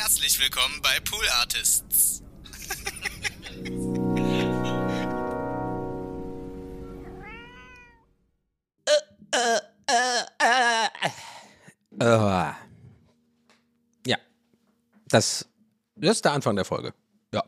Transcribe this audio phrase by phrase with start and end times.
[0.00, 2.22] Herzlich willkommen bei Pool Artists.
[11.98, 12.06] Äh,
[14.06, 14.16] ja,
[15.08, 15.48] das,
[15.96, 16.94] das ist der Anfang der Folge.
[17.34, 17.42] Ja.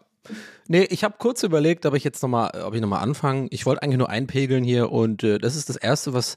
[0.66, 3.46] Nee, ich habe kurz überlegt, ob ich jetzt nochmal, ob ich nochmal anfange.
[3.52, 6.36] Ich wollte eigentlich nur einpegeln hier und äh, das ist das Erste, was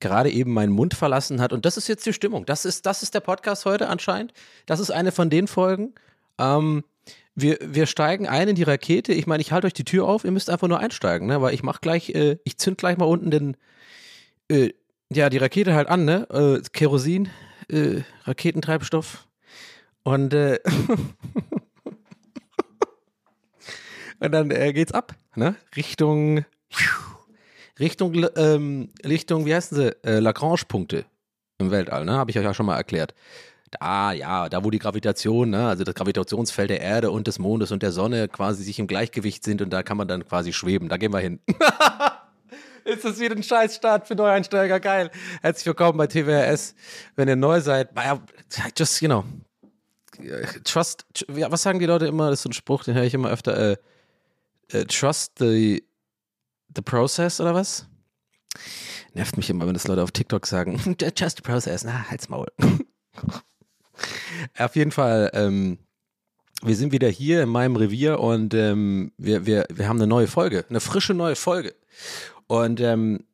[0.00, 1.52] gerade eben meinen Mund verlassen hat.
[1.52, 2.46] Und das ist jetzt die Stimmung.
[2.46, 4.32] Das ist, das ist der Podcast heute anscheinend.
[4.66, 5.94] Das ist eine von den Folgen.
[6.38, 6.84] Ähm,
[7.34, 9.12] wir, wir steigen ein in die Rakete.
[9.12, 11.40] Ich meine, ich halte euch die Tür auf, ihr müsst einfach nur einsteigen, ne?
[11.40, 13.56] Weil ich mach gleich, äh, ich zünd gleich mal unten den,
[14.48, 14.70] äh,
[15.12, 16.28] ja, die Rakete halt an, ne?
[16.30, 17.28] Äh, Kerosin,
[17.70, 19.26] äh, Raketentreibstoff.
[20.02, 20.58] Und, äh,
[24.20, 25.56] und dann äh, geht's ab, ne?
[25.76, 26.44] Richtung,
[27.80, 30.04] Richtung, ähm, Richtung, wie heißen sie?
[30.04, 31.06] Äh, Lagrange-Punkte
[31.58, 32.12] im Weltall, ne?
[32.12, 33.14] Habe ich euch ja schon mal erklärt.
[33.70, 37.70] Da, ja, da wo die Gravitation, ne, also das Gravitationsfeld der Erde und des Mondes
[37.70, 40.88] und der Sonne quasi sich im Gleichgewicht sind und da kann man dann quasi schweben.
[40.88, 41.38] Da gehen wir hin.
[42.84, 44.80] Ist das wieder ein Scheißstart für Neueinsteiger?
[44.80, 45.10] Geil.
[45.42, 46.74] Herzlich willkommen bei TWRS.
[47.14, 47.90] Wenn ihr neu seid,
[48.76, 49.24] just, you know,
[50.64, 52.30] trust, was sagen die Leute immer?
[52.30, 53.56] Das ist so ein Spruch, den höre ich immer öfter.
[53.56, 53.76] Äh,
[54.72, 55.84] äh, trust the,
[56.74, 57.86] the process oder was?
[59.14, 60.76] Nervt mich immer, wenn das Leute auf TikTok sagen.
[61.16, 61.84] Just the process.
[61.84, 62.46] Na, halt's Maul.
[64.58, 65.78] Auf jeden Fall, ähm,
[66.62, 70.26] wir sind wieder hier in meinem Revier und ähm, wir, wir, wir haben eine neue
[70.26, 71.74] Folge, eine frische neue Folge.
[72.46, 73.24] Und ähm,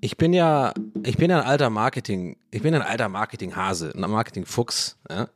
[0.00, 0.72] ich bin ja,
[1.04, 4.98] ich bin ja ein alter Marketing, ich bin ein alter Marketinghase, ein Marketingfuchs.
[5.08, 5.28] Ja?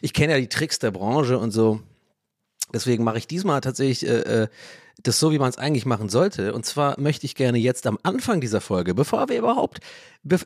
[0.00, 1.80] Ich kenne ja die Tricks der Branche und so.
[2.72, 4.48] Deswegen mache ich diesmal tatsächlich äh, äh
[5.02, 6.54] das so, wie man es eigentlich machen sollte.
[6.54, 9.80] Und zwar möchte ich gerne jetzt am Anfang dieser Folge, bevor wir überhaupt,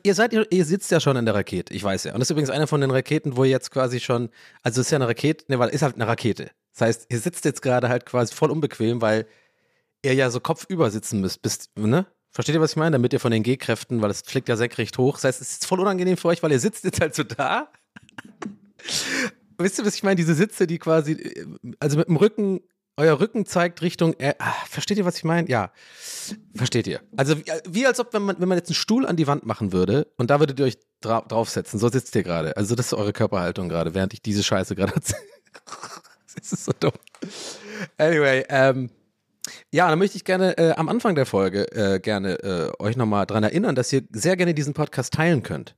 [0.03, 2.13] ihr seid, ihr sitzt ja schon in der Rakete, ich weiß ja.
[2.13, 4.29] Und das ist übrigens eine von den Raketen, wo ihr jetzt quasi schon,
[4.63, 6.51] also es ist ja eine Rakete, ne, weil ist halt eine Rakete.
[6.73, 9.25] Das heißt, ihr sitzt jetzt gerade halt quasi voll unbequem, weil
[10.03, 12.05] ihr ja so kopfüber sitzen müsst, bist, ne?
[12.31, 12.91] Versteht ihr, was ich meine?
[12.91, 15.15] Damit ihr von den G-Kräften, weil es fliegt ja senkrecht hoch.
[15.15, 17.71] Das heißt, es ist voll unangenehm für euch, weil ihr sitzt jetzt halt so da.
[19.57, 20.15] Wisst ihr, was ich meine?
[20.15, 21.47] Diese Sitze, die quasi,
[21.79, 22.61] also mit dem Rücken
[22.99, 24.13] euer Rücken zeigt Richtung.
[24.19, 24.33] Äh,
[24.69, 25.49] versteht ihr, was ich meine?
[25.49, 25.71] Ja.
[26.53, 26.99] Versteht ihr?
[27.15, 29.45] Also wie, wie, als ob, wenn man, wenn man jetzt einen Stuhl an die Wand
[29.45, 31.79] machen würde und da würdet ihr euch dra draufsetzen.
[31.79, 32.55] So sitzt ihr gerade.
[32.57, 35.21] Also das ist eure Körperhaltung gerade, während ich diese Scheiße gerade erzähle.
[36.35, 36.91] das ist so dumm.
[37.97, 38.89] Anyway, ähm,
[39.71, 43.25] ja, dann möchte ich gerne äh, am Anfang der Folge äh, gerne äh, euch nochmal
[43.25, 45.75] daran erinnern, dass ihr sehr gerne diesen Podcast teilen könnt.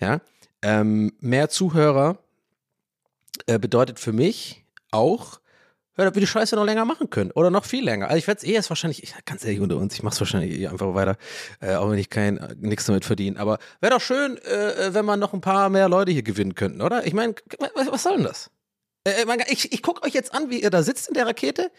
[0.00, 0.20] Ja,
[0.62, 2.18] ähm, mehr Zuhörer
[3.46, 5.40] äh, bedeutet für mich auch,
[5.98, 8.06] ja, ob wir die Scheiße noch länger machen können oder noch viel länger.
[8.06, 10.20] Also ich werde es eh jetzt wahrscheinlich, ich, ganz ehrlich unter uns, ich mache es
[10.20, 11.16] wahrscheinlich eh einfach weiter,
[11.60, 13.38] äh, auch wenn ich kein nichts damit verdiene.
[13.38, 16.80] Aber wäre doch schön, äh, wenn man noch ein paar mehr Leute hier gewinnen könnten,
[16.80, 17.06] oder?
[17.06, 17.34] Ich meine,
[17.74, 18.50] was soll denn das?
[19.04, 21.70] Äh, äh ich ich gucke euch jetzt an, wie ihr da sitzt in der Rakete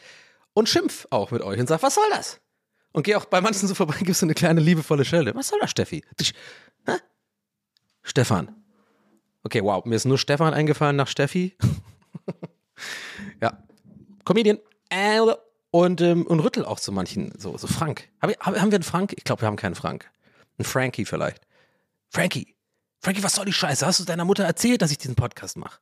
[0.54, 2.42] und schimpf auch mit euch und sag, was soll das?
[2.92, 5.34] Und geh auch bei manchen so vorbei, gibst du eine kleine liebevolle Schelde.
[5.36, 6.04] Was soll das, Steffi?
[6.86, 6.94] Hä?
[8.04, 8.56] Stefan.
[9.44, 11.56] Okay, wow, mir ist nur Stefan eingefallen nach Steffi.
[13.42, 13.64] ja,
[14.30, 14.60] Comedian.
[14.90, 15.22] Äh,
[15.72, 18.10] und, ähm, und Rüttel auch zu manchen, so, so Frank.
[18.22, 19.14] Hab ich, haben wir einen Frank?
[19.18, 20.08] Ich glaube, wir haben keinen Frank.
[20.60, 21.42] Ein Frankie vielleicht.
[22.10, 22.56] Frankie.
[23.00, 23.88] Frankie, was soll die Scheiße?
[23.88, 25.80] Hast du deiner Mutter erzählt, dass ich diesen Podcast mache?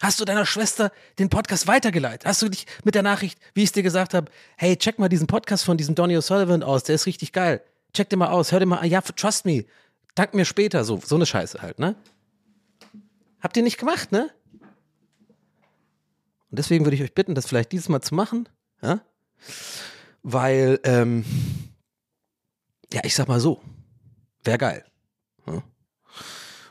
[0.00, 2.26] Hast du deiner Schwester den Podcast weitergeleitet?
[2.26, 5.08] Hast du dich mit der Nachricht, wie ich es dir gesagt habe, hey, check mal
[5.08, 7.60] diesen Podcast von diesem Donny O'Sullivan aus, der ist richtig geil.
[7.92, 8.88] Check den mal aus, hör den mal an.
[8.88, 9.64] Ja, trust me.
[10.14, 10.84] Dank mir später.
[10.84, 11.96] So, so eine Scheiße halt, ne?
[13.40, 14.30] Habt ihr nicht gemacht, ne?
[16.52, 18.46] Und deswegen würde ich euch bitten, das vielleicht dieses Mal zu machen,
[18.82, 19.00] ja?
[20.22, 21.24] Weil, ähm,
[22.92, 23.62] ja, ich sag mal so,
[24.44, 24.84] wäre geil.
[25.46, 25.62] Ja?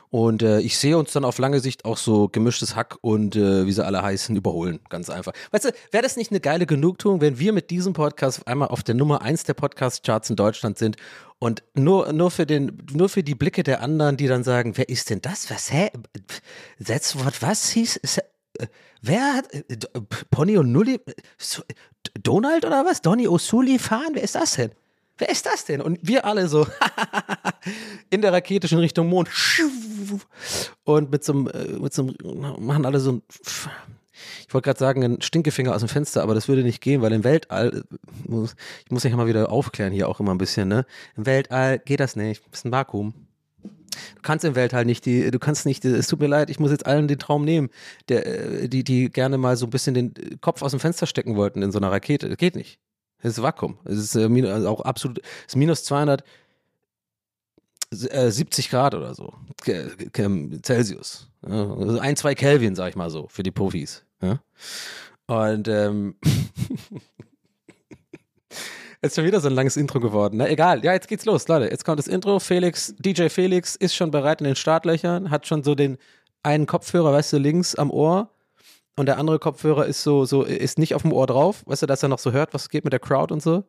[0.08, 3.66] Und äh, ich sehe uns dann auf lange Sicht auch so gemischtes Hack und äh,
[3.66, 4.78] wie sie alle heißen, überholen.
[4.88, 5.32] Ganz einfach.
[5.50, 8.84] Weißt du, wäre das nicht eine geile Genugtuung, wenn wir mit diesem Podcast einmal auf
[8.84, 10.96] der Nummer 1 der Podcast-Charts in Deutschland sind
[11.40, 14.88] und nur, nur, für den, nur für die Blicke der anderen, die dann sagen, wer
[14.88, 15.50] ist denn das?
[15.50, 15.90] Was, hä?
[16.78, 17.98] That's what, was hieß?
[18.58, 18.66] Äh,
[19.00, 20.00] wer hat äh, äh,
[20.30, 21.00] Pony und Nulli?
[22.22, 23.02] Donald oder was?
[23.02, 24.10] Donny O'Sullivan?
[24.14, 24.72] Wer ist das denn?
[25.18, 25.80] Wer ist das denn?
[25.80, 26.66] Und wir alle so
[28.10, 29.28] in der Rakete schon Richtung Mond.
[30.84, 33.22] Und mit so einem, mit so einem, machen alle so ein,
[34.46, 37.12] ich wollte gerade sagen, ein Stinkefinger aus dem Fenster, aber das würde nicht gehen, weil
[37.12, 37.84] im Weltall,
[38.24, 40.86] ich muss mich mal wieder aufklären hier auch immer ein bisschen, ne?
[41.16, 42.42] Im Weltall geht das nicht.
[42.52, 43.14] Ist ein Vakuum.
[44.22, 46.86] Kannst im Weltall nicht die, du kannst nicht, es tut mir leid, ich muss jetzt
[46.86, 47.70] allen den Traum nehmen,
[48.08, 48.26] der,
[48.62, 51.62] äh, die, die gerne mal so ein bisschen den Kopf aus dem Fenster stecken wollten
[51.62, 52.28] in so einer Rakete.
[52.28, 52.78] Das geht nicht.
[53.18, 53.78] Es ist Vakuum.
[53.84, 56.24] Es ist äh, also auch absolut, es ist minus 200,
[57.90, 59.34] äh, 70 Grad oder so.
[60.62, 61.28] Celsius.
[61.42, 64.04] Also ein, zwei Kelvin, sag ich mal so, für die Profis.
[65.26, 66.16] Und ähm,
[69.02, 70.36] ist schon wieder so ein langes Intro geworden.
[70.38, 70.84] Na, egal.
[70.84, 71.70] Ja, jetzt geht's los, Leute.
[71.70, 72.38] Jetzt kommt das Intro.
[72.38, 75.98] Felix, DJ Felix ist schon bereit in den Startlöchern, hat schon so den
[76.42, 78.30] einen Kopfhörer, weißt du, links am Ohr
[78.96, 81.86] und der andere Kopfhörer ist so, so, ist nicht auf dem Ohr drauf, weißt du,
[81.86, 83.64] dass er noch so hört, was geht mit der Crowd und so.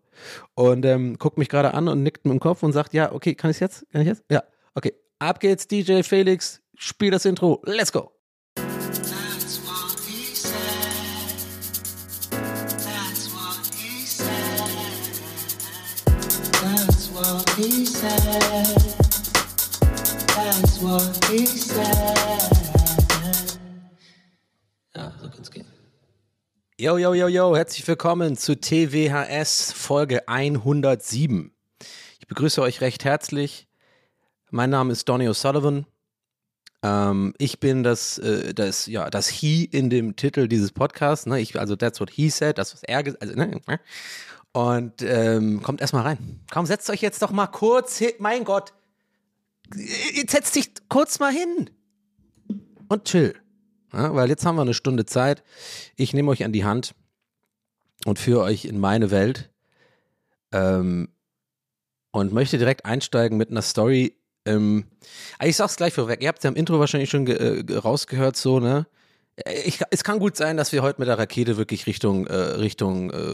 [0.53, 3.33] Und ähm, guckt mich gerade an und nickt mit dem Kopf und sagt, ja, okay,
[3.35, 3.85] kann ich jetzt?
[3.91, 4.23] Kann ich jetzt?
[4.29, 4.43] Ja,
[4.75, 4.93] okay.
[5.19, 8.12] Ab geht's, DJ Felix, spiel das Intro, let's go.
[17.55, 18.21] He said.
[20.35, 21.23] That's what.
[26.77, 31.51] Yo, yo, yo, yo, herzlich willkommen zu TWHS Folge 107.
[32.19, 33.67] Ich begrüße euch recht herzlich.
[34.49, 35.85] Mein Name ist Donny O'Sullivan.
[36.81, 41.25] Ähm, ich bin das, äh, das, ja, das He in dem Titel dieses Podcasts.
[41.25, 41.39] Ne?
[41.39, 43.61] Ich, also, that's what he said, das, was er gesagt also, ne?
[44.53, 46.39] Und ähm, kommt erstmal rein.
[46.51, 48.11] Komm, setzt euch jetzt doch mal kurz hin.
[48.19, 48.73] Mein Gott.
[50.13, 51.69] Jetzt setzt dich kurz mal hin.
[52.87, 53.35] Und chill.
[53.91, 55.43] Ja, weil jetzt haben wir eine Stunde Zeit.
[55.95, 56.93] Ich nehme euch an die Hand
[58.05, 59.49] und führe euch in meine Welt.
[60.51, 61.09] Ähm,
[62.11, 64.15] und möchte direkt einsteigen mit einer Story.
[64.45, 64.85] Ähm,
[65.39, 66.21] ah, ich sag's gleich vorweg.
[66.21, 68.85] Ihr habt ja im Intro wahrscheinlich schon äh, rausgehört, so, ne?
[69.65, 73.09] Ich, es kann gut sein, dass wir heute mit der Rakete wirklich Richtung, äh, Richtung
[73.09, 73.33] äh,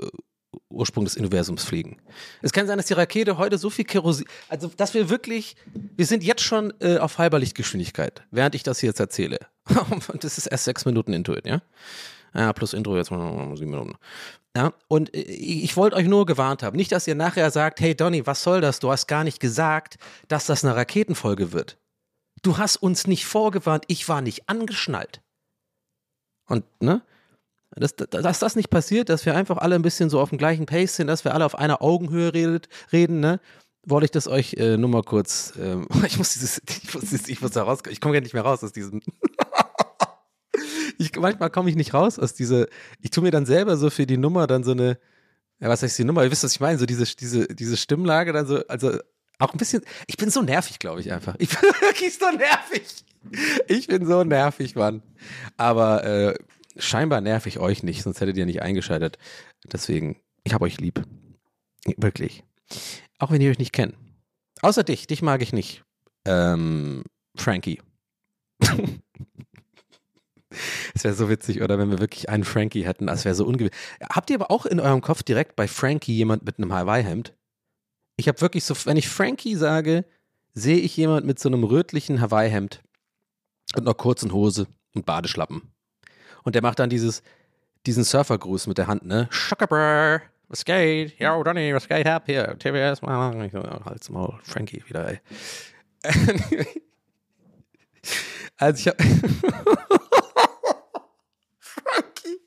[0.69, 1.97] Ursprung des Universums fliegen.
[2.41, 5.55] Es kann sein, dass die Rakete heute so viel Kerosin, also dass wir wirklich,
[5.95, 9.39] wir sind jetzt schon äh, auf halber Lichtgeschwindigkeit, während ich das hier jetzt erzähle.
[9.89, 11.61] Und das ist erst sechs Minuten Intuit, ja?
[12.33, 13.95] Ja, plus Intro jetzt mal sieben Minuten.
[14.55, 16.77] Ja, und äh, ich wollte euch nur gewarnt haben.
[16.77, 18.79] Nicht, dass ihr nachher sagt, hey Donny, was soll das?
[18.79, 19.97] Du hast gar nicht gesagt,
[20.27, 21.77] dass das eine Raketenfolge wird.
[22.41, 25.21] Du hast uns nicht vorgewarnt, ich war nicht angeschnallt.
[26.47, 27.01] Und, ne?
[27.79, 30.65] Dass, dass das nicht passiert, dass wir einfach alle ein bisschen so auf dem gleichen
[30.65, 33.39] Pace sind, dass wir alle auf einer Augenhöhe redet, reden, ne?
[33.85, 37.41] Wollte ich das euch äh, nur mal kurz, ähm, ich muss dieses, ich muss, ich
[37.41, 39.01] muss da raus, ich komme ja nicht mehr raus aus diesem.
[40.97, 42.67] ich, manchmal komme ich nicht raus aus dieser,
[43.01, 44.99] ich tue mir dann selber so für die Nummer dann so eine,
[45.59, 46.23] ja, was heißt die Nummer?
[46.23, 48.97] Ihr wisst, was ich meine, so diese, diese, diese Stimmlage dann so, also
[49.39, 51.35] auch ein bisschen, ich bin so nervig, glaube ich einfach.
[51.39, 53.05] Ich bin wirklich so nervig.
[53.67, 55.01] Ich bin so nervig, Mann.
[55.57, 56.35] Aber äh,
[56.77, 59.17] scheinbar nerv ich euch nicht, sonst hättet ihr nicht eingeschaltet.
[59.71, 61.03] Deswegen, ich habe euch lieb.
[61.97, 62.43] Wirklich.
[63.17, 63.95] Auch wenn ihr euch nicht kennt.
[64.61, 65.83] Außer dich, dich mag ich nicht.
[66.25, 67.03] Ähm,
[67.35, 67.81] Frankie.
[70.95, 73.77] Es wäre so witzig, oder wenn wir wirklich einen Frankie hätten, das wäre so ungewöhnlich.
[74.01, 77.33] Habt ihr aber auch in eurem Kopf direkt bei Frankie jemand mit einem Hawaii-Hemd?
[78.17, 80.05] Ich habe wirklich so, wenn ich Frankie sage,
[80.53, 82.81] sehe ich jemand mit so einem rötlichen Hawaii-Hemd
[83.75, 85.71] und einer kurzen Hose und Badeschlappen.
[86.43, 87.21] Und der macht dann dieses,
[87.85, 89.27] diesen Surfergruß mit der Hand, ne?
[89.31, 91.19] Schockerbrr, was geht?
[91.19, 92.57] Yo, Donny, was geht ab hier?
[92.57, 95.19] TBS, halt's mal, Frankie wieder, ey.
[98.57, 99.01] also ich hab
[101.59, 102.39] Frankie.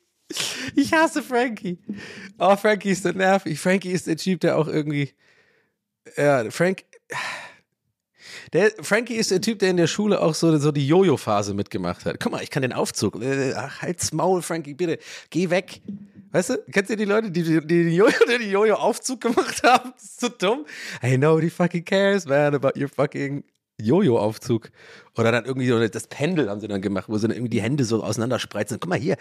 [0.75, 1.79] Ich hasse Frankie.
[2.39, 3.61] Oh, Frankie ist so nervig.
[3.61, 5.13] Frankie ist der Typ, der auch irgendwie.
[6.17, 6.85] Ja, Frank.
[8.53, 12.05] Der, Frankie ist der Typ, der in der Schule auch so, so die Jojo-Phase mitgemacht
[12.05, 12.21] hat.
[12.21, 13.23] Guck mal, ich kann den Aufzug.
[13.23, 14.99] Äh, ach, halt's Maul, Frankie, bitte.
[15.31, 15.81] Geh weg.
[16.33, 19.93] Weißt du, kennst du die Leute, die, die, die Jojo-Aufzug gemacht haben?
[19.95, 20.65] Das ist so dumm.
[21.01, 23.45] Hey, nobody fucking cares, man, about your fucking
[23.83, 24.71] Jojo-Aufzug.
[25.19, 27.61] Oder dann irgendwie so das Pendel haben sie dann gemacht, wo sie dann irgendwie die
[27.61, 28.79] Hände so auseinanderspreizen.
[28.81, 29.17] Guck mal hier,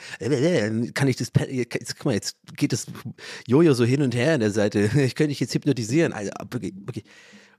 [0.94, 2.88] kann ich das Pendel, guck mal, jetzt geht das
[3.46, 4.90] Jojo so hin und her an der Seite.
[5.02, 6.14] Ich könnte dich jetzt hypnotisieren.
[6.14, 7.04] Also, okay, okay.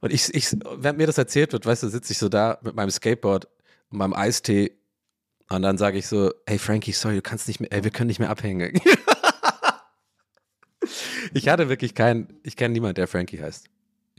[0.02, 2.74] Und ich, ich, während mir das erzählt wird, weißt du, sitze ich so da mit
[2.74, 3.46] meinem Skateboard
[3.88, 4.76] und meinem Eistee
[5.48, 8.08] und dann sage ich so, hey Frankie, sorry, du kannst nicht mehr, ey, wir können
[8.08, 8.80] nicht mehr abhängen.
[11.32, 13.68] ich hatte wirklich keinen, ich kenne niemanden, der Frankie heißt.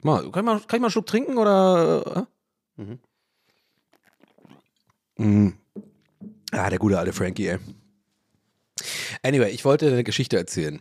[0.04, 2.28] Mal, kann, ich mal, kann ich mal einen Schluck trinken oder?
[2.78, 2.82] Äh?
[2.82, 3.00] Mhm.
[5.18, 5.58] Mhm.
[6.52, 7.60] Ah, der gute alte Frankie, ey.
[9.22, 10.80] Anyway, ich wollte eine Geschichte erzählen.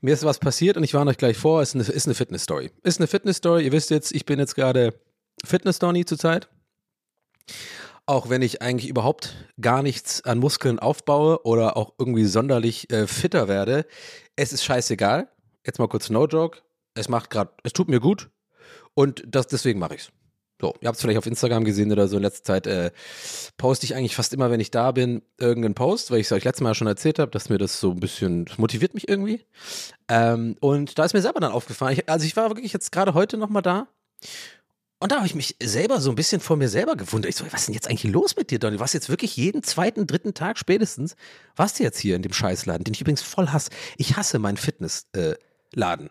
[0.00, 2.70] Mir ist was passiert und ich warne euch gleich vor, ist eine, ist eine Fitness-Story.
[2.82, 4.94] Ist eine Fitness-Story, ihr wisst jetzt, ich bin jetzt gerade
[5.44, 6.48] Fitness-Donny zurzeit.
[8.06, 13.06] Auch wenn ich eigentlich überhaupt gar nichts an Muskeln aufbaue oder auch irgendwie sonderlich äh,
[13.06, 13.86] fitter werde,
[14.36, 15.28] es ist scheißegal.
[15.64, 16.60] Jetzt mal kurz No Joke.
[16.94, 18.30] Es macht gerade, es tut mir gut
[18.94, 20.12] und das, deswegen mache ich es.
[20.60, 22.90] So, ihr habt es vielleicht auf Instagram gesehen oder so in letzter Zeit, äh,
[23.58, 26.44] poste ich eigentlich fast immer, wenn ich da bin, irgendeinen Post, weil ich es euch
[26.44, 29.44] letztes Mal schon erzählt habe, dass mir das so ein bisschen, motiviert mich irgendwie.
[30.08, 33.12] Ähm, und da ist mir selber dann aufgefallen, ich, also ich war wirklich jetzt gerade
[33.14, 33.88] heute nochmal da
[34.98, 37.28] Und da habe ich mich selber so ein bisschen vor mir selber gewundert.
[37.28, 38.80] Ich so, was ist denn jetzt eigentlich los mit dir, Donny?
[38.80, 41.16] Was jetzt wirklich jeden zweiten, dritten Tag spätestens?
[41.54, 43.70] Warst du jetzt hier in dem Scheißladen, den ich übrigens voll hasse?
[43.98, 46.06] Ich hasse meinen Fitnessladen.
[46.06, 46.10] Äh,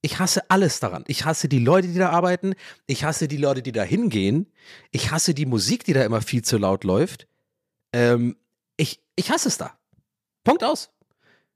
[0.00, 1.04] ich hasse alles daran.
[1.08, 2.54] Ich hasse die Leute, die da arbeiten.
[2.86, 4.46] Ich hasse die Leute, die da hingehen.
[4.90, 7.26] Ich hasse die Musik, die da immer viel zu laut läuft.
[7.92, 8.36] Ähm,
[8.76, 9.76] ich, ich hasse es da.
[10.44, 10.90] Punkt aus.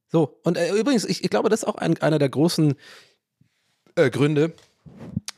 [0.08, 2.74] So, und äh, übrigens, ich, ich glaube, das ist auch ein, einer der großen
[3.94, 4.54] äh, Gründe,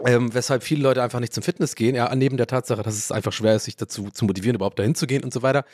[0.06, 3.12] ähm, weshalb viele Leute einfach nicht zum Fitness gehen, ja, neben der Tatsache, dass es
[3.12, 5.64] einfach schwer ist, sich dazu zu motivieren, überhaupt dahin zu gehen und so weiter.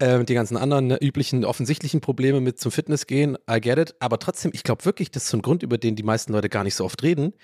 [0.00, 3.94] Ähm, die ganzen anderen ne, üblichen, offensichtlichen Probleme mit zum Fitness gehen, I get it.
[4.00, 6.48] Aber trotzdem, ich glaube wirklich, das ist so ein Grund, über den die meisten Leute
[6.48, 7.34] gar nicht so oft reden.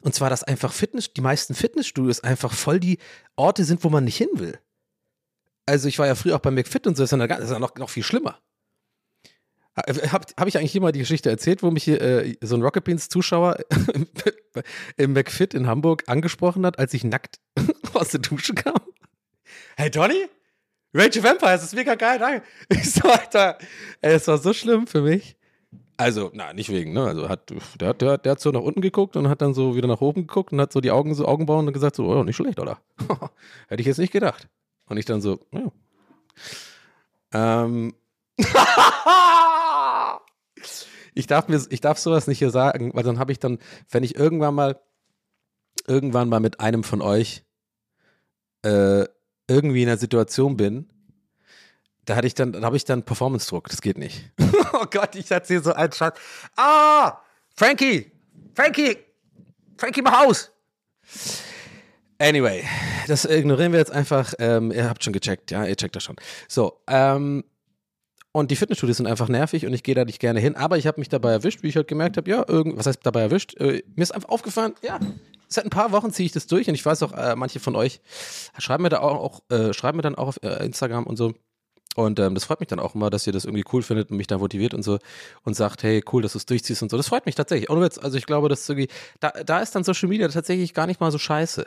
[0.00, 2.98] Und zwar, dass einfach Fitness, die meisten Fitnessstudios einfach voll die
[3.36, 4.58] Orte sind, wo man nicht hin will.
[5.66, 7.90] Also ich war ja früher auch bei McFit und so, das ist ja noch, noch
[7.90, 8.40] viel schlimmer.
[9.76, 12.62] Äh, Habe hab ich eigentlich immer die Geschichte erzählt, wo mich hier, äh, so ein
[12.62, 13.58] Rocket Beans Zuschauer
[14.96, 17.38] im McFit in Hamburg angesprochen hat, als ich nackt
[17.94, 18.80] aus der Dusche kam?
[19.76, 20.26] Hey Donny?
[20.92, 22.42] Rachel Vampire, das ist mega geil, danke.
[22.68, 23.58] Ich so, Alter,
[24.00, 25.36] ey, es war so schlimm für mich.
[25.96, 27.04] Also, na, nicht wegen, ne?
[27.04, 29.86] Also hat, der, der, der hat so nach unten geguckt und hat dann so wieder
[29.86, 32.36] nach oben geguckt und hat so die Augen so Augenbrauen und gesagt, so, oh, nicht
[32.36, 32.78] schlecht, oder?
[33.68, 34.48] Hätte ich jetzt nicht gedacht.
[34.86, 35.70] Und ich dann so, ja.
[37.32, 37.94] Ähm,
[41.14, 43.58] ich darf mir, ich darf sowas nicht hier sagen, weil dann habe ich dann,
[43.90, 44.80] wenn ich irgendwann mal,
[45.86, 47.44] irgendwann mal mit einem von euch
[48.62, 49.04] äh,
[49.48, 50.88] irgendwie in einer Situation bin,
[52.04, 53.68] da hatte ich dann, da habe ich dann Performance-Druck.
[53.68, 54.30] Das geht nicht.
[54.72, 56.18] oh Gott, ich hatte hier so einen Schatz.
[56.56, 57.18] Ah,
[57.54, 58.10] Frankie,
[58.54, 58.96] Frankie,
[59.76, 60.50] Frankie, mach aus.
[62.18, 62.64] Anyway,
[63.06, 64.34] das ignorieren wir jetzt einfach.
[64.38, 66.16] Ähm, ihr habt schon gecheckt, ja, ihr checkt das schon.
[66.48, 67.44] So, ähm,
[68.32, 70.56] und die Fitnessstudios sind einfach nervig und ich gehe da nicht gerne hin.
[70.56, 73.00] Aber ich habe mich dabei erwischt, wie ich halt gemerkt habe, ja, irgend, was heißt
[73.02, 73.56] dabei erwischt?
[73.58, 75.00] Äh, mir ist einfach aufgefallen, ja,
[75.48, 77.74] seit ein paar Wochen ziehe ich das durch und ich weiß auch, äh, manche von
[77.74, 78.00] euch
[78.58, 81.34] schreiben mir da auch, auch äh, schreiben mir dann auch auf äh, Instagram und so.
[81.96, 84.16] Und ähm, das freut mich dann auch immer, dass ihr das irgendwie cool findet und
[84.16, 84.98] mich da motiviert und so
[85.42, 86.96] und sagt, hey, cool, dass du es durchziehst und so.
[86.96, 87.68] Das freut mich tatsächlich.
[87.68, 91.10] Also ich glaube, dass irgendwie, da, da ist dann Social Media tatsächlich gar nicht mal
[91.10, 91.66] so scheiße.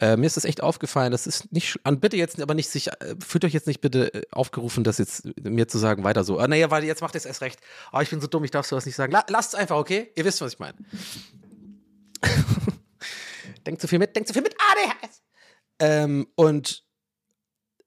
[0.00, 1.12] Äh, mir ist das echt aufgefallen.
[1.12, 4.14] Das ist nicht, an bitte jetzt aber nicht sich, äh, fühlt euch jetzt nicht bitte
[4.14, 6.38] äh, aufgerufen, das jetzt mir zu sagen, weiter so.
[6.38, 7.60] Ah, naja, warte, jetzt macht es erst recht.
[7.92, 9.12] Oh, ich bin so dumm, ich darf sowas nicht sagen.
[9.12, 10.10] La lasst es einfach, okay?
[10.16, 10.78] Ihr wisst, was ich meine.
[13.66, 15.22] denkt zu viel mit, denkt zu viel mit ADHS.
[15.78, 16.84] Ähm, und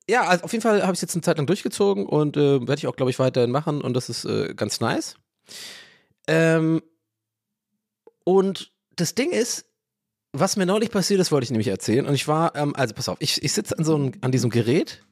[0.07, 2.59] ja, also auf jeden Fall habe ich es jetzt eine Zeit lang durchgezogen und äh,
[2.59, 5.15] werde ich auch, glaube ich, weiterhin machen und das ist äh, ganz nice.
[6.27, 6.83] Ähm,
[8.23, 9.65] und das Ding ist,
[10.33, 12.07] was mir neulich passiert ist, wollte ich nämlich erzählen.
[12.07, 14.49] Und ich war, ähm, also pass auf, ich, ich sitze an so einem, an diesem
[14.49, 15.03] Gerät.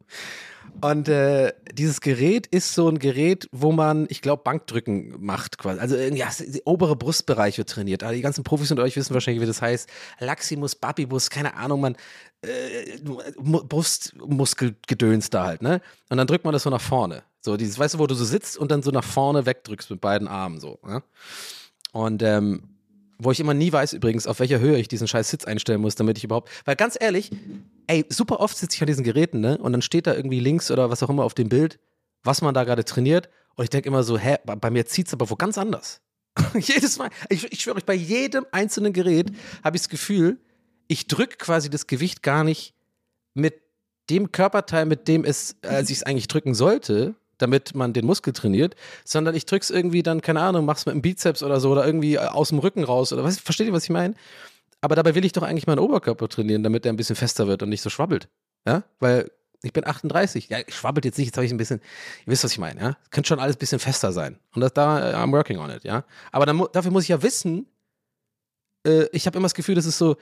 [0.80, 5.80] und äh, dieses Gerät ist so ein Gerät, wo man, ich glaube, Bankdrücken macht quasi.
[5.80, 8.04] Also ja, die obere Brustbereiche trainiert.
[8.04, 9.88] Also die ganzen Profis unter euch wissen wahrscheinlich, wie das heißt.
[10.20, 11.96] Laximus, Babibus, keine Ahnung, man
[12.42, 12.98] äh,
[13.38, 15.82] Brustmuskelgedöns da halt, ne?
[16.08, 17.24] Und dann drückt man das so nach vorne.
[17.40, 20.00] So dieses, weißt du, wo du so sitzt und dann so nach vorne wegdrückst mit
[20.00, 20.78] beiden Armen so.
[20.86, 21.02] Ne?
[21.92, 22.79] Und ähm,
[23.22, 25.94] wo ich immer nie weiß übrigens, auf welcher Höhe ich diesen scheiß Sitz einstellen muss,
[25.94, 26.50] damit ich überhaupt.
[26.64, 27.30] Weil ganz ehrlich,
[27.86, 29.58] ey, super oft sitze ich an diesen Geräten, ne?
[29.58, 31.78] Und dann steht da irgendwie links oder was auch immer auf dem Bild,
[32.22, 33.28] was man da gerade trainiert.
[33.56, 36.00] Und ich denke immer so, hä, bei mir zieht es aber wo ganz anders.
[36.54, 39.30] Jedes Mal, ich, ich schwöre euch, bei jedem einzelnen Gerät
[39.62, 40.38] habe ich das Gefühl,
[40.88, 42.74] ich drücke quasi das Gewicht gar nicht
[43.34, 43.60] mit
[44.08, 48.32] dem Körperteil, mit dem es, als ich es eigentlich drücken sollte, damit man den Muskel
[48.32, 51.84] trainiert, sondern ich drück's irgendwie dann, keine Ahnung, mach's mit dem Bizeps oder so oder
[51.86, 54.14] irgendwie äh, aus dem Rücken raus oder was, versteht ihr, was ich meine?
[54.80, 57.62] Aber dabei will ich doch eigentlich meinen Oberkörper trainieren, damit der ein bisschen fester wird
[57.62, 58.28] und nicht so schwabbelt.
[58.66, 59.30] Ja, weil
[59.62, 60.48] ich bin 38.
[60.48, 61.80] Ja, ich schwabbelt jetzt nicht, jetzt habe ich ein bisschen,
[62.24, 62.96] ihr wisst, was ich meine, ja?
[63.10, 64.38] Könnte schon alles ein bisschen fester sein.
[64.54, 66.04] Und das, da, äh, I'm working on it, ja?
[66.32, 67.66] Aber dann, dafür muss ich ja wissen,
[68.86, 70.16] äh, ich habe immer das Gefühl, das ist so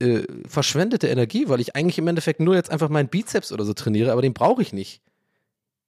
[0.00, 3.74] äh, verschwendete Energie, weil ich eigentlich im Endeffekt nur jetzt einfach meinen Bizeps oder so
[3.74, 5.02] trainiere, aber den brauche ich nicht.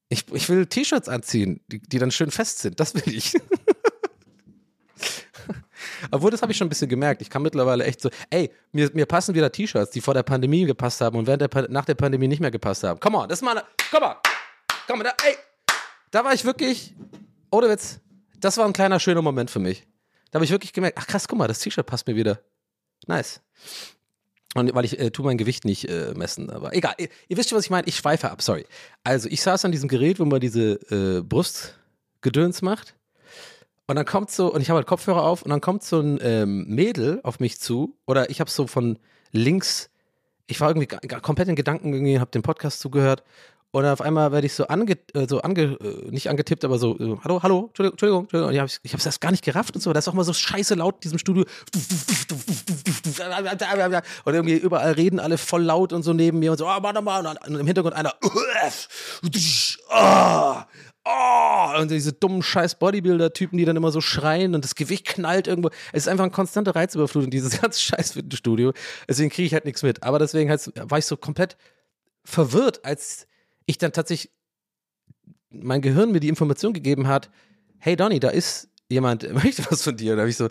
[0.08, 2.78] Ich, ich will T-Shirts anziehen, die, die dann schön fest sind.
[2.80, 3.34] Das will ich.
[6.10, 7.22] Obwohl, das habe ich schon ein bisschen gemerkt.
[7.22, 10.64] Ich kann mittlerweile echt so, ey, mir, mir passen wieder T-Shirts, die vor der Pandemie
[10.64, 13.00] gepasst haben und während der, nach der Pandemie nicht mehr gepasst haben.
[13.00, 14.16] Come on, das ist mal, komm mal,
[14.86, 15.36] komm mal, da, ey,
[16.10, 16.94] da war ich wirklich,
[17.50, 18.00] ohne Witz,
[18.38, 19.86] das war ein kleiner schöner Moment für mich.
[20.30, 22.40] Da habe ich wirklich gemerkt, ach krass, guck mal, das T-Shirt passt mir wieder.
[23.06, 23.40] Nice.
[24.54, 26.94] Und weil ich äh, tu mein Gewicht nicht äh, messen, aber egal.
[26.98, 27.86] Ihr, ihr, wisst schon, was ich meine.
[27.88, 28.64] Ich schweife ab, sorry.
[29.02, 32.94] Also ich saß an diesem Gerät, wo man diese äh, Brustgedöns macht.
[33.86, 36.18] Und dann kommt so, und ich habe halt Kopfhörer auf, und dann kommt so ein
[36.22, 38.98] ähm, Mädel auf mich zu, oder ich habe so von
[39.32, 39.90] links,
[40.46, 43.22] ich war irgendwie komplett in Gedanken, irgendwie, habe den Podcast zugehört,
[43.74, 46.96] Und auf einmal werde ich so, ange, äh, so ange, äh, nicht angetippt, aber so,
[46.96, 48.48] so hallo, hallo, Entschuldigung, Entschuldigung, Entschuldigung.
[48.50, 49.92] Und ich habe hab's erst gar nicht gerafft und so.
[49.92, 51.44] Das ist auch mal so scheiße laut in diesem Studio.
[54.24, 57.02] Und irgendwie überall reden alle voll laut und so neben mir und so, Mann, oh,
[57.02, 57.26] Mann.
[57.26, 58.14] Und im Hintergrund einer,
[61.04, 65.48] oh, und diese dummen scheiß Bodybuilder-Typen, die dann immer so schreien und das Gewicht knallt
[65.48, 65.70] irgendwo.
[65.92, 68.72] Es ist einfach eine konstante Reizüberflutung, dieses ganze scheiß Fitnessstudio.
[69.08, 70.04] Deswegen kriege ich halt nichts mit.
[70.04, 71.56] Aber deswegen war ich so komplett
[72.22, 73.26] verwirrt, als
[73.66, 74.32] ich dann tatsächlich
[75.50, 77.30] mein Gehirn mir die Information gegeben hat,
[77.78, 80.12] hey Donny, da ist jemand, möchte was von dir.
[80.12, 80.48] Und da habe ich so,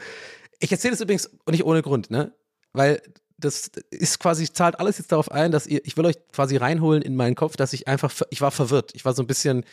[0.59, 2.33] ich erzähle das übrigens nicht ohne Grund, ne?
[2.73, 3.01] Weil
[3.37, 7.01] das ist quasi, zahlt alles jetzt darauf ein, dass ihr, ich will euch quasi reinholen
[7.01, 8.91] in meinen Kopf, dass ich einfach, ich war verwirrt.
[8.95, 9.65] Ich war so ein bisschen,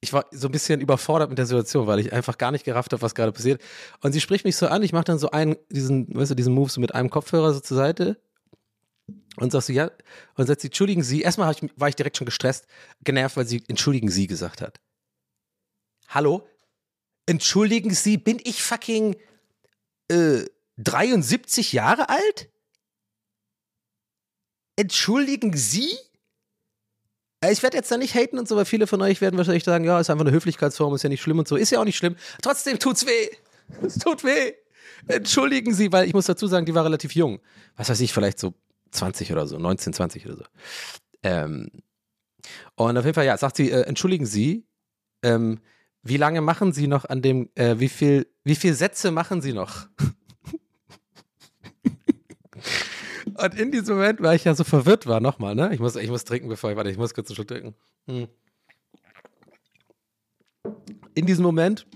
[0.00, 2.92] ich war so ein bisschen überfordert mit der Situation, weil ich einfach gar nicht gerafft
[2.92, 3.60] habe, was gerade passiert.
[4.00, 6.54] Und sie spricht mich so an, ich mache dann so einen, diesen, weißt du, diesen
[6.54, 8.16] Move so mit einem Kopfhörer so zur Seite
[9.36, 9.90] und sagst du, ja,
[10.36, 12.66] und sagt sie, entschuldigen Sie, erstmal ich, war ich direkt schon gestresst,
[13.02, 14.80] genervt, weil sie entschuldigen Sie gesagt hat.
[16.08, 16.46] Hallo?
[17.26, 19.16] Entschuldigen Sie, bin ich fucking
[20.08, 20.44] äh,
[20.78, 22.50] 73 Jahre alt?
[24.76, 25.90] Entschuldigen Sie?
[27.40, 29.64] Äh, ich werde jetzt da nicht haten und so, weil viele von euch werden wahrscheinlich
[29.64, 31.56] sagen, ja, ist einfach eine Höflichkeitsform, ist ja nicht schlimm und so.
[31.56, 32.16] Ist ja auch nicht schlimm.
[32.42, 33.30] Trotzdem tut's weh.
[33.82, 34.54] Es tut weh.
[35.06, 37.40] Entschuldigen Sie, weil ich muss dazu sagen, die war relativ jung.
[37.76, 38.54] Was weiß ich, vielleicht so
[38.90, 40.44] 20 oder so, 19, 20 oder so.
[41.22, 41.70] Ähm,
[42.74, 44.66] und auf jeden Fall, ja, sagt sie, äh, entschuldigen Sie,
[45.22, 45.60] ähm,
[46.02, 49.52] wie lange machen Sie noch an dem, äh, wie viel, wie viel Sätze machen Sie
[49.52, 49.86] noch?
[53.36, 55.72] Und in diesem Moment, weil ich ja so verwirrt war, nochmal, ne?
[55.72, 57.74] Ich muss, ich muss trinken, bevor ich, warte, ich muss kurz einen Schluck trinken.
[58.06, 58.28] Hm.
[61.14, 61.86] In diesem Moment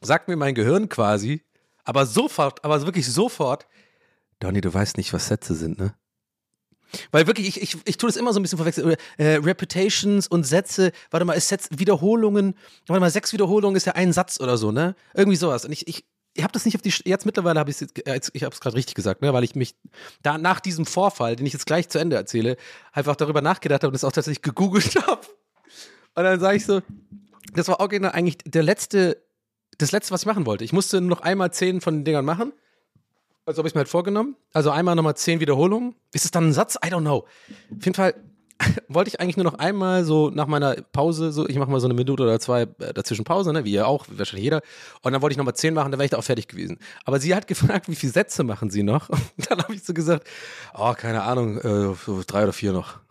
[0.00, 1.42] sagt mir mein Gehirn quasi,
[1.84, 3.66] aber sofort, aber wirklich sofort,
[4.40, 5.94] Donny, du weißt nicht, was Sätze sind, ne?
[7.10, 8.96] Weil wirklich, ich, ich, ich tue das immer so ein bisschen verwechseln.
[9.16, 12.54] Äh, Reputations und Sätze, warte mal, ist Sätze, Wiederholungen,
[12.86, 14.94] warte mal, sechs Wiederholungen ist ja ein Satz oder so, ne?
[15.14, 15.64] Irgendwie sowas.
[15.64, 18.44] Und ich, ich, ich habe das nicht auf die, jetzt mittlerweile habe ich es, ich
[18.44, 19.32] habe es gerade richtig gesagt, ne?
[19.32, 19.74] weil ich mich
[20.22, 22.56] da nach diesem Vorfall, den ich jetzt gleich zu Ende erzähle,
[22.92, 25.26] einfach darüber nachgedacht habe und das auch tatsächlich gegoogelt habe.
[26.14, 26.80] Und dann sage ich so,
[27.54, 29.22] das war original eigentlich der letzte,
[29.78, 30.64] das letzte, was ich machen wollte.
[30.64, 32.52] Ich musste nur noch einmal zehn von den Dingern machen
[33.44, 34.36] also habe ich mir halt vorgenommen.
[34.52, 35.94] Also einmal nochmal zehn Wiederholungen.
[36.12, 36.76] Ist es dann ein Satz?
[36.76, 37.26] I don't know.
[37.76, 38.14] Auf jeden Fall
[38.88, 41.86] wollte ich eigentlich nur noch einmal so nach meiner Pause, so ich mache mal so
[41.86, 44.62] eine Minute oder zwei äh, dazwischen Pause, ne, wie ihr auch, wahrscheinlich jeder.
[45.02, 46.78] Und dann wollte ich nochmal zehn machen, dann wäre ich da auch fertig gewesen.
[47.04, 49.08] Aber sie hat gefragt, wie viele Sätze machen sie noch?
[49.08, 50.26] Und dann habe ich so gesagt,
[50.74, 53.00] oh, keine Ahnung, äh, so drei oder vier noch.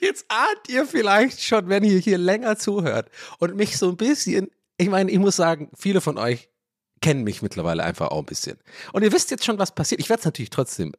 [0.00, 4.50] Jetzt ahnt ihr vielleicht schon, wenn ihr hier länger zuhört und mich so ein bisschen,
[4.76, 6.48] ich meine, ich muss sagen, viele von euch
[7.02, 8.58] kennen mich mittlerweile einfach auch ein bisschen.
[8.94, 10.00] Und ihr wisst jetzt schon, was passiert.
[10.00, 10.94] Ich werde es natürlich trotzdem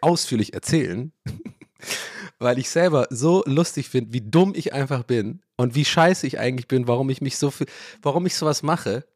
[0.00, 1.12] ausführlich erzählen,
[2.38, 6.40] weil ich selber so lustig finde, wie dumm ich einfach bin und wie scheiße ich
[6.40, 7.68] eigentlich bin, warum ich mich so viel,
[8.00, 9.06] warum ich sowas mache.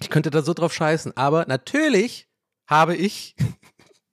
[0.00, 2.28] Ich könnte da so drauf scheißen, aber natürlich
[2.66, 3.36] habe ich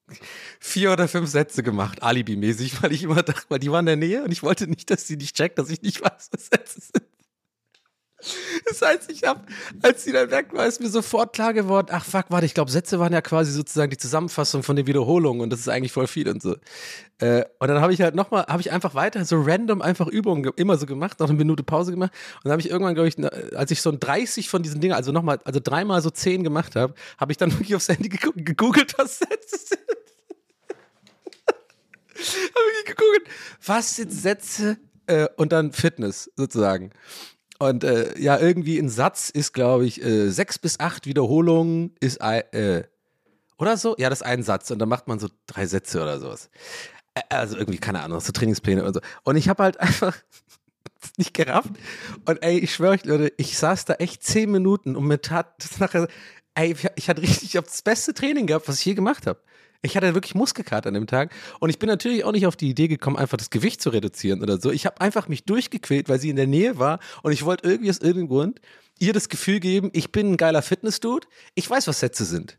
[0.60, 4.08] vier oder fünf Sätze gemacht, alibimäßig, weil ich immer dachte, weil die waren in der
[4.08, 6.82] Nähe und ich wollte nicht, dass sie nicht checkt, dass ich nicht weiß, was Sätze
[6.82, 7.16] sind.
[8.68, 9.42] Das heißt, ich habe,
[9.82, 12.72] als sie dann weg war, ist mir sofort klar geworden, ach fuck, warte, ich glaube,
[12.72, 16.08] Sätze waren ja quasi sozusagen die Zusammenfassung von den Wiederholungen und das ist eigentlich voll
[16.08, 16.56] viel und so.
[17.20, 20.52] Äh, und dann habe ich halt nochmal, habe ich einfach weiter so random einfach Übungen
[20.56, 23.18] immer so gemacht, noch eine Minute Pause gemacht und dann habe ich irgendwann, glaube ich,
[23.56, 26.76] als ich so ein 30 von diesen Dingen, also nochmal, also dreimal so 10 gemacht
[26.76, 29.80] habe, habe ich dann wirklich aufs Handy gegoogelt, was Sätze sind.
[32.18, 33.28] habe ich gegoogelt,
[33.66, 36.92] was sind Sätze äh, und dann Fitness sozusagen.
[37.60, 42.22] Und äh, ja, irgendwie ein Satz ist, glaube ich, äh, sechs bis acht Wiederholungen ist
[42.22, 42.84] ein, äh,
[43.58, 43.96] oder so?
[43.98, 46.50] Ja, das ist ein Satz und dann macht man so drei Sätze oder sowas.
[47.30, 49.02] Also irgendwie, keine Ahnung, so Trainingspläne und so.
[49.24, 50.15] Und ich habe halt einfach
[51.17, 51.72] nicht gerafft.
[52.26, 55.56] Und ey, ich schwöre euch, Leute, ich saß da echt zehn Minuten und mir tat
[55.60, 56.08] das nachher,
[56.54, 59.39] ey, ich hatte richtig ich hab das beste Training gehabt, was ich je gemacht habe.
[59.82, 62.70] Ich hatte wirklich Muskelkater an dem Tag und ich bin natürlich auch nicht auf die
[62.70, 64.72] Idee gekommen, einfach das Gewicht zu reduzieren oder so.
[64.72, 67.90] Ich habe einfach mich durchgequält, weil sie in der Nähe war und ich wollte irgendwie
[67.90, 68.62] aus irgendeinem Grund
[69.00, 71.28] ihr das Gefühl geben, ich bin ein geiler Fitness-Dude.
[71.56, 72.58] Ich weiß, was Sätze sind.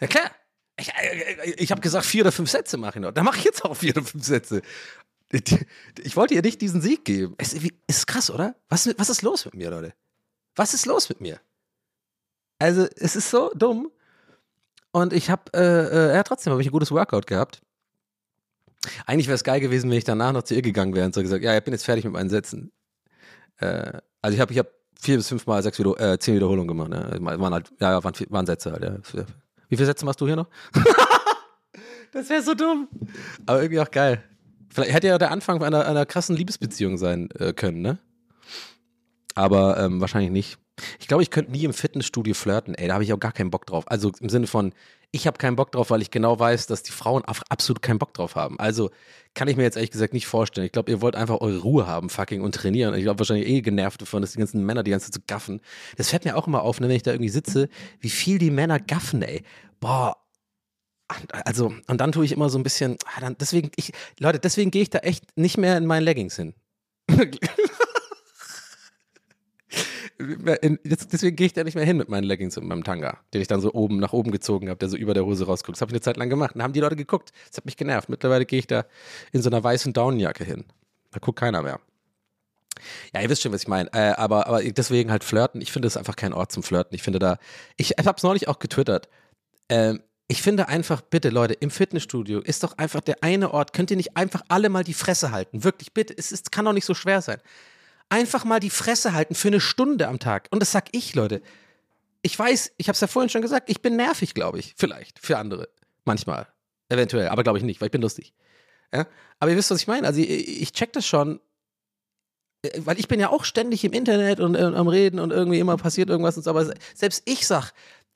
[0.00, 0.30] Ja klar.
[0.78, 3.12] Ich, äh, ich habe gesagt, vier oder fünf Sätze mache ich noch.
[3.12, 4.62] Da mache ich jetzt auch vier oder fünf Sätze.
[6.02, 7.34] Ich wollte ihr nicht diesen Sieg geben.
[7.36, 8.56] Es ist krass, oder?
[8.70, 9.92] Was, was ist los mit mir, Leute?
[10.56, 11.38] Was ist los mit mir?
[12.58, 13.90] Also, es ist so dumm.
[14.98, 17.60] Und ich habe, äh, äh, ja, trotzdem habe ich ein gutes Workout gehabt.
[19.06, 21.22] Eigentlich wäre es geil gewesen, wenn ich danach noch zu ihr gegangen wäre und so
[21.22, 22.72] gesagt, ja, ich bin jetzt fertig mit meinen Sätzen.
[23.58, 24.68] Äh, also ich habe ich hab
[25.00, 26.90] vier bis fünf Mal sechs Wieder äh, zehn Wiederholungen gemacht.
[26.90, 27.16] Ne?
[27.20, 28.82] Waren halt, ja, waren, waren Sätze halt.
[28.82, 29.24] Ja.
[29.68, 30.48] Wie viele Sätze machst du hier noch?
[32.12, 32.88] das wäre so dumm.
[33.46, 34.22] Aber irgendwie auch geil.
[34.70, 37.98] Vielleicht hätte ja der Anfang einer, einer krassen Liebesbeziehung sein äh, können, ne?
[39.34, 40.58] Aber ähm, wahrscheinlich nicht.
[40.98, 42.74] Ich glaube, ich könnte nie im Fitnessstudio flirten.
[42.74, 43.84] Ey, da habe ich auch gar keinen Bock drauf.
[43.88, 44.72] Also im Sinne von,
[45.10, 48.12] ich habe keinen Bock drauf, weil ich genau weiß, dass die Frauen absolut keinen Bock
[48.14, 48.58] drauf haben.
[48.58, 48.90] Also
[49.34, 50.66] kann ich mir jetzt ehrlich gesagt nicht vorstellen.
[50.66, 52.94] Ich glaube, ihr wollt einfach eure Ruhe haben, fucking, und trainieren.
[52.94, 55.60] Ich glaube, wahrscheinlich eh genervt davon, dass die ganzen Männer die ganze Zeit so gaffen.
[55.96, 57.68] Das fällt mir auch immer auf, ne, wenn ich da irgendwie sitze,
[58.00, 59.42] wie viel die Männer gaffen, ey.
[59.80, 60.16] Boah,
[61.44, 64.82] also, und dann tue ich immer so ein bisschen, ah, deswegen, ich, Leute, deswegen gehe
[64.82, 66.54] ich da echt nicht mehr in meinen Leggings hin.
[70.18, 73.46] deswegen gehe ich da nicht mehr hin mit meinen Leggings und meinem Tanga, den ich
[73.48, 75.76] dann so oben nach oben gezogen habe, der so über der Hose rausguckt.
[75.76, 76.54] Das habe ich eine Zeit lang gemacht.
[76.54, 77.32] Dann haben die Leute geguckt.
[77.48, 78.08] Das hat mich genervt.
[78.08, 78.84] Mittlerweile gehe ich da
[79.32, 80.64] in so einer weißen Downjacke hin.
[81.12, 81.80] Da guckt keiner mehr.
[83.14, 83.92] Ja, ihr wisst schon, was ich meine.
[83.92, 85.60] Äh, aber, aber deswegen halt flirten.
[85.60, 86.94] Ich finde das einfach kein Ort zum Flirten.
[86.94, 87.38] Ich finde da,
[87.76, 89.08] ich habe es neulich auch getwittert.
[89.68, 93.90] Ähm, ich finde einfach, bitte Leute, im Fitnessstudio ist doch einfach der eine Ort, könnt
[93.90, 95.64] ihr nicht einfach alle mal die Fresse halten?
[95.64, 97.38] Wirklich, bitte, es ist, kann doch nicht so schwer sein.
[98.08, 100.48] Einfach mal die Fresse halten für eine Stunde am Tag.
[100.50, 101.42] Und das sag ich, Leute.
[102.22, 104.74] Ich weiß, ich habe es ja vorhin schon gesagt, ich bin nervig, glaube ich.
[104.76, 105.68] Vielleicht, für andere.
[106.04, 106.48] Manchmal.
[106.88, 108.32] Eventuell, aber glaube ich nicht, weil ich bin lustig.
[108.92, 109.06] Ja?
[109.38, 110.06] Aber ihr wisst, was ich meine.
[110.06, 111.40] Also ich, ich check das schon,
[112.62, 115.58] äh, weil ich bin ja auch ständig im Internet und äh, am Reden und irgendwie
[115.58, 117.72] immer passiert irgendwas und so, aber selbst ich sag,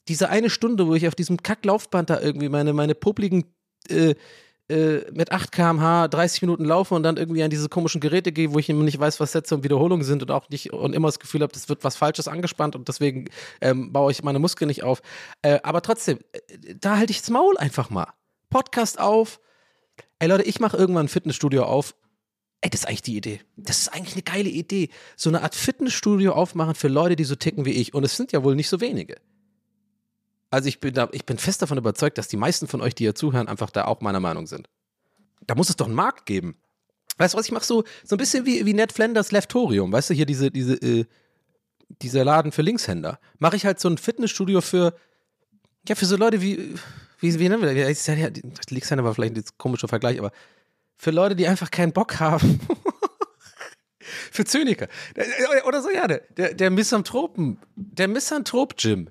[0.08, 3.44] diese eine Stunde, wo ich auf diesem Kacklaufband da irgendwie meine, meine publiken
[3.88, 4.14] äh,
[4.72, 8.52] äh, mit 8 km/h 30 Minuten laufe und dann irgendwie an diese komischen Geräte gehe,
[8.52, 11.08] wo ich immer nicht weiß, was Sätze und Wiederholungen sind und auch nicht und immer
[11.08, 13.26] das Gefühl habe, das wird was Falsches angespannt und deswegen
[13.60, 15.02] ähm, baue ich meine Muskeln nicht auf.
[15.42, 18.08] Äh, aber trotzdem, äh, da halte ich das Maul einfach mal.
[18.50, 19.40] Podcast auf.
[20.18, 21.94] Ey Leute, ich mache irgendwann ein Fitnessstudio auf
[22.64, 23.40] Ey, das ist eigentlich die Idee.
[23.56, 24.88] Das ist eigentlich eine geile Idee.
[25.16, 27.92] So eine Art Fitnessstudio aufmachen für Leute, die so ticken wie ich.
[27.92, 29.16] Und es sind ja wohl nicht so wenige.
[30.52, 33.04] Also ich bin, da, ich bin fest davon überzeugt, dass die meisten von euch, die
[33.04, 34.68] hier zuhören, einfach da auch meiner Meinung sind.
[35.46, 36.56] Da muss es doch einen Markt geben.
[37.16, 39.90] Weißt du was, ich mache so, so ein bisschen wie, wie Ned Flanders Leftorium.
[39.90, 41.06] Weißt du, hier diese, diese, äh,
[42.02, 43.18] dieser Laden für Linkshänder.
[43.38, 44.94] Mache ich halt so ein Fitnessstudio für,
[45.88, 46.74] ja, für so Leute wie,
[47.20, 48.06] wie, wie nennen wir das?
[48.06, 48.28] Ja,
[48.68, 50.32] Linkshänder war vielleicht ein komischer Vergleich, aber
[50.98, 52.60] für Leute, die einfach keinen Bock haben.
[54.30, 54.88] für Zyniker.
[55.66, 59.08] Oder so, ja, der, der Misanthropen, der Misanthrop-Gym.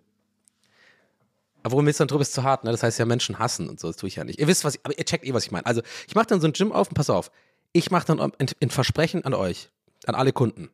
[1.64, 2.72] Obwohl Misanthrop ist zu hart, ne?
[2.72, 4.40] Das heißt ja Menschen hassen und so, das tue ich ja nicht.
[4.40, 5.66] Ihr wisst, was ich, aber ihr checkt eh, was ich meine.
[5.66, 7.32] Also, ich mache dann so ein Gym auf und pass auf.
[7.74, 9.70] Ich mache dann ein Versprechen an euch,
[10.06, 10.70] an alle Kunden.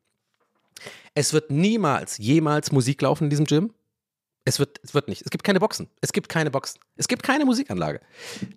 [1.13, 3.73] Es wird niemals, jemals Musik laufen in diesem Gym.
[4.45, 5.23] Es wird, es wird nicht.
[5.23, 5.89] Es gibt keine Boxen.
[5.99, 6.79] Es gibt keine Boxen.
[6.95, 7.99] Es gibt keine Musikanlage.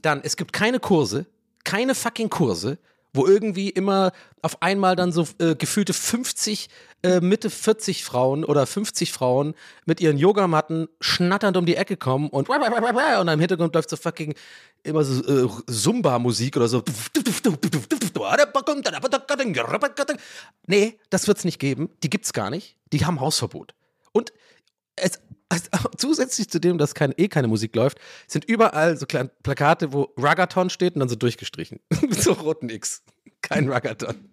[0.02, 1.26] Dann, es gibt keine Kurse.
[1.64, 2.78] Keine fucking Kurse
[3.12, 6.68] wo irgendwie immer auf einmal dann so äh, gefühlte 50,
[7.03, 12.29] äh, Mitte 40 Frauen oder 50 Frauen mit ihren Yogamatten schnatternd um die Ecke kommen
[12.29, 14.35] und und im Hintergrund läuft so fucking
[14.83, 16.83] immer so äh, Zumba-Musik oder so.
[20.66, 21.90] Nee, das wird's nicht geben.
[22.03, 22.77] Die gibt's gar nicht.
[22.92, 23.75] Die haben Hausverbot.
[24.12, 24.33] Und
[24.96, 29.30] es, also, zusätzlich zu dem, dass kein, eh keine Musik läuft, sind überall so kleine
[29.42, 31.80] Plakate, wo Ragaton steht und dann so durchgestrichen.
[32.00, 33.02] Mit so roten X.
[33.42, 34.28] Kein Ragaton.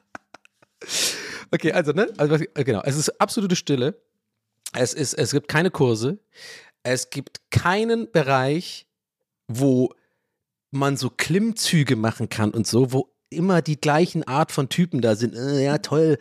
[1.52, 2.12] okay, also, ne?
[2.16, 2.82] Also, genau.
[2.84, 4.00] Es ist absolute Stille.
[4.74, 6.18] Es, ist, es gibt keine Kurse.
[6.82, 8.86] Es gibt keinen Bereich,
[9.46, 9.94] wo
[10.70, 15.16] man so Klimmzüge machen kann und so, wo immer die gleichen Art von Typen da
[15.16, 15.34] sind.
[15.34, 16.18] Äh, ja, toll.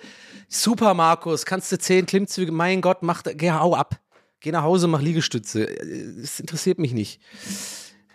[0.47, 2.51] Super, Markus, kannst du zehn Klimmzüge?
[2.51, 3.99] Mein Gott, mach, geh, hau ab.
[4.39, 5.65] Geh nach Hause, mach Liegestütze.
[5.65, 7.21] Es interessiert mich nicht.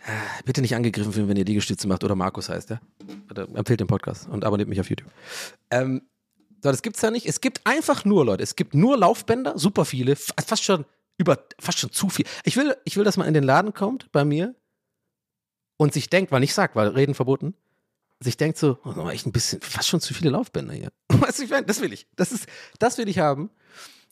[0.06, 2.80] Äh, bitte nicht angegriffen fühlen, wenn ihr Liegestütze macht oder Markus heißt, ja?
[3.30, 5.10] Oder empfehlt den Podcast und abonniert mich auf YouTube.
[5.70, 6.02] Ähm,
[6.62, 7.26] so, das gibt's ja nicht.
[7.26, 10.84] Es gibt einfach nur, Leute, es gibt nur Laufbänder, super viele, fast schon
[11.18, 12.26] über, fast schon zu viel.
[12.44, 14.54] Ich will, ich will, dass man in den Laden kommt bei mir
[15.76, 17.54] und sich denkt, weil ich sag, weil Reden verboten,
[18.20, 20.90] sich denkt so, oh, echt ein bisschen, fast schon zu viele Laufbänder hier.
[21.08, 22.06] Weißt du, ich meine, das will ich.
[22.16, 22.46] Das ist,
[22.78, 23.50] das will ich haben.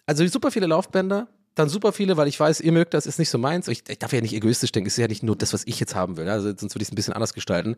[0.06, 3.30] Also super viele Laufbänder, dann super viele, weil ich weiß, ihr mögt das, ist nicht
[3.30, 3.68] so meins.
[3.68, 5.80] Ich, ich darf ja nicht egoistisch denken, es ist ja nicht nur das, was ich
[5.80, 6.28] jetzt haben will.
[6.28, 7.76] Also sonst würde ich es ein bisschen anders gestalten.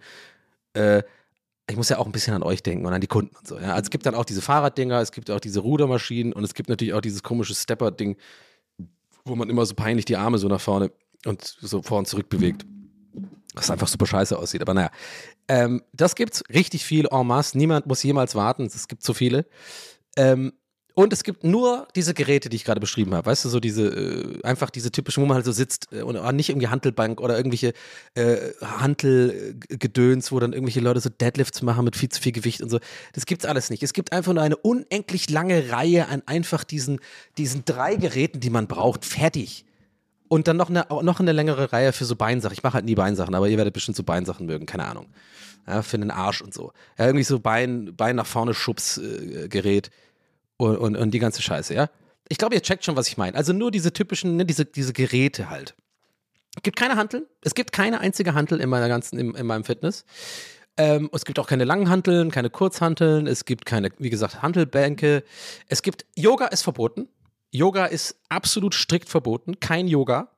[0.73, 1.03] Äh,
[1.69, 3.59] ich muss ja auch ein bisschen an euch denken und an die Kunden und so.
[3.59, 3.71] Ja.
[3.71, 6.69] Also es gibt dann auch diese Fahrraddinger, es gibt auch diese Rudermaschinen und es gibt
[6.69, 8.17] natürlich auch dieses komische Stepper-Ding,
[9.25, 10.93] wo man immer so peinlich die Arme so nach vorne
[11.25, 12.65] und so vor und zurück bewegt.
[13.57, 14.63] Was einfach super scheiße aussieht.
[14.63, 14.91] Aber naja,
[15.49, 17.59] ähm, das gibt's richtig viel en masse.
[17.59, 18.67] Niemand muss jemals warten.
[18.67, 19.47] Es gibt so viele.
[20.17, 20.53] Ähm,
[20.99, 23.27] und es gibt nur diese Geräte, die ich gerade beschrieben habe.
[23.27, 26.17] Weißt du, so diese, äh, einfach diese typischen, wo man halt so sitzt äh, und
[26.35, 27.75] nicht irgendwie Handelbank oder irgendwelche
[28.15, 32.71] äh, Handelgedöns, wo dann irgendwelche Leute so Deadlifts machen mit viel zu viel Gewicht und
[32.71, 32.81] so.
[33.13, 33.83] Das gibt's alles nicht.
[33.83, 37.01] Es gibt einfach nur eine unendlich lange Reihe an einfach diesen,
[37.37, 39.05] diesen drei Geräten, die man braucht.
[39.05, 39.66] Fertig.
[40.29, 42.53] Und dann noch eine, noch eine längere Reihe für so Beinsachen.
[42.53, 45.07] Ich mache halt nie Beinsachen, aber ihr werdet bestimmt so Beinsachen mögen, keine Ahnung.
[45.67, 46.73] Ja, für den Arsch und so.
[46.99, 49.91] Ja, irgendwie so Bein, Bein nach vorne Schubsgerät äh,
[50.63, 51.91] und, und, und die ganze Scheiße, ja.
[52.29, 53.37] Ich glaube, ihr checkt schon, was ich meine.
[53.37, 55.75] Also nur diese typischen, ne, diese, diese Geräte halt.
[56.57, 57.27] Es gibt keine Hanteln.
[57.43, 60.05] Es gibt keine einzige Hantel in meiner ganzen, in, in meinem Fitness.
[60.77, 63.27] Ähm, es gibt auch keine langen Hanteln, keine Kurzhanteln.
[63.27, 65.23] Es gibt keine, wie gesagt, Hantelbänke.
[65.69, 67.09] Es gibt, Yoga ist verboten.
[67.57, 69.59] Yoga ist absolut strikt verboten.
[69.61, 70.31] Kein Yoga.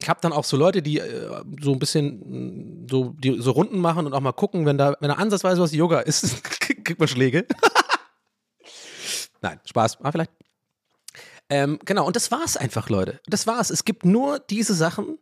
[0.00, 3.52] Ich habe dann auch so Leute, die äh, so ein bisschen mm, so, die so
[3.52, 6.98] Runden machen und auch mal gucken, wenn da, wenn da ansatzweise was Yoga ist, kriegt
[6.98, 7.46] man Schläge.
[9.40, 10.32] Nein, Spaß, aber vielleicht.
[11.48, 13.20] Ähm, genau, und das war's einfach, Leute.
[13.26, 13.70] Das war's.
[13.70, 15.18] Es gibt nur diese Sachen,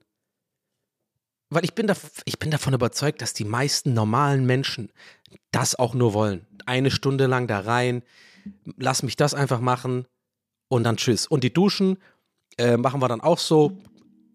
[1.50, 1.94] weil ich bin, da,
[2.24, 4.90] ich bin davon überzeugt, dass die meisten normalen Menschen
[5.50, 6.46] das auch nur wollen.
[6.66, 8.02] Eine Stunde lang da rein,
[8.76, 10.06] lass mich das einfach machen
[10.74, 11.26] und dann tschüss.
[11.26, 11.98] Und die Duschen
[12.58, 13.78] äh, machen wir dann auch so.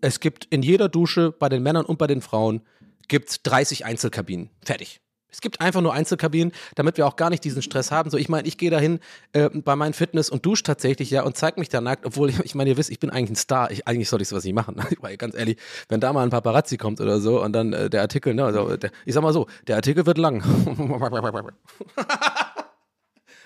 [0.02, 2.62] Es gibt in jeder Dusche bei den Männern und bei den Frauen
[3.10, 4.50] gibt 30 Einzelkabinen.
[4.64, 5.02] Fertig.
[5.32, 8.10] Es gibt einfach nur Einzelkabinen, damit wir auch gar nicht diesen Stress haben.
[8.10, 9.00] So, ich meine, ich gehe dahin
[9.34, 12.40] äh, bei meinem Fitness und dusche tatsächlich ja und zeig mich da nackt, obwohl ich,
[12.46, 13.70] ich meine, ihr wisst, ich bin eigentlich ein Star.
[13.70, 14.82] Ich, eigentlich sollte ich sowas nicht machen.
[15.02, 15.58] Weil ganz ehrlich,
[15.90, 18.78] wenn da mal ein Paparazzi kommt oder so und dann äh, der Artikel, ne, also
[18.78, 20.42] der, ich sag mal so, der Artikel wird lang.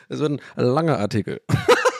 [0.10, 1.41] Es wird ein langer Artikel.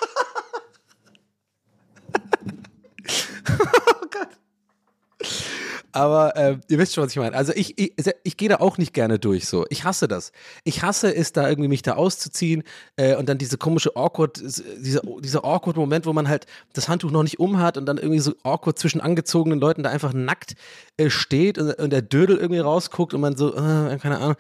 [5.94, 7.36] Aber äh, ihr wisst schon, was ich meine.
[7.36, 9.66] Also ich, ich, ich gehe da auch nicht gerne durch so.
[9.70, 10.32] Ich hasse das.
[10.64, 12.64] Ich hasse es, da irgendwie mich da auszuziehen
[12.96, 17.12] äh, und dann diese komische awkward, dieser, dieser awkward Moment, wo man halt das Handtuch
[17.12, 20.56] noch nicht um hat und dann irgendwie so awkward zwischen angezogenen Leuten da einfach nackt
[20.98, 24.36] äh, steht und, und, der Dödel irgendwie rausguckt und man so, äh, keine Ahnung,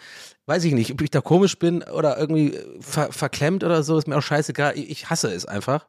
[0.47, 4.07] weiß ich nicht, ob ich da komisch bin oder irgendwie ver verklemmt oder so, ist
[4.07, 4.75] mir auch scheißegal.
[4.75, 5.87] Ich, ich hasse es einfach.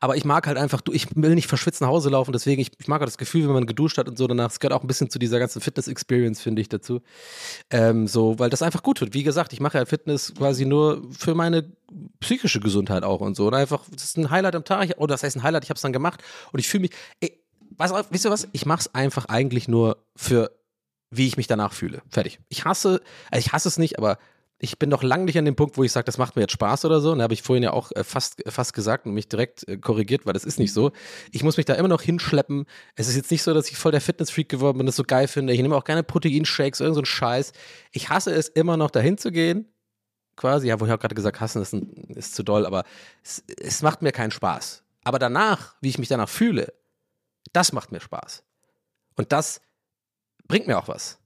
[0.00, 2.88] Aber ich mag halt einfach, ich will nicht verschwitzt nach Hause laufen, deswegen, ich, ich
[2.88, 4.50] mag auch das Gefühl, wenn man geduscht hat und so danach.
[4.50, 7.00] Es gehört auch ein bisschen zu dieser ganzen Fitness-Experience, finde ich, dazu.
[7.70, 9.14] Ähm, so, weil das einfach gut wird.
[9.14, 11.70] Wie gesagt, ich mache ja Fitness quasi nur für meine
[12.20, 13.48] psychische Gesundheit auch und so.
[13.48, 15.70] Und einfach, das ist ein Highlight am Tag, oder oh, das heißt ein Highlight, ich
[15.70, 17.42] habe es dann gemacht und ich fühle mich, ey,
[17.76, 18.48] weißt du, was?
[18.52, 20.50] Ich mache es einfach eigentlich nur für,
[21.10, 22.02] wie ich mich danach fühle.
[22.08, 22.40] Fertig.
[22.48, 24.18] Ich hasse, also ich hasse es nicht, aber
[24.62, 26.52] ich bin noch lange nicht an dem Punkt, wo ich sage, das macht mir jetzt
[26.52, 27.12] Spaß oder so.
[27.12, 29.66] Und da habe ich vorhin ja auch äh, fast, äh, fast gesagt und mich direkt
[29.66, 30.92] äh, korrigiert, weil das ist nicht so.
[31.32, 32.66] Ich muss mich da immer noch hinschleppen.
[32.94, 35.02] Es ist jetzt nicht so, dass ich voll der Fitnessfreak geworden bin und das so
[35.02, 35.54] geil finde.
[35.54, 37.52] Ich nehme auch gerne Proteinshakes, irgend so ein Scheiß.
[37.90, 39.66] Ich hasse es immer noch dahin zu gehen.
[40.36, 41.72] Quasi, ja, wo ich auch gerade gesagt, hassen ist,
[42.16, 42.84] ist zu doll, aber
[43.24, 44.84] es, es macht mir keinen Spaß.
[45.04, 46.74] Aber danach, wie ich mich danach fühle,
[47.54, 48.44] das macht mir Spaß.
[49.16, 49.62] Und das
[50.46, 51.19] bringt mir auch was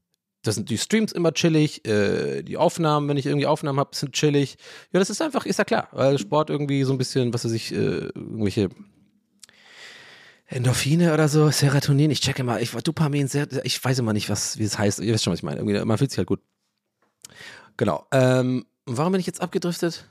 [0.47, 4.13] das sind die Streams immer chillig, äh, die Aufnahmen, wenn ich irgendwie Aufnahmen habe, sind
[4.13, 4.57] chillig.
[4.93, 7.53] Ja, das ist einfach, ist ja klar, weil Sport irgendwie so ein bisschen, was weiß
[7.53, 8.69] ich, äh, irgendwelche
[10.47, 13.29] Endorphine oder so, Serotonin, ich checke mal, ich Dopamin,
[13.65, 15.83] ich weiß immer nicht, was, wie es heißt, ihr wisst schon, was ich meine, irgendwie,
[15.85, 16.41] man fühlt sich halt gut.
[17.77, 18.07] Genau.
[18.13, 20.07] Ähm, warum bin ich jetzt abgedriftet?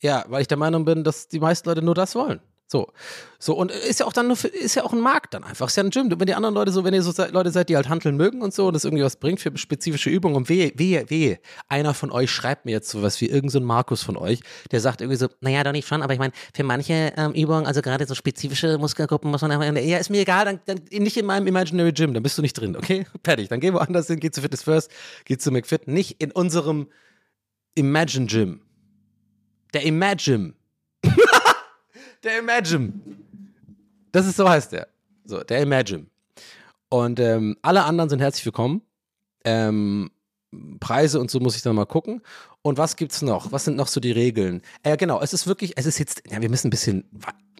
[0.00, 2.40] Ja, weil ich der Meinung bin, dass die meisten Leute nur das wollen.
[2.70, 2.92] So.
[3.40, 5.68] So, und ist ja auch dann nur für, ist ja auch ein Markt dann einfach.
[5.68, 6.10] Ist ja ein Gym.
[6.10, 8.52] Wenn die anderen Leute so, wenn ihr so Leute seid, die halt handeln mögen und
[8.52, 12.10] so und das irgendwie was bringt für spezifische Übungen und wehe, wehe, wehe, einer von
[12.10, 15.28] euch schreibt mir jetzt sowas wie irgendein so Markus von euch, der sagt irgendwie so,
[15.40, 18.76] naja, doch nicht schon, aber ich meine, für manche ähm, Übungen, also gerade so spezifische
[18.76, 22.12] Muskelgruppen muss man einfach, ja, ist mir egal, dann, dann nicht in meinem Imaginary Gym,
[22.12, 23.06] dann bist du nicht drin, okay?
[23.24, 23.48] Fertig.
[23.48, 24.90] Dann geh woanders hin, geh zu Fitness First,
[25.24, 26.88] geh zu McFit, nicht in unserem
[27.76, 28.60] Imagine Gym.
[29.72, 30.54] Der Imagine.
[32.22, 32.92] der Imagine.
[34.12, 34.88] Das ist so heißt der.
[35.24, 36.06] So, der Imagine.
[36.88, 38.82] Und ähm, alle anderen sind herzlich willkommen.
[39.44, 40.10] Ähm,
[40.80, 42.22] Preise und so muss ich dann mal gucken.
[42.62, 43.52] Und was gibt's noch?
[43.52, 44.62] Was sind noch so die Regeln?
[44.82, 47.04] Äh, genau, es ist wirklich, es ist jetzt, ja, wir müssen ein bisschen,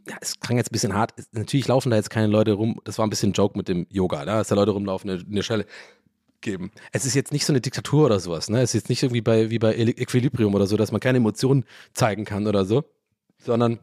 [0.09, 1.12] ja, es klang jetzt ein bisschen hart.
[1.33, 2.81] Natürlich laufen da jetzt keine Leute rum.
[2.85, 5.23] Das war ein bisschen ein Joke mit dem Yoga, da, dass da Leute rumlaufen, eine,
[5.23, 5.66] eine Schelle
[6.40, 6.71] geben.
[6.92, 8.62] Es ist jetzt nicht so eine Diktatur oder sowas, ne?
[8.62, 11.64] Es ist jetzt nicht irgendwie bei, wie bei Equilibrium oder so, dass man keine Emotionen
[11.92, 12.85] zeigen kann oder so,
[13.38, 13.81] sondern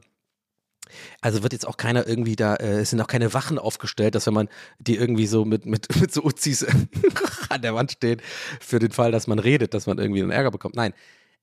[1.21, 4.27] also wird jetzt auch keiner irgendwie da, äh, es sind auch keine Wachen aufgestellt, dass
[4.27, 6.65] wenn man die irgendwie so mit, mit, mit so Uzis
[7.49, 8.21] an der Wand steht,
[8.59, 10.75] für den Fall, dass man redet, dass man irgendwie einen Ärger bekommt.
[10.75, 10.93] Nein,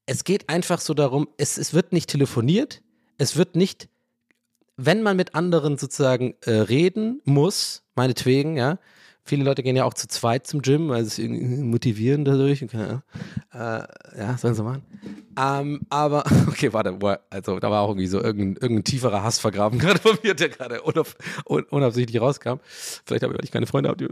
[0.07, 2.83] es geht einfach so darum, es, es wird nicht telefoniert,
[3.18, 3.88] es wird nicht,
[4.76, 8.78] wenn man mit anderen sozusagen äh, reden muss, meinetwegen, ja,
[9.24, 12.64] Viele Leute gehen ja auch zu zweit zum Gym, weil sie sich motivieren dadurch.
[12.64, 12.98] Okay,
[13.52, 13.59] äh,
[14.18, 14.83] ja, sollen sie machen.
[15.38, 16.99] Ähm, aber, okay, warte,
[17.31, 20.49] also da war auch irgendwie so irgendein, irgendein tieferer Hass vergraben, gerade von mir, der
[20.49, 21.16] gerade unauf,
[21.49, 22.55] un, unabsichtlich rauskam.
[23.05, 23.90] Vielleicht habe ich keine Freunde.
[23.90, 24.09] Habe,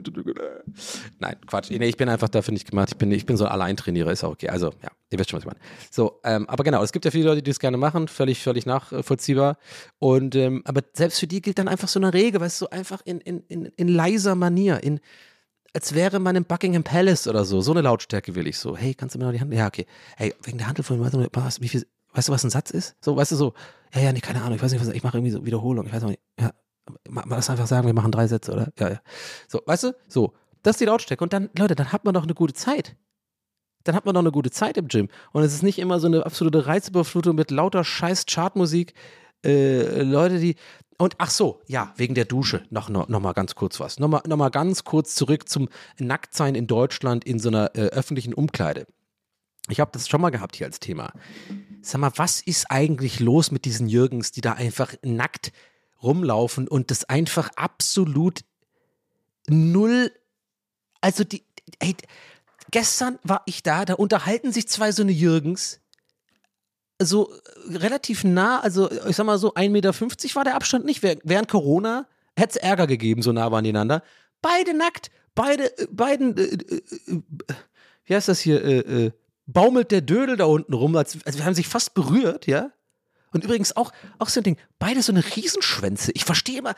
[1.18, 1.70] Nein, Quatsch.
[1.70, 2.90] Nee, ich bin einfach dafür nicht gemacht.
[2.92, 4.48] Ich bin, ich bin so ein Alleintrainierer, ist auch okay.
[4.48, 5.60] Also, ja, ihr wisst schon, was ich meine.
[5.90, 8.66] So, ähm, aber genau, es gibt ja viele Leute, die das gerne machen, völlig, völlig
[8.66, 9.58] nachvollziehbar.
[9.98, 12.70] Und, ähm, aber selbst für die gilt dann einfach so eine Regel, weißt du, so
[12.70, 15.00] einfach in, in, in, in leiser Manier, in,
[15.74, 17.60] als wäre man im Buckingham Palace oder so.
[17.60, 18.76] So eine Lautstärke will ich so.
[18.76, 19.52] Hey, kannst du mir noch die Hand?
[19.52, 19.86] Ja, okay.
[20.16, 22.96] Hey, wegen der Handel von, weißt du, wie viel, weißt du, was ein Satz ist?
[23.00, 23.54] So, weißt du, so,
[23.94, 25.92] ja, ja, nee, keine Ahnung, ich weiß nicht, was, ich mache irgendwie so Wiederholung, ich
[25.92, 26.22] weiß noch nicht.
[26.38, 26.52] Ja,
[27.08, 28.72] mal das einfach sagen, wir machen drei Sätze, oder?
[28.78, 29.00] Ja, ja.
[29.48, 31.22] So, weißt du, so, das ist die Lautstärke.
[31.22, 32.96] Und dann, Leute, dann hat man doch eine gute Zeit.
[33.84, 35.08] Dann hat man doch eine gute Zeit im Gym.
[35.32, 38.92] Und es ist nicht immer so eine absolute Reizüberflutung mit lauter scheiß Chartmusik.
[39.42, 40.56] Äh, Leute, die,
[41.00, 43.98] und ach so, ja, wegen der Dusche noch, noch, noch mal ganz kurz was.
[43.98, 47.86] Noch mal, noch mal ganz kurz zurück zum Nacktsein in Deutschland in so einer äh,
[47.86, 48.86] öffentlichen Umkleide.
[49.70, 51.12] Ich habe das schon mal gehabt hier als Thema.
[51.80, 55.52] Sag mal, was ist eigentlich los mit diesen Jürgens, die da einfach nackt
[56.02, 58.40] rumlaufen und das einfach absolut
[59.48, 60.12] null,
[61.00, 61.44] also die,
[61.78, 61.96] ey,
[62.70, 65.80] gestern war ich da, da unterhalten sich zwei so eine Jürgens,
[67.04, 69.94] so äh, relativ nah, also ich sag mal so 1,50 Meter
[70.34, 71.02] war der Abstand nicht.
[71.02, 74.02] Während Corona hätte es Ärger gegeben, so nah waren die einander.
[74.42, 77.22] Beide nackt, beide, äh, beiden, äh, äh, äh,
[78.04, 79.12] wie heißt das hier, äh,
[79.46, 82.70] baumelt der Dödel da unten rum, als, also wir haben sich fast berührt, ja.
[83.32, 86.10] Und übrigens auch, auch so ein Ding, beide so eine Riesenschwänze.
[86.14, 86.74] Ich verstehe immer.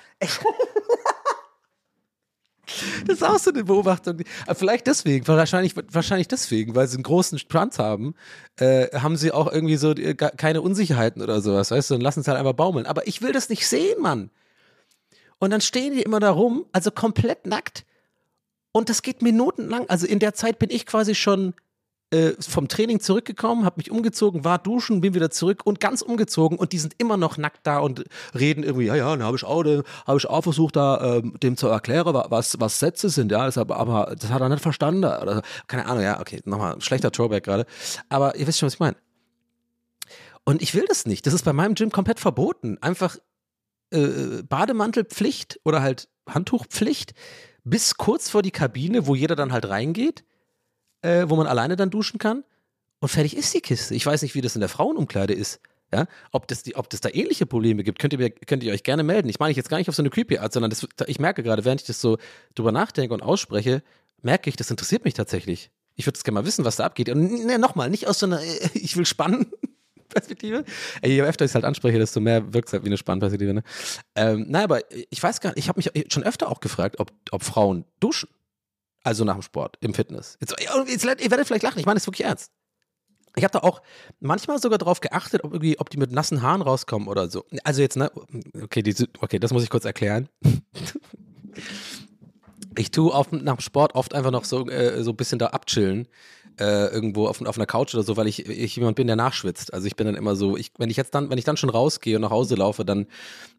[3.06, 4.18] Das ist auch so eine Beobachtung.
[4.54, 8.14] Vielleicht deswegen, wahrscheinlich, wahrscheinlich deswegen, weil sie einen großen Schwanz haben,
[8.56, 12.20] äh, haben sie auch irgendwie so äh, keine Unsicherheiten oder sowas, weißt du, und lassen
[12.20, 12.87] es halt einfach baumeln.
[12.87, 14.30] Aber ich will das nicht sehen, Mann.
[15.38, 17.85] Und dann stehen die immer da rum, also komplett nackt.
[18.72, 19.88] Und das geht minutenlang.
[19.88, 21.54] Also in der Zeit bin ich quasi schon
[22.12, 26.59] äh, vom Training zurückgekommen, habe mich umgezogen, war duschen, bin wieder zurück und ganz umgezogen
[26.59, 28.05] und die sind immer noch nackt da und
[28.38, 31.57] reden irgendwie, ja, ja, dann habe ich auch, habe ich auch versucht, da ähm, dem
[31.57, 35.05] zu erklären, was, was Sätze sind, ja, das, aber, aber das hat er nicht verstanden.
[35.05, 37.66] Oder, keine Ahnung, ja, okay, nochmal, schlechter Throwback gerade.
[38.09, 38.96] Aber ihr wisst schon, was ich meine.
[40.44, 41.27] Und ich will das nicht.
[41.27, 42.77] Das ist bei meinem Gym komplett verboten.
[42.81, 43.16] Einfach
[43.90, 47.14] äh, Bademantelpflicht oder halt Handtuchpflicht
[47.64, 50.25] bis kurz vor die Kabine, wo jeder dann halt reingeht
[51.02, 52.44] äh, wo man alleine dann duschen kann.
[53.00, 53.94] Und fertig ist die Kiste.
[53.94, 55.60] Ich weiß nicht, wie das in der Frauenumkleide ist.
[55.92, 58.82] Ja, ob das, die, ob das da ähnliche Probleme gibt, könnt ihr, könnt ihr euch
[58.82, 59.28] gerne melden.
[59.28, 61.42] Ich meine ich jetzt gar nicht auf so eine creepy Art, sondern das, ich merke
[61.42, 62.16] gerade, während ich das so
[62.54, 63.82] drüber nachdenke und ausspreche,
[64.22, 65.70] merke ich, das interessiert mich tatsächlich.
[65.94, 67.10] Ich würde es gerne mal wissen, was da abgeht.
[67.10, 68.40] Und ne, nochmal, nicht aus so einer,
[68.72, 69.52] ich will spannen.
[70.08, 70.64] Perspektive.
[71.00, 73.54] Ey, je öfter ich es halt anspreche, desto mehr wirkt es halt wie eine Spannperspektive.
[73.54, 73.62] Ne?
[74.14, 77.12] Ähm, nein, aber ich weiß gar nicht, ich habe mich schon öfter auch gefragt, ob,
[77.30, 78.28] ob Frauen duschen.
[79.02, 80.36] Also nach dem Sport, im Fitness.
[80.40, 80.54] Jetzt,
[80.86, 82.50] jetzt, ihr werdet vielleicht lachen, ich meine es wirklich ernst.
[83.34, 83.80] Ich habe da auch
[84.20, 87.44] manchmal sogar darauf geachtet, ob, irgendwie, ob die mit nassen Haaren rauskommen oder so.
[87.64, 88.10] Also jetzt, ne,
[88.62, 90.28] okay, die, okay das muss ich kurz erklären.
[92.76, 95.48] ich tue auf, nach dem Sport oft einfach noch so, äh, so ein bisschen da
[95.48, 96.08] abchillen
[96.58, 99.72] äh, irgendwo auf, auf einer Couch oder so, weil ich, ich jemand bin, der nachschwitzt.
[99.72, 101.70] Also ich bin dann immer so, ich, wenn ich jetzt dann, wenn ich dann schon
[101.70, 103.06] rausgehe und nach Hause laufe, dann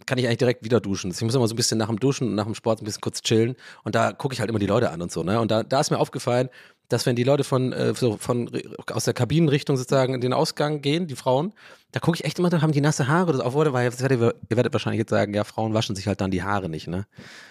[0.05, 1.11] kann ich eigentlich direkt wieder duschen.
[1.11, 3.01] Ich muss immer so ein bisschen nach dem Duschen und nach dem Sport ein bisschen
[3.01, 5.23] kurz chillen und da gucke ich halt immer die Leute an und so.
[5.23, 5.39] Ne?
[5.39, 6.49] Und da, da ist mir aufgefallen,
[6.89, 8.49] dass wenn die Leute von, äh, so von
[8.91, 11.53] aus der Kabinenrichtung sozusagen in den Ausgang gehen, die Frauen,
[11.91, 13.43] da gucke ich echt immer, da haben die nasse Haare.
[13.43, 16.21] Auch wurde, weil ihr werdet, ihr werdet wahrscheinlich jetzt sagen, ja, Frauen waschen sich halt
[16.21, 17.05] dann die Haare nicht, ne?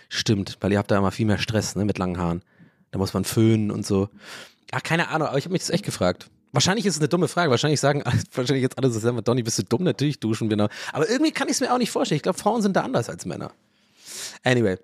[0.09, 2.43] Stimmt, weil ihr habt da immer viel mehr Stress, ne, mit langen Haaren.
[2.91, 4.09] Da muss man föhnen und so.
[4.73, 6.29] Ach, keine Ahnung, aber ich habe mich das echt gefragt.
[6.53, 7.51] Wahrscheinlich ist es eine dumme Frage.
[7.51, 8.03] Wahrscheinlich sagen
[8.35, 9.85] wahrscheinlich jetzt alle so, Donny, bist du dumm?
[9.85, 10.71] Natürlich duschen wir noch.
[10.93, 12.17] Aber irgendwie kann ich es mir auch nicht vorstellen.
[12.17, 13.53] Ich glaube, Frauen sind da anders als Männer.
[14.43, 14.79] Anyway.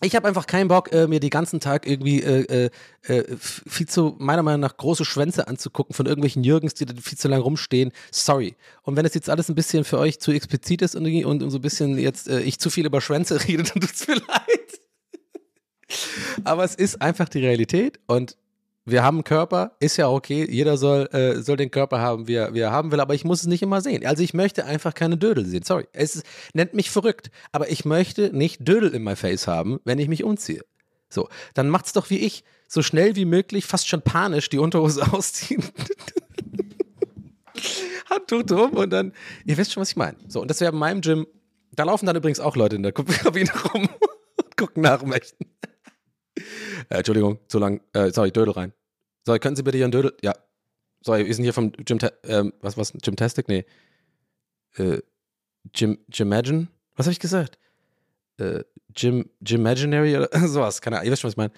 [0.00, 2.70] Ich habe einfach keinen Bock, äh, mir den ganzen Tag irgendwie äh,
[3.06, 6.94] äh, äh, viel zu, meiner Meinung nach, große Schwänze anzugucken von irgendwelchen Jürgens, die da
[7.02, 7.90] viel zu lange rumstehen.
[8.12, 8.54] Sorry.
[8.82, 11.50] Und wenn das jetzt alles ein bisschen für euch zu explizit ist und, und, und
[11.50, 14.14] so ein bisschen jetzt äh, ich zu viel über Schwänze rede, dann tut es mir
[14.14, 14.80] leid.
[16.44, 18.36] Aber es ist einfach die Realität und
[18.90, 22.34] wir haben einen Körper, ist ja okay, jeder soll, äh, soll den Körper haben, wie
[22.34, 24.04] er, wie er haben will, aber ich muss es nicht immer sehen.
[24.06, 25.62] Also ich möchte einfach keine Dödel sehen.
[25.62, 29.80] Sorry, es ist, nennt mich verrückt, aber ich möchte nicht Dödel in my face haben,
[29.84, 30.62] wenn ich mich umziehe.
[31.08, 35.02] So, dann macht's doch wie ich, so schnell wie möglich, fast schon panisch die Unterhose
[35.12, 35.64] ausziehen.
[38.10, 39.12] Handtuch drum und dann,
[39.44, 40.16] ihr wisst schon, was ich meine.
[40.28, 41.26] So, und das wäre in meinem Gym,
[41.72, 43.88] da laufen dann übrigens auch Leute in der Kabine rum
[44.36, 45.46] und gucken nach Mächten.
[46.88, 47.80] Äh, Entschuldigung, zu lang.
[47.92, 48.72] Äh, sorry, Dödel rein.
[49.28, 50.14] Sorry, können Sie bitte Ihren Dödel.
[50.22, 50.32] Ja.
[51.02, 51.98] Sorry, wir sind hier vom Gym.
[52.24, 52.94] Ähm, was, was?
[52.94, 53.46] Gymtastic?
[53.46, 53.66] Nee.
[54.78, 55.02] Äh,
[55.74, 56.68] Gym, Gymagine?
[56.96, 57.58] Was habe ich gesagt?
[58.38, 58.64] Äh,
[58.94, 60.80] Gym, Gymaginary oder sowas.
[60.80, 61.08] Keine Ahnung.
[61.08, 61.52] Ihr wisst schon, was ich meine.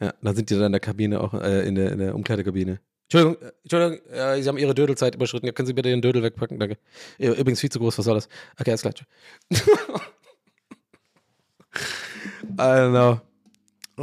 [0.00, 2.80] Ja, dann sind die da in der Kabine auch, äh, in, der, in der Umkleidekabine.
[3.04, 5.46] Entschuldigung, äh, Entschuldigung, äh, Sie haben Ihre Dödelzeit überschritten.
[5.46, 6.58] Ja, können Sie bitte den Dödel wegpacken?
[6.58, 6.76] Danke.
[7.18, 8.28] Übrigens viel zu groß, was soll das?
[8.58, 8.94] Okay, alles klar.
[12.58, 13.20] I don't know.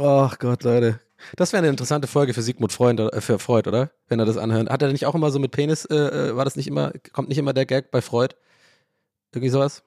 [0.02, 1.00] Ach Gott, Leute.
[1.36, 3.90] Das wäre eine interessante Folge für Sigmund Freund, äh, für Freud, oder?
[4.08, 4.70] Wenn er das anhört.
[4.70, 7.28] Hat er nicht auch immer so mit Penis, äh, äh, war das nicht immer, kommt
[7.28, 8.34] nicht immer der Gag bei Freud?
[9.32, 9.82] Irgendwie sowas?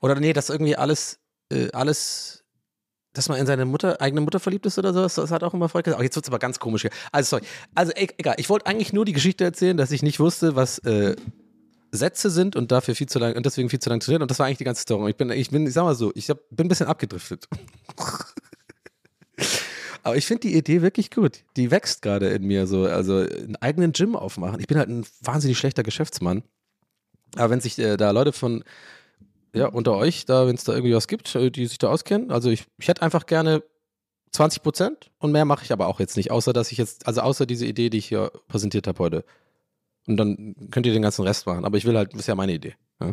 [0.00, 1.18] Oder nee, dass irgendwie alles,
[1.50, 2.44] äh, alles,
[3.12, 5.68] dass man in seine Mutter, eigene Mutter verliebt ist oder sowas, das hat auch immer
[5.68, 6.00] Freud gesagt.
[6.00, 6.90] Oh, jetzt wird es aber ganz komisch hier.
[7.12, 7.46] Also, sorry.
[7.74, 8.36] Also, e egal.
[8.38, 11.16] Ich wollte eigentlich nur die Geschichte erzählen, dass ich nicht wusste, was, äh,
[11.92, 14.38] Sätze sind und dafür viel zu lang und deswegen viel zu lang trainiert und das
[14.38, 15.10] war eigentlich die ganze Story.
[15.10, 17.48] Ich bin, ich bin, ich sag mal so, ich hab, bin ein bisschen abgedriftet.
[20.06, 21.42] Aber ich finde die Idee wirklich gut.
[21.56, 22.84] Die wächst gerade in mir so.
[22.84, 24.60] Also einen eigenen Gym aufmachen.
[24.60, 26.44] Ich bin halt ein wahnsinnig schlechter Geschäftsmann.
[27.34, 28.62] Aber wenn sich äh, da Leute von,
[29.52, 32.30] ja, unter euch, da, wenn es da irgendwie was gibt, äh, die sich da auskennen,
[32.30, 33.64] also ich, ich hätte einfach gerne
[34.30, 37.22] 20 Prozent und mehr mache ich aber auch jetzt nicht, außer dass ich jetzt, also
[37.22, 39.24] außer diese Idee, die ich hier präsentiert habe heute.
[40.06, 41.64] Und dann könnt ihr den ganzen Rest machen.
[41.64, 42.76] Aber ich will halt, das ist ja meine Idee.
[43.00, 43.12] Ja?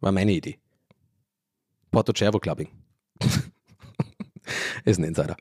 [0.00, 0.58] War meine Idee.
[1.90, 2.70] Porto Cervo Clubbing.
[4.86, 5.36] ist ein Insider.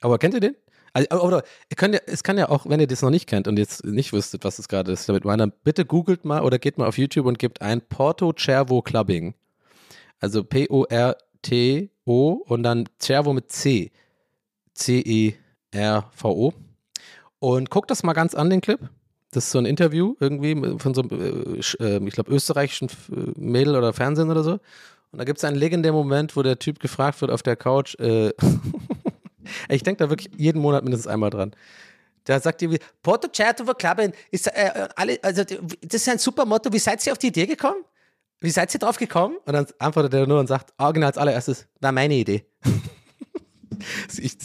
[0.00, 0.56] Aber kennt ihr den?
[0.92, 3.84] Also, oder ja, es kann ja auch, wenn ihr das noch nicht kennt und jetzt
[3.84, 6.98] nicht wüsstet, was es gerade ist damit meine, bitte googelt mal oder geht mal auf
[6.98, 9.34] YouTube und gebt ein Porto Cervo Clubbing.
[10.20, 13.92] Also P-O-R-T-O und dann Cervo mit C.
[14.74, 16.52] C-E-R-V-O.
[17.40, 18.80] Und guckt das mal ganz an, den Clip.
[19.30, 23.32] Das ist so ein Interview irgendwie von so einem, äh, äh ich glaube, österreichischen äh,
[23.36, 24.52] Mädel oder Fernsehen oder so.
[25.10, 27.94] Und da gibt es einen legendären Moment, wo der Typ gefragt wird auf der Couch,
[28.00, 28.32] äh,
[29.68, 31.54] Ich denke da wirklich jeden Monat mindestens einmal dran.
[32.24, 36.72] Da sagt ihr, Porto Certo Club ist äh, alle, also das ist ein super Motto.
[36.72, 37.84] Wie seid ihr auf die Idee gekommen?
[38.40, 39.36] Wie seid ihr drauf gekommen?
[39.46, 42.44] Und dann antwortet er nur und sagt, original als allererstes, war meine Idee.
[44.18, 44.36] ich,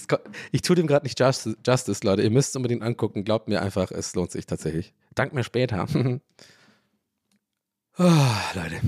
[0.51, 2.24] ich tue dem gerade nicht Justice, Justice, Leute.
[2.24, 3.24] Ihr müsst es unbedingt angucken.
[3.24, 4.93] Glaubt mir einfach, es lohnt sich tatsächlich.
[5.14, 5.86] Dank mir später.
[5.93, 6.20] oh,
[8.56, 8.82] Leute.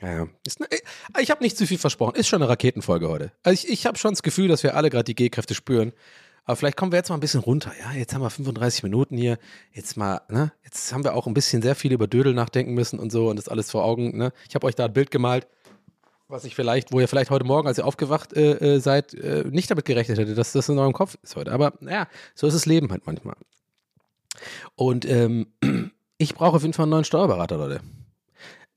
[0.00, 0.28] Ja, ja.
[0.70, 2.14] Äh, ich habe nicht zu viel versprochen.
[2.14, 3.32] Ist schon eine Raketenfolge heute.
[3.42, 5.92] Also ich, ich habe schon das Gefühl, dass wir alle gerade die G-Kräfte spüren.
[6.44, 7.72] Aber vielleicht kommen wir jetzt mal ein bisschen runter.
[7.78, 9.38] Ja, jetzt haben wir 35 Minuten hier.
[9.72, 10.52] Jetzt mal, ne?
[10.64, 13.36] Jetzt haben wir auch ein bisschen sehr viel über Dödel nachdenken müssen und so und
[13.36, 14.16] das alles vor Augen.
[14.16, 14.32] Ne?
[14.48, 15.46] Ich habe euch da ein Bild gemalt,
[16.28, 19.44] was ich vielleicht, wo ihr vielleicht heute Morgen, als ihr aufgewacht äh, äh seid, äh,
[19.48, 21.52] nicht damit gerechnet hättet, dass das in eurem Kopf ist heute.
[21.52, 23.36] Aber naja, so ist das Leben halt manchmal.
[24.74, 25.48] Und ähm,
[26.18, 27.80] ich brauche auf jeden Fall einen neuen Steuerberater, Leute.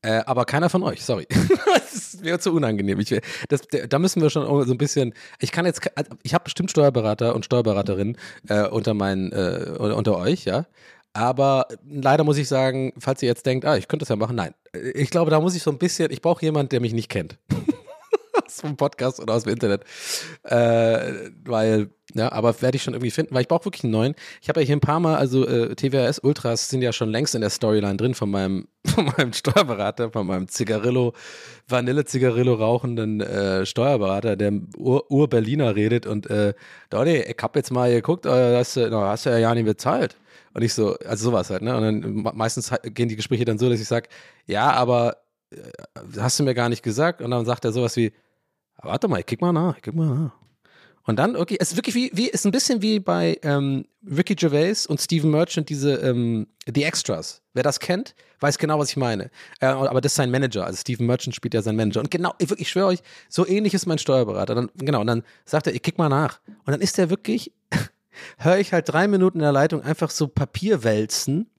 [0.03, 1.25] Äh, aber keiner von euch, sorry.
[1.73, 2.99] das wäre zu unangenehm.
[2.99, 3.15] Ich,
[3.47, 5.13] das, da müssen wir schon so ein bisschen.
[5.39, 8.17] Ich kann jetzt, also, ich habe bestimmt Steuerberater und Steuerberaterinnen
[8.49, 10.65] äh, unter meinen, äh, unter euch, ja.
[11.13, 14.35] Aber leider muss ich sagen, falls ihr jetzt denkt, ah, ich könnte das ja machen,
[14.35, 14.53] nein.
[14.95, 17.37] Ich glaube, da muss ich so ein bisschen, ich brauche jemanden, der mich nicht kennt.
[18.57, 19.83] Aus dem Podcast oder aus dem Internet.
[20.43, 24.15] Äh, weil, ja, aber werde ich schon irgendwie finden, weil ich brauche wirklich einen neuen.
[24.41, 27.35] Ich habe ja hier ein paar Mal, also äh, TWRS Ultras sind ja schon längst
[27.35, 31.13] in der Storyline drin von meinem, von meinem Steuerberater, von meinem Zigarillo,
[31.67, 36.53] Vanille-Zigarillo rauchenden äh, Steuerberater, der Ur-Berliner redet und äh,
[36.89, 39.65] Donny, ich habe jetzt mal geguckt, äh, hast, du, no, hast du ja ja nicht
[39.65, 40.17] bezahlt.
[40.53, 41.75] Und ich so, also sowas halt, ne?
[41.75, 44.07] Und dann meistens gehen die Gespräche dann so, dass ich sage,
[44.45, 45.17] ja, aber
[45.51, 45.57] äh,
[46.19, 47.21] hast du mir gar nicht gesagt?
[47.21, 48.13] Und dann sagt er sowas wie,
[48.83, 50.31] warte mal, ich kick mal nach, ich kick mal nach.
[51.05, 54.35] Und dann, okay, es ist wirklich wie, wie ist ein bisschen wie bei ähm, Ricky
[54.35, 57.41] Gervais und Stephen Merchant, diese ähm, The Extras.
[57.53, 59.29] Wer das kennt, weiß genau, was ich meine.
[59.59, 60.65] Äh, aber das ist sein Manager.
[60.65, 61.99] Also Stephen Merchant spielt ja sein Manager.
[61.99, 64.55] Und genau, ich, ich schwöre euch, so ähnlich ist mein Steuerberater.
[64.55, 66.39] Dann, genau, und dann sagt er, ich kick mal nach.
[66.47, 67.51] Und dann ist er wirklich,
[68.37, 71.49] höre ich halt drei Minuten in der Leitung einfach so Papier wälzen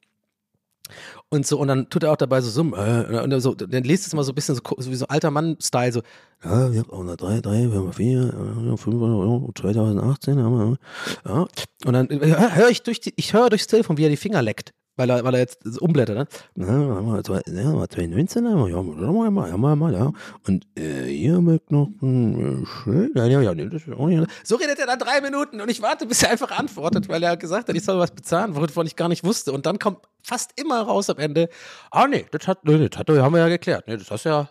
[1.28, 2.74] und so, und dann tut er auch dabei so summen.
[2.74, 5.30] Äh, und so, dann liest es immer so ein bisschen so, so wie so alter
[5.30, 6.02] Mann-Style, so,
[6.44, 10.78] ja, wir haben auch 3, 3, wir haben 4, 5, 2018, haben wir,
[11.26, 11.46] ja.
[11.86, 14.42] Und dann äh, höre ich durch die, ich höre durchs Telefon, wie er die Finger
[14.42, 16.26] leckt weil er, weil er jetzt umblättert, ne?
[16.66, 18.82] Ja, 2019 haben wir, ja,
[19.30, 20.12] mal, ja, mal, mal, ja.
[20.46, 22.66] Und äh, hier mögt noch ein
[23.14, 24.24] ja, ja, ja, das ist auch nicht.
[24.44, 27.36] So redet er dann drei Minuten und ich warte, bis er einfach antwortet, weil er
[27.36, 29.52] gesagt hat, ich soll was bezahlen, wovon ich gar nicht wusste.
[29.52, 31.48] Und dann kommt fast immer raus am Ende,
[31.90, 33.86] ah nee, das hat, nee, das hat, haben wir ja geklärt.
[33.86, 34.50] Nee, das hast ja,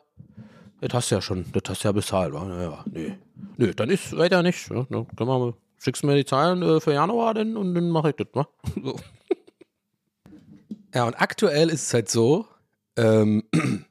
[0.81, 2.33] das hast ja schon, das hast ja bezahlt.
[2.33, 3.17] Ja, nee.
[3.57, 4.69] Nee, dann ist weiter nicht.
[4.69, 8.15] Ja, dann schickst du mir die Zahlen äh, für Januar denn und dann mache ich
[8.15, 8.47] das, ne?
[8.83, 8.95] So.
[10.93, 12.47] Ja, und aktuell ist es halt so,
[12.97, 13.43] ähm,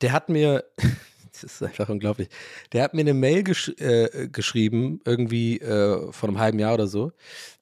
[0.00, 0.64] der hat mir,
[1.32, 2.28] das ist einfach unglaublich,
[2.72, 6.86] der hat mir eine Mail gesch äh, geschrieben, irgendwie äh, vor einem halben Jahr oder
[6.86, 7.12] so,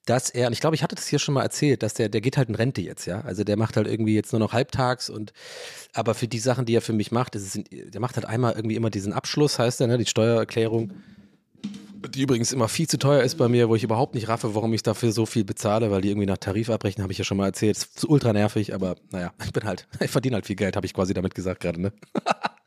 [0.05, 2.21] dass er, und ich glaube, ich hatte das hier schon mal erzählt, dass der, der
[2.21, 3.21] geht halt in Rente jetzt, ja.
[3.21, 5.33] Also der macht halt irgendwie jetzt nur noch halbtags und
[5.93, 8.53] aber für die Sachen, die er für mich macht, ist es, der macht halt einmal
[8.53, 10.93] irgendwie immer diesen Abschluss, heißt der, ne, die Steuererklärung
[12.09, 14.73] Die übrigens immer viel zu teuer ist bei mir, wo ich überhaupt nicht raffe, warum
[14.73, 17.37] ich dafür so viel bezahle, weil die irgendwie nach Tarif abbrechen, habe ich ja schon
[17.37, 17.77] mal erzählt.
[17.77, 20.93] Ist ultra nervig, aber naja, ich bin halt, ich verdiene halt viel Geld, habe ich
[20.93, 21.93] quasi damit gesagt gerade, ne?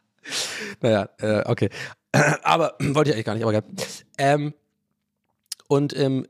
[0.80, 1.70] naja, äh, okay.
[2.42, 3.64] aber wollte ich eigentlich gar nicht, aber geil.
[4.18, 4.54] Ähm,
[5.68, 6.26] und, ähm,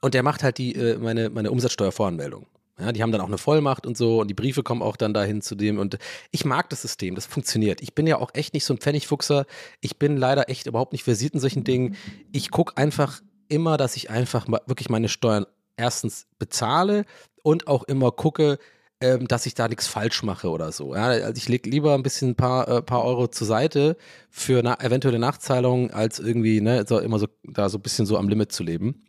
[0.00, 2.46] und der macht halt die, äh, meine, meine Umsatzsteuervoranmeldung.
[2.78, 5.12] Ja, die haben dann auch eine Vollmacht und so und die Briefe kommen auch dann
[5.12, 5.98] dahin zu dem und
[6.30, 7.82] ich mag das System, das funktioniert.
[7.82, 9.44] Ich bin ja auch echt nicht so ein Pfennigfuchser.
[9.80, 11.96] Ich bin leider echt überhaupt nicht versiert in solchen Dingen.
[12.32, 15.46] Ich gucke einfach immer, dass ich einfach wirklich meine Steuern
[15.76, 17.04] erstens bezahle
[17.42, 18.58] und auch immer gucke,
[19.02, 20.94] ähm, dass ich da nichts falsch mache oder so.
[20.94, 23.96] Ja, also ich lege lieber ein bisschen ein paar, äh, paar Euro zur Seite
[24.30, 28.16] für na eventuelle Nachzahlungen, als irgendwie ne, so, immer so da so ein bisschen so
[28.16, 29.04] am Limit zu leben.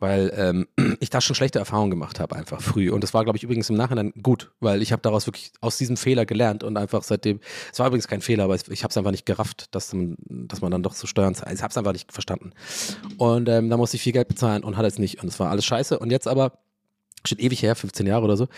[0.00, 0.66] Weil ähm,
[1.00, 2.90] ich da schon schlechte Erfahrungen gemacht habe, einfach früh.
[2.90, 5.76] Und das war, glaube ich, übrigens im Nachhinein gut, weil ich habe daraus wirklich aus
[5.76, 7.40] diesem Fehler gelernt und einfach seitdem,
[7.70, 10.62] es war übrigens kein Fehler, aber ich habe es einfach nicht gerafft, dass man, dass
[10.62, 11.54] man dann doch so Steuern zahlt.
[11.54, 12.52] Ich habe es einfach nicht verstanden.
[13.18, 15.22] Und ähm, da musste ich viel Geld bezahlen und hatte es nicht.
[15.22, 15.98] Und es war alles scheiße.
[15.98, 16.58] Und jetzt aber,
[17.26, 18.48] steht ewig her, 15 Jahre oder so,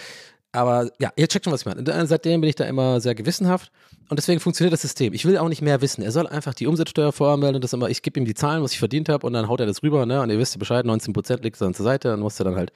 [0.56, 2.06] aber ja, ihr checkt schon, was ich meine.
[2.06, 3.70] Seitdem bin ich da immer sehr gewissenhaft
[4.08, 5.12] und deswegen funktioniert das System.
[5.12, 6.02] Ich will auch nicht mehr wissen.
[6.02, 8.78] Er soll einfach die Umsatzsteuer voranmelden das immer, ich gebe ihm die Zahlen, was ich
[8.78, 10.22] verdient habe und dann haut er das rüber, ne?
[10.22, 12.56] Und ihr wisst ja Bescheid, 19 Prozent liegt dann zur Seite, dann musst du dann
[12.56, 12.72] halt,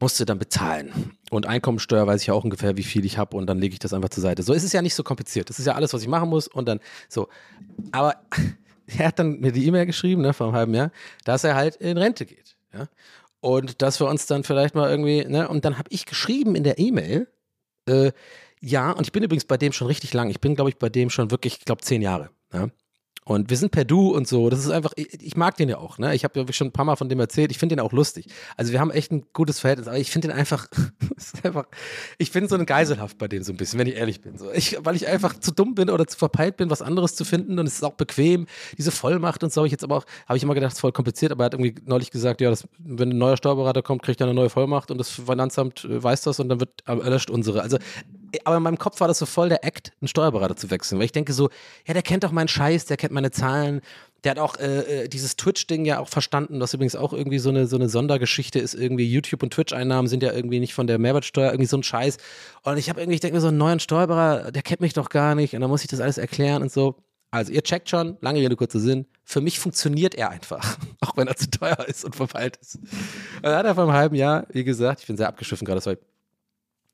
[0.00, 1.12] musst du dann bezahlen.
[1.30, 3.80] Und Einkommensteuer weiß ich ja auch ungefähr, wie viel ich habe und dann lege ich
[3.80, 4.42] das einfach zur Seite.
[4.42, 5.50] So ist es ja nicht so kompliziert.
[5.50, 6.80] Das ist ja alles, was ich machen muss und dann
[7.10, 7.28] so.
[7.92, 8.14] Aber
[8.86, 10.90] er hat dann mir die E-Mail geschrieben, ne, vor einem halben Jahr,
[11.24, 12.56] dass er halt in Rente geht.
[12.72, 12.88] Ja?
[13.40, 16.64] Und dass wir uns dann vielleicht mal irgendwie, ne, und dann habe ich geschrieben in
[16.64, 17.28] der E-Mail,
[17.88, 18.12] äh,
[18.60, 20.30] ja, und ich bin übrigens bei dem schon richtig lang.
[20.30, 22.30] Ich bin, glaube ich, bei dem schon wirklich, ich glaube, zehn Jahre.
[22.52, 22.68] Ja?
[23.28, 24.48] Und wir sind per Du und so.
[24.48, 25.98] Das ist einfach, ich, ich mag den ja auch.
[25.98, 26.14] Ne?
[26.14, 27.50] Ich habe ja schon ein paar Mal von dem erzählt.
[27.50, 28.26] Ich finde den auch lustig.
[28.56, 29.86] Also wir haben echt ein gutes Verhältnis.
[29.86, 30.66] Aber ich finde den einfach,
[31.42, 31.66] einfach,
[32.16, 34.38] ich bin so ein Geiselhaft bei dem so ein bisschen, wenn ich ehrlich bin.
[34.38, 34.50] So.
[34.52, 37.58] Ich, weil ich einfach zu dumm bin oder zu verpeilt bin, was anderes zu finden.
[37.58, 38.46] Und es ist auch bequem.
[38.78, 40.92] Diese Vollmacht und so habe ich jetzt aber auch, habe ich immer gedacht, ist voll
[40.92, 41.30] kompliziert.
[41.30, 44.26] Aber er hat irgendwie neulich gesagt, ja, das, wenn ein neuer Steuerberater kommt, kriegt er
[44.26, 47.60] eine neue Vollmacht und das Finanzamt äh, weiß das und dann wird erlöscht unsere.
[47.60, 47.76] Also
[48.44, 51.06] aber in meinem Kopf war das so voll der Act, einen Steuerberater zu wechseln, weil
[51.06, 51.50] ich denke so,
[51.86, 53.80] ja, der kennt doch meinen Scheiß, der kennt meine Zahlen,
[54.24, 57.50] der hat auch äh, äh, dieses Twitch-Ding ja auch verstanden, was übrigens auch irgendwie so
[57.50, 58.74] eine, so eine Sondergeschichte ist.
[58.74, 62.16] Irgendwie YouTube- und Twitch-Einnahmen sind ja irgendwie nicht von der Mehrwertsteuer, irgendwie so ein Scheiß.
[62.64, 65.08] Und ich habe irgendwie, ich denke mir so, einen neuen Steuerberater, der kennt mich doch
[65.08, 66.96] gar nicht und dann muss ich das alles erklären und so.
[67.30, 69.06] Also ihr checkt schon, lange Rede, kurzer Sinn.
[69.22, 72.76] Für mich funktioniert er einfach, auch wenn er zu teuer ist und verfeilt ist.
[72.76, 75.84] Und dann hat er vor einem halben Jahr, wie gesagt, ich bin sehr abgeschiffen gerade,
[75.84, 75.96] war,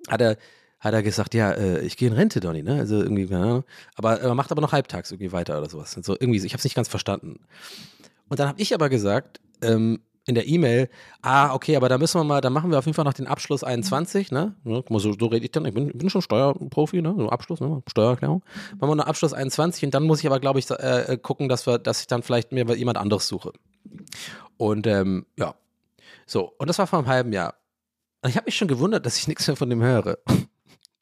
[0.08, 0.36] hat er
[0.84, 2.78] hat er gesagt, ja, äh, ich gehe in Rente, Donny, ne?
[2.78, 3.64] Also irgendwie, ja,
[3.96, 5.96] aber er macht aber noch halbtags irgendwie weiter oder sowas.
[5.96, 7.40] Und so irgendwie, ich habe es nicht ganz verstanden.
[8.28, 10.88] Und dann habe ich aber gesagt, ähm, in der E-Mail,
[11.22, 13.26] ah, okay, aber da müssen wir mal, da machen wir auf jeden Fall noch den
[13.26, 14.54] Abschluss 21, ne?
[14.64, 17.14] So, so rede ich dann, ich bin, bin schon Steuerprofi, ne?
[17.16, 17.82] So Abschluss, ne?
[17.86, 18.42] Steuererklärung.
[18.78, 21.66] Machen wir einen Abschluss 21 und dann muss ich aber, glaube ich, äh, gucken, dass
[21.66, 23.52] wir, dass ich dann vielleicht mir jemand anderes suche.
[24.56, 25.54] Und ähm, ja.
[26.26, 27.54] So, und das war vor einem halben Jahr.
[28.22, 30.18] Und ich habe mich schon gewundert, dass ich nichts mehr von dem höre.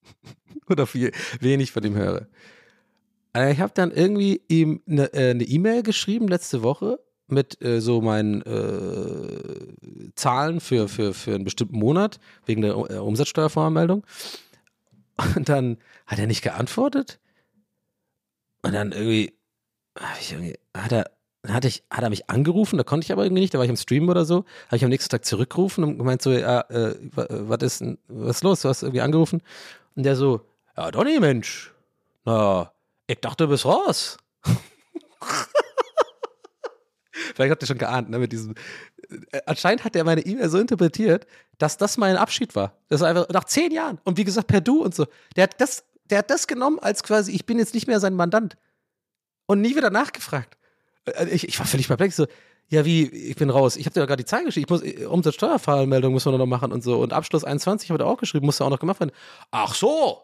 [0.68, 2.26] oder viel, wenig von ihm höre.
[3.34, 6.98] Äh, ich habe dann irgendwie ihm eine äh, ne E-Mail geschrieben letzte Woche
[7.28, 12.98] mit äh, so meinen äh, Zahlen für, für, für einen bestimmten Monat wegen der äh,
[12.98, 14.04] Umsatzsteuervoranmeldung.
[15.36, 17.20] Und dann hat er nicht geantwortet.
[18.62, 19.32] Und dann irgendwie,
[20.30, 21.10] irgendwie hat er
[21.48, 23.70] hatte ich, hat er mich angerufen, da konnte ich aber irgendwie nicht, da war ich
[23.70, 26.94] im Stream oder so, habe ich am nächsten Tag zurückgerufen und gemeint so, ja, äh,
[27.16, 29.42] was ist, was ist los, du hast irgendwie angerufen
[29.94, 31.72] und der so, ja, Donny, Mensch.
[32.24, 32.72] Na,
[33.06, 34.16] ich dachte, du bist raus.
[37.12, 38.54] Vielleicht habt ihr schon geahnt, ne, mit diesem.
[39.30, 41.26] Äh, anscheinend hat er meine E-Mail so interpretiert,
[41.58, 42.76] dass das mein Abschied war.
[42.88, 44.00] Das war einfach nach zehn Jahren.
[44.04, 45.06] Und wie gesagt, per Du und so.
[45.36, 48.14] Der hat das, der hat das genommen als quasi, ich bin jetzt nicht mehr sein
[48.14, 48.56] Mandant.
[49.46, 50.56] Und nie wieder nachgefragt.
[51.04, 52.16] Äh, ich, ich war völlig perplex.
[52.16, 52.26] So,
[52.68, 53.76] ja, wie, ich bin raus.
[53.76, 54.64] Ich habe dir ja gerade die Zeit geschrieben.
[54.64, 57.00] Ich muss, äh, Umsatzsteuerfallmeldung müssen wir noch machen und so.
[57.00, 59.12] Und Abschluss 21 habe ich auch geschrieben, musste auch noch gemacht werden.
[59.50, 60.22] Ach so.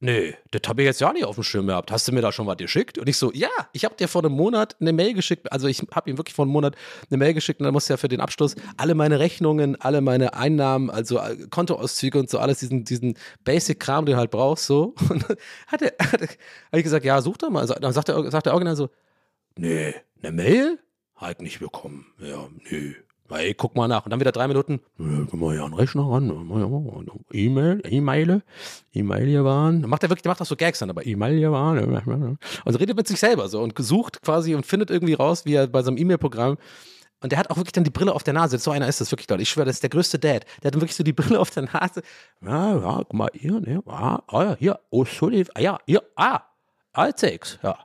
[0.00, 1.90] Nee, das habe ich jetzt ja nicht auf dem Schirm gehabt.
[1.90, 2.98] Hast du mir da schon was geschickt?
[2.98, 5.50] Und ich so, ja, ich habe dir vor einem Monat eine Mail geschickt.
[5.50, 6.76] Also ich habe ihm wirklich vor einem Monat
[7.08, 10.34] eine Mail geschickt und dann musste ja für den Abschluss alle meine Rechnungen, alle meine
[10.34, 14.94] Einnahmen, also äh, Kontoauszüge und so alles, diesen, diesen Basic-Kram, den du halt brauchst, so.
[15.08, 15.36] Und dann
[15.68, 17.60] hat er, hat er, hab ich gesagt, ja, such doch mal.
[17.60, 18.90] Also, dann sagt der, sagt der Original so,
[19.56, 20.78] nee, eine Mail?
[21.16, 22.06] Halt nicht bekommen.
[22.18, 22.94] Ja, nee.
[23.30, 24.04] Hey, guck mal nach.
[24.04, 24.80] Und dann wieder drei Minuten.
[24.98, 26.28] Können wir ja einen Rechner ran.
[27.32, 28.42] E-Mail, E-Mail,
[28.92, 29.80] E-Mail hier waren.
[29.80, 32.38] Dann macht er wirklich, der macht auch so Gags dann, aber E-Mail hier waren.
[32.64, 35.66] Also redet mit sich selber so und gesucht quasi und findet irgendwie raus, wie er
[35.66, 36.58] bei so einem E-Mail-Programm.
[37.20, 38.58] Und der hat auch wirklich dann die Brille auf der Nase.
[38.58, 39.42] So einer ist das wirklich, Leute.
[39.42, 40.44] Ich schwöre, das ist der größte Dad.
[40.62, 42.02] Der hat wirklich so die Brille auf der Nase.
[42.42, 46.42] Ja, ja, guck mal, hier, ne, ah, ja, hier, oh, sorry, ja, hier, ah,
[46.92, 47.78] Altex, ja.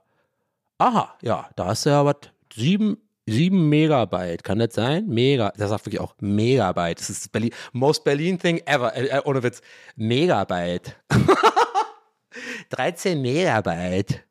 [0.77, 2.17] Aha, ja, da hast du ja was
[2.53, 2.97] sieben,
[3.31, 5.07] sieben Megabyte, kann das sein?
[5.07, 6.99] Mega, das sagt wirklich auch Megabyte.
[6.99, 9.61] Das ist das Berlin, most Berlin thing ever, äh, äh ohne Witz.
[9.95, 10.95] Megabyte.
[12.69, 14.23] 13 Megabyte.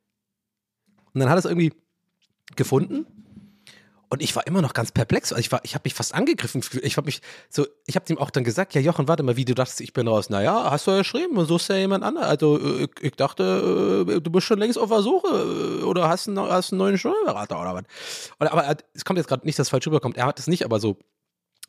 [1.12, 1.72] Und dann hat es irgendwie
[2.57, 3.07] gefunden
[4.11, 5.33] und ich war immer noch ganz perplex.
[5.33, 6.63] Also ich ich habe mich fast angegriffen.
[6.83, 9.45] Ich habe mich so, ich habe ihm auch dann gesagt, ja Jochen, warte mal, wie
[9.45, 10.31] du dachtest, ich bin raus.
[10.31, 12.27] Naja, hast du ja geschrieben, und suchst ja jemand anderen.
[12.27, 16.09] Also äh, ich, ich, dachte, äh, du bist schon längst auf der Suche äh, oder
[16.09, 17.85] hast einen, hast einen neuen Steuerberater oder was.
[18.41, 20.17] Oder, aber es kommt jetzt gerade nicht, dass falsch rüberkommt.
[20.17, 20.99] Er hat es nicht, aber so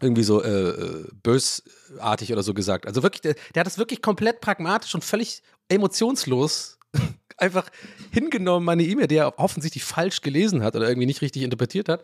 [0.01, 2.87] irgendwie so äh, bösartig oder so gesagt.
[2.87, 6.79] Also wirklich, der, der hat das wirklich komplett pragmatisch und völlig emotionslos
[7.37, 7.69] einfach
[8.11, 12.03] hingenommen, meine E-Mail, die er offensichtlich falsch gelesen hat oder irgendwie nicht richtig interpretiert hat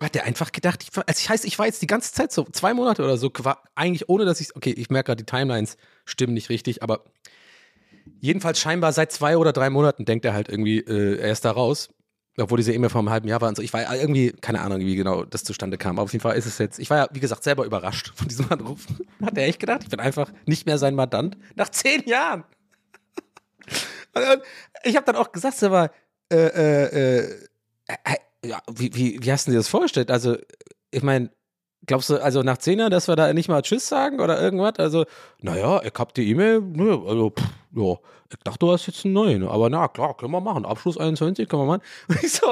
[0.00, 2.44] hat der einfach gedacht, ich, also ich heißt, ich war jetzt die ganze Zeit so
[2.44, 3.32] zwei Monate oder so,
[3.74, 7.04] eigentlich ohne dass ich, okay, ich merke gerade, die Timelines stimmen nicht richtig, aber
[8.20, 11.50] jedenfalls scheinbar seit zwei oder drei Monaten denkt er halt irgendwie, äh, er ist da
[11.50, 11.88] raus.
[12.38, 13.62] Obwohl diese E-Mail vor einem halben Jahr war und so.
[13.62, 15.96] Ich war irgendwie, keine Ahnung, wie genau das zustande kam.
[15.96, 18.28] Aber auf jeden Fall ist es jetzt, ich war ja, wie gesagt, selber überrascht von
[18.28, 18.86] diesem Anruf.
[19.22, 22.44] Hat er echt gedacht, ich bin einfach nicht mehr sein Mandant nach zehn Jahren.
[24.14, 24.42] Und
[24.84, 25.90] ich habe dann auch gesagt, aber,
[26.30, 27.30] äh, äh,
[27.86, 28.16] äh,
[28.46, 30.10] ja, wie, wie, wie hast du dir das vorgestellt?
[30.10, 30.36] Also,
[30.90, 31.30] ich meine,
[31.86, 34.78] glaubst du, also nach zehn Jahren, dass wir da nicht mal Tschüss sagen oder irgendwas?
[34.78, 35.04] Also,
[35.40, 36.62] naja, ich hab die E-Mail,
[37.06, 37.44] also, pff,
[37.74, 37.94] ja,
[38.30, 40.64] ich dachte, du hast jetzt einen neuen, aber na klar, können wir machen.
[40.64, 41.82] Abschluss 21 können wir machen.
[42.08, 42.46] Und ich so,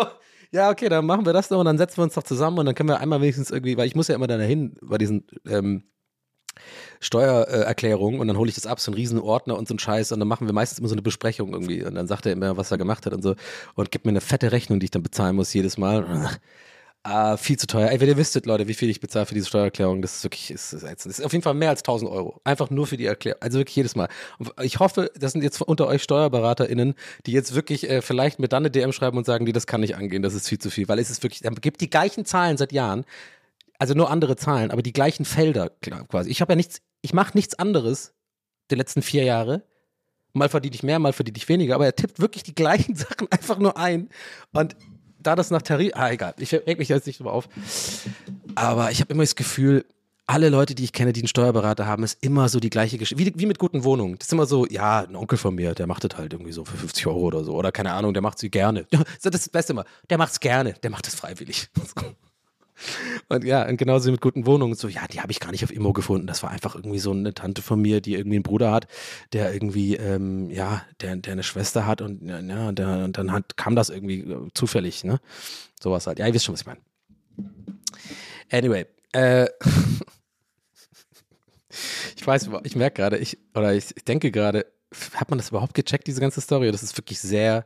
[0.52, 2.66] ja, okay, dann machen wir das noch und dann setzen wir uns doch zusammen und
[2.66, 5.82] dann können wir einmal wenigstens irgendwie, weil ich muss ja immer dahin bei diesen ähm,
[7.00, 10.12] Steuererklärung und dann hole ich das ab, so einen riesen Ordner und so einen Scheiß
[10.12, 12.56] und dann machen wir meistens immer so eine Besprechung irgendwie und dann sagt er immer,
[12.56, 13.34] was er gemacht hat und so
[13.74, 16.38] und gibt mir eine fette Rechnung, die ich dann bezahlen muss jedes Mal.
[17.06, 17.90] Ah, viel zu teuer.
[17.90, 20.50] Ey, wenn ihr wüsstet, Leute, wie viel ich bezahle für diese Steuererklärung, das ist wirklich,
[20.50, 22.40] ist, ist, ist auf jeden Fall mehr als 1000 Euro.
[22.44, 23.42] Einfach nur für die Erklärung.
[23.42, 24.08] Also wirklich jedes Mal.
[24.38, 26.94] Und ich hoffe, das sind jetzt unter euch SteuerberaterInnen,
[27.26, 29.82] die jetzt wirklich äh, vielleicht mir dann eine DM schreiben und sagen, die, das kann
[29.82, 32.24] nicht angehen, das ist viel zu viel, weil es ist wirklich, dann gibt die gleichen
[32.24, 33.04] Zahlen seit Jahren
[33.78, 35.70] also nur andere Zahlen, aber die gleichen Felder
[36.08, 36.30] quasi.
[36.30, 38.14] Ich habe ja nichts, ich mache nichts anderes
[38.70, 39.62] die letzten vier Jahre.
[40.32, 43.30] Mal verdiene ich mehr, mal verdiene ich weniger, aber er tippt wirklich die gleichen Sachen
[43.30, 44.08] einfach nur ein.
[44.52, 44.76] Und
[45.18, 47.48] da das nach Tarif, ah egal, ich reg mich jetzt nicht drüber auf.
[48.54, 49.84] Aber ich habe immer das Gefühl,
[50.26, 53.22] alle Leute, die ich kenne, die einen Steuerberater haben, ist immer so die gleiche Geschichte.
[53.22, 54.16] Wie, wie, mit guten Wohnungen.
[54.18, 56.64] Das ist immer so, ja, ein Onkel von mir, der macht das halt irgendwie so
[56.64, 57.54] für 50 Euro oder so.
[57.54, 58.86] Oder keine Ahnung, der macht sie gerne.
[58.90, 59.84] Das ist das Beste immer.
[60.08, 61.68] Der macht es gerne, der macht es freiwillig.
[63.28, 64.74] Und ja, und genauso mit guten Wohnungen.
[64.74, 66.26] So, ja, die habe ich gar nicht auf Immo gefunden.
[66.26, 68.86] Das war einfach irgendwie so eine Tante von mir, die irgendwie einen Bruder hat,
[69.32, 73.56] der irgendwie, ähm, ja, der, der eine Schwester hat und ja, der, und dann hat,
[73.56, 75.20] kam das irgendwie äh, zufällig, ne?
[75.80, 76.18] Sowas halt.
[76.18, 76.80] Ja, ihr wisst schon, was ich meine.
[78.50, 79.46] Anyway, äh,
[82.16, 84.66] ich weiß, ich merke gerade, ich, oder ich, ich denke gerade,
[85.14, 86.70] hat man das überhaupt gecheckt, diese ganze Story?
[86.70, 87.64] Das ist wirklich sehr,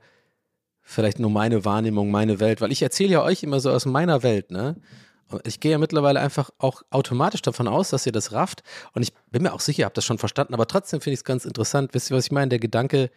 [0.82, 4.22] vielleicht nur meine Wahrnehmung, meine Welt, weil ich erzähle ja euch immer so aus meiner
[4.22, 4.76] Welt, ne?
[5.44, 8.62] Ich gehe ja mittlerweile einfach auch automatisch davon aus, dass ihr das rafft.
[8.92, 11.20] Und ich bin mir auch sicher, ihr habt das schon verstanden, aber trotzdem finde ich
[11.20, 11.92] es ganz interessant.
[11.92, 12.48] Wisst ihr, was ich meine?
[12.48, 13.10] Der Gedanke,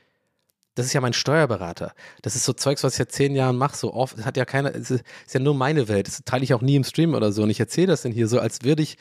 [0.76, 1.94] das ist ja mein Steuerberater.
[2.22, 3.76] Das ist so Zeugs, was ich seit zehn Jahren mache.
[3.76, 6.08] So oft, das hat ja keiner, es ist, ist ja nur meine Welt.
[6.08, 7.44] Das teile ich auch nie im Stream oder so.
[7.44, 8.98] Und ich erzähle das denn hier so, als würde ich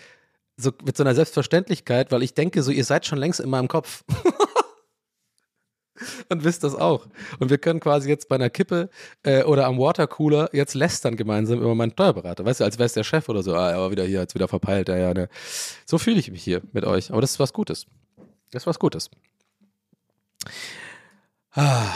[0.56, 3.68] so mit so einer Selbstverständlichkeit, weil ich denke, so, ihr seid schon längst in meinem
[3.68, 4.04] Kopf.
[6.28, 7.06] und wisst das auch.
[7.38, 8.90] Und wir können quasi jetzt bei einer Kippe
[9.22, 12.44] äh, oder am Watercooler jetzt lästern gemeinsam über meinen Steuerberater.
[12.44, 13.54] Weißt du, als wäre es der Chef oder so.
[13.54, 14.88] Ah, er war wieder hier, jetzt wieder verpeilt.
[14.88, 15.28] Ja, ja, ne.
[15.86, 17.10] So fühle ich mich hier mit euch.
[17.10, 17.86] Aber das ist was Gutes.
[18.50, 19.10] Das ist was Gutes.
[21.52, 21.86] Ah.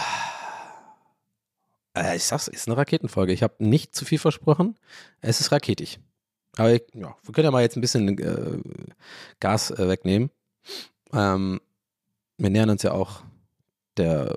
[1.96, 3.32] Äh, ich sag's, ist eine Raketenfolge.
[3.32, 4.76] Ich habe nicht zu viel versprochen.
[5.20, 6.00] Es ist raketig.
[6.56, 8.58] Aber ich, ja, wir können ja mal jetzt ein bisschen äh,
[9.40, 10.30] Gas äh, wegnehmen.
[11.12, 11.60] Ähm,
[12.38, 13.22] wir nähern uns ja auch
[13.96, 14.36] der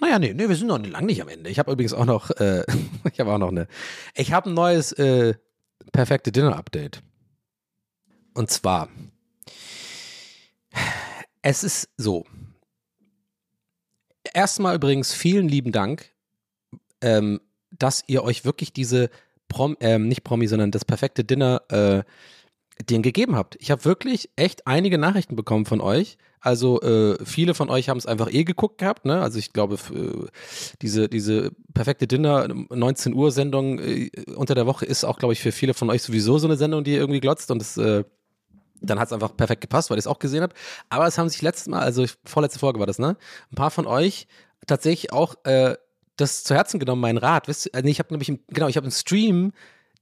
[0.00, 1.50] naja, nee, nee, wir sind noch lange nicht am Ende.
[1.50, 2.64] Ich habe übrigens auch noch, äh,
[3.12, 3.68] ich habe auch noch eine,
[4.14, 5.34] ich habe ein neues äh,
[5.92, 7.02] perfekte Dinner-Update.
[8.34, 8.88] Und zwar,
[11.42, 12.24] es ist so.
[14.32, 16.10] Erstmal übrigens vielen lieben Dank,
[17.02, 19.10] ähm, dass ihr euch wirklich diese
[19.48, 22.02] Prom, ähm, nicht Promi, sondern das perfekte Dinner äh,
[22.90, 23.56] den gegeben habt.
[23.60, 26.16] Ich habe wirklich echt einige Nachrichten bekommen von euch.
[26.40, 29.04] Also äh, viele von euch haben es einfach eh geguckt gehabt.
[29.04, 29.20] Ne?
[29.20, 30.26] Also ich glaube, äh,
[30.80, 35.40] diese, diese perfekte Dinner 19 Uhr Sendung äh, unter der Woche ist auch, glaube ich,
[35.40, 38.04] für viele von euch sowieso so eine Sendung, die irgendwie glotzt und das äh,
[38.84, 40.54] dann hat es einfach perfekt gepasst, weil ich es auch gesehen habe.
[40.88, 43.16] Aber es haben sich letztes Mal, also vorletzte Folge war das, ne?
[43.52, 44.26] Ein paar von euch
[44.66, 45.76] tatsächlich auch äh,
[46.16, 47.48] das zu Herzen genommen, mein Rat.
[47.48, 49.52] Wisst, also ich habe nämlich, im, genau, ich habe einen Stream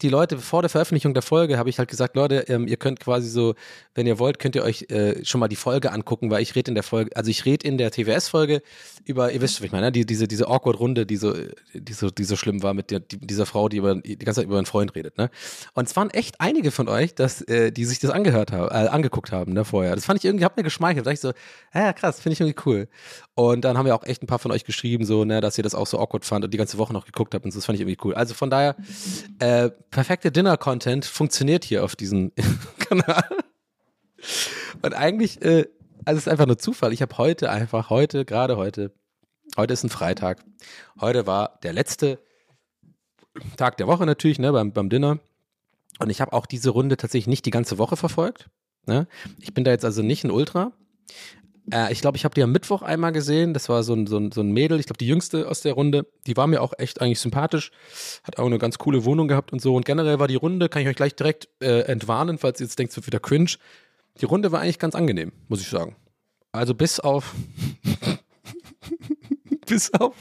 [0.02, 3.00] die Leute vor der Veröffentlichung der Folge habe ich halt gesagt, Leute, ähm, ihr könnt
[3.00, 3.54] quasi so,
[3.94, 6.70] wenn ihr wollt, könnt ihr euch äh, schon mal die Folge angucken, weil ich rede
[6.70, 8.62] in der Folge, also ich rede in der TWS-Folge
[9.04, 9.92] über, ihr wisst, was ich meine, ne?
[9.92, 11.34] die, diese, diese Awkward-Runde, die so,
[11.74, 14.40] die, so, die so schlimm war mit der, die, dieser Frau, die über, die ganze
[14.40, 15.18] Zeit über einen Freund redet.
[15.18, 15.30] Ne?
[15.74, 18.88] Und es waren echt einige von euch, dass, äh, die sich das angehört haben, äh,
[18.88, 19.94] angeguckt haben ne, vorher.
[19.94, 21.06] Das fand ich irgendwie, hat mir geschmeichelt.
[21.06, 22.88] Da dachte ich so, ja krass, finde ich irgendwie cool.
[23.34, 25.64] Und dann haben wir auch echt ein paar von euch geschrieben, so, ne, dass ihr
[25.64, 27.66] das auch so awkward fand und die ganze Woche noch geguckt habt und so, das
[27.66, 28.14] fand ich irgendwie cool.
[28.14, 28.76] Also von daher,
[29.38, 32.32] äh, perfekte Dinner-Content funktioniert hier auf diesem
[32.78, 33.24] Kanal.
[34.82, 35.66] Und eigentlich, äh,
[36.04, 36.92] also es ist einfach nur Zufall.
[36.92, 38.92] Ich habe heute einfach, heute, gerade heute,
[39.56, 40.44] heute ist ein Freitag.
[41.00, 42.18] Heute war der letzte
[43.56, 45.18] Tag der Woche natürlich, ne, beim, beim Dinner.
[45.98, 48.48] Und ich habe auch diese Runde tatsächlich nicht die ganze Woche verfolgt.
[48.86, 49.06] Ne?
[49.38, 50.72] Ich bin da jetzt also nicht ein Ultra.
[51.72, 53.54] Äh, ich glaube, ich habe die am Mittwoch einmal gesehen.
[53.54, 55.74] Das war so ein, so ein, so ein Mädel, ich glaube, die jüngste aus der
[55.74, 56.06] Runde.
[56.26, 57.70] Die war mir auch echt eigentlich sympathisch.
[58.24, 59.74] Hat auch eine ganz coole Wohnung gehabt und so.
[59.74, 62.78] Und generell war die Runde, kann ich euch gleich direkt äh, entwarnen, falls ihr jetzt
[62.78, 63.50] denkt, es wird wieder cringe.
[64.20, 65.96] Die Runde war eigentlich ganz angenehm, muss ich sagen.
[66.52, 67.34] Also bis auf.
[69.66, 70.16] bis auf.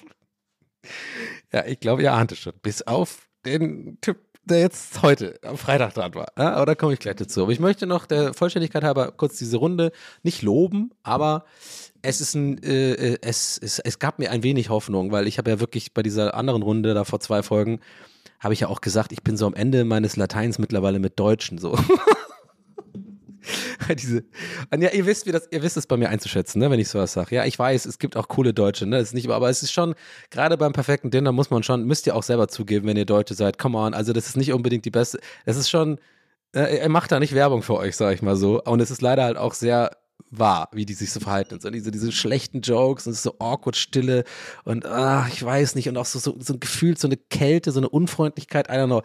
[1.52, 2.54] Ja, ich glaube, ihr ahnte schon.
[2.62, 4.18] Bis auf den Typ,
[4.50, 6.28] der jetzt heute am Freitag dran war.
[6.38, 7.44] Ja, aber da komme ich gleich dazu.
[7.44, 9.92] Aber ich möchte noch der Vollständigkeit halber kurz diese Runde
[10.24, 11.46] nicht loben, aber
[12.02, 15.38] es ist ein, äh, äh, es, es, es gab mir ein wenig Hoffnung, weil ich
[15.38, 17.80] habe ja wirklich bei dieser anderen Runde da vor zwei Folgen
[18.40, 21.58] habe ich ja auch gesagt, ich bin so am Ende meines Lateins mittlerweile mit Deutschen
[21.58, 21.78] so.
[23.98, 24.24] Diese,
[24.78, 27.14] ja, ihr wisst, wie das, ihr wisst es bei mir einzuschätzen, ne, wenn ich sowas
[27.14, 27.36] sage.
[27.36, 29.96] Ja, ich weiß, es gibt auch coole Deutsche, ne, ist nicht, aber es ist schon,
[30.30, 33.34] gerade beim perfekten Dinner muss man schon, müsst ihr auch selber zugeben, wenn ihr Deutsche
[33.34, 36.00] seid, come on, also das ist nicht unbedingt die beste, das ist schon,
[36.54, 39.02] äh, er macht da nicht Werbung für euch, sag ich mal so, und es ist
[39.02, 39.92] leider halt auch sehr
[40.32, 41.70] wahr, wie die sich so verhalten so.
[41.70, 44.26] Diese, diese schlechten Jokes und so awkward Stille
[44.64, 45.90] und ah, ich weiß nicht.
[45.90, 48.88] Und auch so, so, so ein Gefühl, so eine Kälte, so eine Unfreundlichkeit, I don't
[48.88, 49.02] know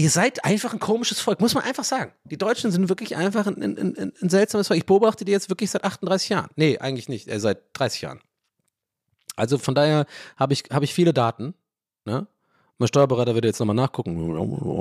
[0.00, 2.12] ihr seid einfach ein komisches Volk, muss man einfach sagen.
[2.24, 4.78] Die Deutschen sind wirklich einfach ein, ein, ein, ein seltsames Volk.
[4.78, 6.48] Ich beobachte die jetzt wirklich seit 38 Jahren.
[6.56, 8.20] Nee, eigentlich nicht, äh, seit 30 Jahren.
[9.36, 11.52] Also von daher habe ich, hab ich viele Daten.
[12.06, 12.26] Ne?
[12.78, 14.16] Mein Steuerberater würde jetzt nochmal nachgucken.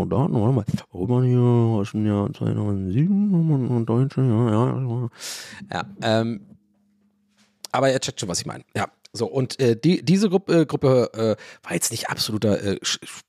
[0.09, 0.65] Daten, warte mal.
[0.93, 5.09] Römer hier aus dem Jahr 2007, Deutsche, ja, ja.
[5.69, 6.45] Ja, ähm,
[7.73, 8.63] aber er checkt schon, was ich meine.
[8.73, 8.87] Ja.
[9.11, 12.79] So, und äh, die, diese Gruppe, äh, Gruppe äh, war jetzt nicht absoluter äh,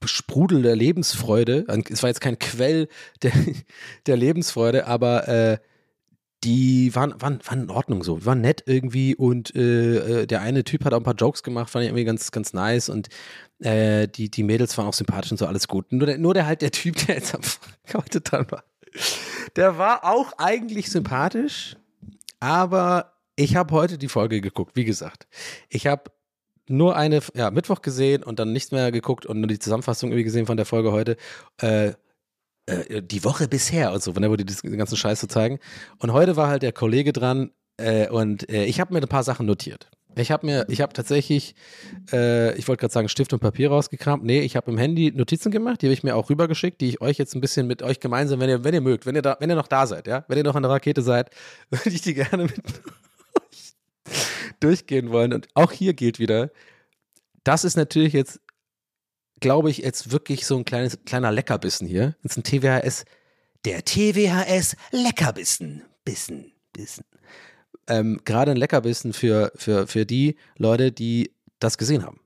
[0.05, 1.65] Sprudel der Lebensfreude.
[1.89, 2.89] Es war jetzt kein Quell
[3.23, 3.33] der,
[4.07, 5.59] der Lebensfreude, aber äh,
[6.45, 8.19] die waren, waren, waren in Ordnung so.
[8.19, 11.71] Die waren nett irgendwie und äh, der eine Typ hat auch ein paar Jokes gemacht,
[11.71, 13.09] fand ich irgendwie ganz, ganz nice und
[13.63, 15.93] die, die Mädels waren auch sympathisch und so, alles gut.
[15.93, 17.43] Nur der, nur der halt, der Typ, der jetzt am
[17.95, 18.65] heute dran war,
[19.55, 21.77] der war auch eigentlich sympathisch,
[22.39, 25.27] aber ich habe heute die Folge geguckt, wie gesagt.
[25.69, 26.11] Ich habe
[26.69, 30.25] nur eine, ja, Mittwoch gesehen und dann nichts mehr geguckt und nur die Zusammenfassung irgendwie
[30.25, 31.17] gesehen von der Folge heute.
[31.61, 31.95] Äh,
[32.67, 35.59] äh, die Woche bisher und so, wenn er wollte diesen ganzen Scheiß zu zeigen.
[35.99, 39.25] Und heute war halt der Kollege dran äh, und äh, ich habe mir ein paar
[39.25, 39.91] Sachen notiert.
[40.17, 41.55] Ich habe mir, ich habe tatsächlich,
[42.13, 44.25] äh, ich wollte gerade sagen, Stift und Papier rausgekramt.
[44.25, 47.01] Nee, ich habe im Handy Notizen gemacht, die habe ich mir auch rübergeschickt, die ich
[47.01, 49.37] euch jetzt ein bisschen mit euch gemeinsam, wenn ihr, wenn ihr mögt, wenn ihr da,
[49.41, 51.31] wenn ihr noch da seid, ja, wenn ihr noch an der Rakete seid,
[51.71, 52.61] würde ich die gerne mit
[54.61, 55.33] durchgehen wollen.
[55.33, 56.51] Und auch hier gilt wieder,
[57.45, 58.41] das ist natürlich jetzt,
[59.41, 62.17] glaube ich, jetzt wirklich so ein kleines, kleiner Leckerbissen hier.
[62.23, 63.05] Das ist ein TWHS,
[63.65, 65.83] der TWHS Leckerbissen.
[66.05, 67.05] Bissen, Bissen.
[67.87, 72.20] Ähm, Gerade ein Leckerbissen für, für, für die Leute, die das gesehen haben.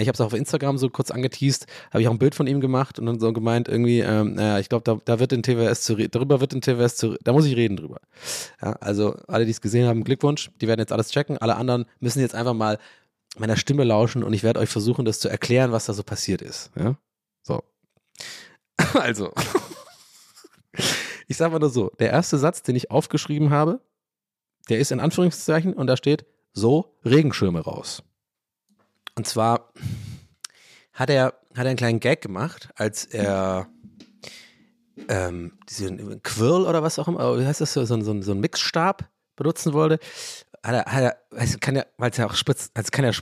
[0.00, 2.46] Ich habe es auch auf Instagram so kurz angeteased, habe ich auch ein Bild von
[2.46, 5.42] ihm gemacht und dann so gemeint, irgendwie, ähm, naja, ich glaube, da, da wird in
[5.42, 8.00] TWS zu darüber wird in TWS zu da muss ich reden drüber.
[8.62, 11.38] Ja, also alle, die es gesehen haben, Glückwunsch, die werden jetzt alles checken.
[11.38, 12.78] Alle anderen müssen jetzt einfach mal
[13.36, 16.42] meiner Stimme lauschen und ich werde euch versuchen, das zu erklären, was da so passiert
[16.42, 16.70] ist.
[16.76, 16.96] Ja?
[17.42, 17.62] So.
[18.94, 19.32] Also.
[21.28, 23.80] ich sage mal nur so, der erste Satz, den ich aufgeschrieben habe,
[24.68, 28.02] der ist in Anführungszeichen und da steht so Regenschirme raus.
[29.16, 29.72] Und zwar
[30.92, 33.68] hat er, hat er einen kleinen Gag gemacht, als er
[35.08, 38.40] ähm, diesen Quirl oder was auch immer, wie heißt das, so, so, so, so einen
[38.40, 39.98] Mixstab benutzen wollte,
[40.62, 43.12] hat er, hat er weiß, kann ja, weil es ja auch spritzt, also kann ja,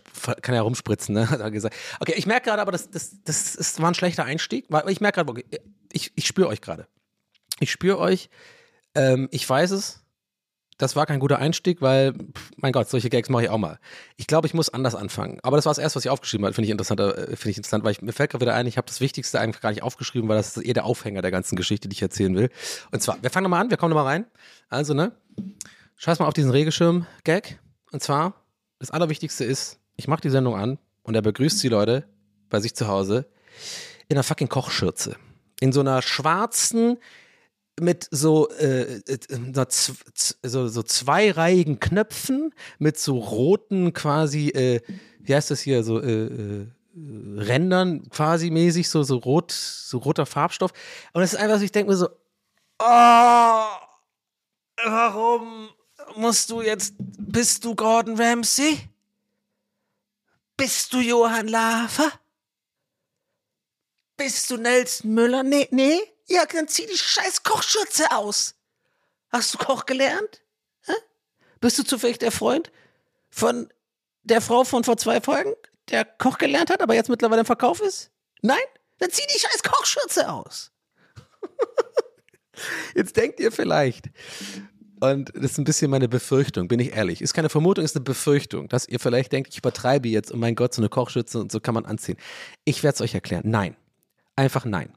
[0.42, 1.74] kann ja rumspritzen, ne, hat er gesagt.
[2.00, 5.24] Okay, ich merke gerade aber, das, das, das ist, war ein schlechter Einstieg, ich merke
[5.24, 5.44] gerade,
[5.92, 6.86] ich, ich spüre euch gerade.
[7.60, 8.28] Ich spüre euch,
[8.94, 10.01] ähm, ich weiß es,
[10.82, 12.12] das war kein guter Einstieg, weil,
[12.56, 13.78] mein Gott, solche Gags mache ich auch mal.
[14.16, 15.38] Ich glaube, ich muss anders anfangen.
[15.44, 16.54] Aber das war das erste, was ich aufgeschrieben habe.
[16.54, 18.78] Finde ich interessant, äh, finde ich interessant, weil ich, mir fällt gerade wieder ein, ich
[18.78, 21.54] habe das Wichtigste eigentlich gar nicht aufgeschrieben, weil das ist eher der Aufhänger der ganzen
[21.54, 22.50] Geschichte, die ich erzählen will.
[22.90, 24.26] Und zwar, wir fangen nochmal an, wir kommen nochmal rein.
[24.68, 25.12] Also, ne?
[25.96, 27.60] Scheiß mal auf diesen Regenschirm-Gag.
[27.92, 28.34] Und zwar,
[28.80, 32.08] das Allerwichtigste ist, ich mache die Sendung an und er begrüßt die Leute
[32.50, 33.26] bei sich zu Hause
[34.08, 35.14] in einer fucking Kochschürze.
[35.60, 36.98] In so einer schwarzen,
[37.80, 39.18] mit so, äh, äh,
[40.42, 44.80] so, so zweireihigen Knöpfen, mit so roten quasi, äh,
[45.20, 50.26] wie heißt das hier, so äh, äh, Rändern quasi mäßig, so, so rot, so roter
[50.26, 50.72] Farbstoff.
[51.12, 52.08] Und es ist einfach so, ich denke mir so,
[52.78, 53.66] oh,
[54.84, 55.70] warum
[56.16, 58.78] musst du jetzt, bist du Gordon Ramsay?
[60.56, 62.12] Bist du Johann Lafer?
[64.18, 65.42] Bist du Nelson Müller?
[65.42, 65.98] Nee, nee.
[66.32, 68.54] Ja, dann zieh die scheiß Kochschürze aus.
[69.28, 70.42] Hast du Koch gelernt?
[70.86, 70.94] Hä?
[71.60, 72.72] Bist du zufällig der Freund
[73.28, 73.68] von
[74.22, 75.52] der Frau von vor zwei Folgen,
[75.90, 78.10] der Koch gelernt hat, aber jetzt mittlerweile im Verkauf ist?
[78.40, 78.56] Nein?
[78.96, 80.72] Dann zieh die scheiß Kochschürze aus.
[82.94, 84.06] jetzt denkt ihr vielleicht,
[85.00, 87.20] und das ist ein bisschen meine Befürchtung, bin ich ehrlich.
[87.20, 90.54] Ist keine Vermutung, ist eine Befürchtung, dass ihr vielleicht denkt, ich übertreibe jetzt, oh mein
[90.54, 92.16] Gott, so eine Kochschürze und so kann man anziehen.
[92.64, 93.42] Ich werde es euch erklären.
[93.44, 93.76] Nein.
[94.34, 94.94] Einfach nein.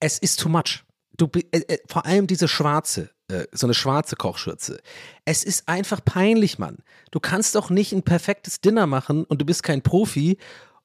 [0.00, 0.84] Es ist too much.
[1.16, 4.80] Du, äh, äh, vor allem diese schwarze, äh, so eine schwarze Kochschürze.
[5.24, 6.78] Es ist einfach peinlich, Mann.
[7.10, 10.36] Du kannst doch nicht ein perfektes Dinner machen und du bist kein Profi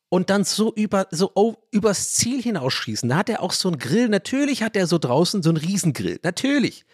[0.10, 3.10] und dann so über so übers Ziel hinausschießen.
[3.10, 4.10] Da hat er auch so einen Grill.
[4.10, 6.20] Natürlich hat er so draußen so einen Riesengrill.
[6.24, 6.86] Natürlich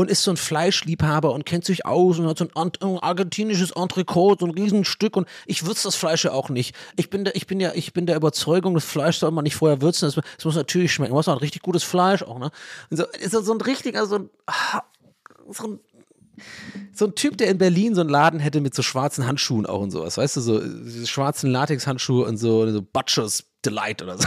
[0.00, 3.72] und ist so ein Fleischliebhaber und kennt sich aus und hat so ein, ein argentinisches
[3.72, 6.74] Entrecote, so ein Riesenstück und ich würze das Fleisch ja auch nicht.
[6.96, 9.56] Ich bin, der, ich bin ja, ich bin der Überzeugung, das Fleisch soll man nicht
[9.56, 11.12] vorher würzen, es, muss natürlich schmecken.
[11.12, 12.50] Du hast auch ein richtig gutes Fleisch auch, ne?
[12.88, 14.30] Und so, ist so ein richtiger, so ein,
[15.50, 15.80] so ein
[16.94, 19.80] so ein Typ, der in Berlin so einen Laden hätte mit so schwarzen Handschuhen auch
[19.80, 20.62] und sowas, weißt du, so
[21.04, 24.26] schwarzen Latex-Handschuhe und so, so Butcher's Delight oder so.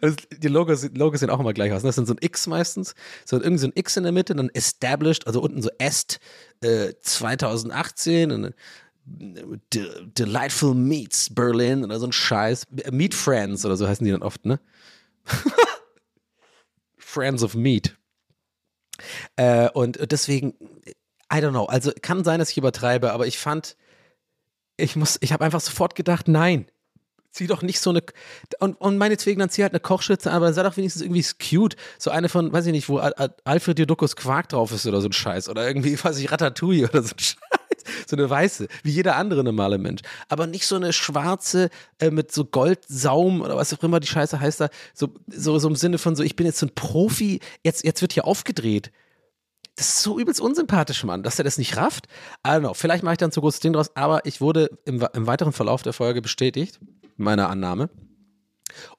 [0.00, 1.82] Also die Logos, Logos sehen auch immer gleich aus.
[1.82, 1.88] Ne?
[1.88, 4.50] Das sind so ein X meistens, so irgendwie so ein X in der Mitte, dann
[4.50, 6.20] Established, also unten so Est
[6.62, 8.54] äh, 2018 und dann
[9.06, 12.66] De Delightful Meats Berlin oder so ein Scheiß.
[12.90, 14.60] Meat Friends oder so heißen die dann oft, ne?
[16.96, 17.96] Friends of Meat.
[19.36, 20.54] Äh, und deswegen,
[21.32, 21.66] I don't know.
[21.66, 23.76] Also kann sein, dass ich übertreibe, aber ich fand,
[24.76, 26.66] ich muss, ich habe einfach sofort gedacht, nein,
[27.34, 28.02] zieh doch nicht so eine
[28.60, 31.24] und, und meinetwegen dann zieh halt eine Kochschürze an, aber dann sei doch wenigstens irgendwie
[31.38, 31.76] cute.
[31.98, 35.12] So eine von, weiß ich nicht, wo Alfred Jodokus Quark drauf ist oder so ein
[35.12, 35.48] Scheiß.
[35.48, 37.38] Oder irgendwie, weiß ich, Ratatouille oder so ein Scheiß.
[38.06, 40.00] So eine weiße, wie jeder andere normale Mensch.
[40.28, 41.68] Aber nicht so eine schwarze
[41.98, 44.68] äh, mit so Goldsaum oder was auch immer die Scheiße heißt da.
[44.94, 48.00] So, so, so im Sinne von so, ich bin jetzt so ein Profi, jetzt, jetzt
[48.00, 48.90] wird hier aufgedreht.
[49.76, 52.06] Das ist so übelst unsympathisch, Mann, dass er das nicht rafft.
[52.46, 55.04] I don't know, vielleicht mache ich dann zu großes Ding draus, aber ich wurde im,
[55.12, 56.78] im weiteren Verlauf der Folge bestätigt,
[57.16, 57.90] meiner Annahme.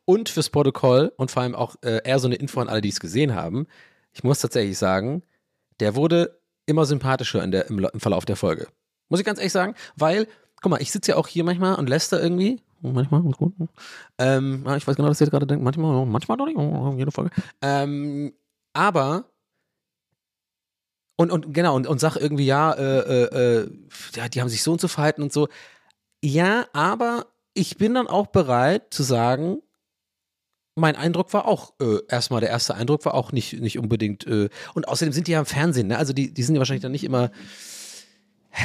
[0.06, 2.90] Und fürs Protokoll und vor allem auch äh, eher so eine Info an alle, die
[2.90, 3.68] es gesehen haben.
[4.12, 5.24] Ich muss tatsächlich sagen,
[5.80, 8.68] der wurde immer sympathischer in der, im, im Verlauf der Folge.
[9.10, 10.28] Muss ich ganz ehrlich sagen, weil,
[10.62, 12.62] guck mal, ich sitze ja auch hier manchmal und lässt da irgendwie.
[12.82, 13.54] Manchmal, gut.
[14.18, 16.58] Ähm, ich weiß genau, dass ihr gerade denkt, manchmal, manchmal doch nicht,
[16.98, 17.32] jede Folge.
[17.62, 18.34] Ähm,
[18.74, 19.26] aber
[21.18, 23.72] und, und genau, und, und sag irgendwie, ja, äh, äh, äh,
[24.16, 25.47] ja, die haben sich so und so verhalten und so.
[26.24, 29.61] Ja, aber ich bin dann auch bereit zu sagen,
[30.76, 34.49] mein Eindruck war auch, äh, erstmal der erste Eindruck war auch nicht, nicht unbedingt, äh,
[34.74, 35.97] und außerdem sind die ja im Fernsehen, ne?
[35.97, 37.32] Also die, die sind ja wahrscheinlich dann nicht immer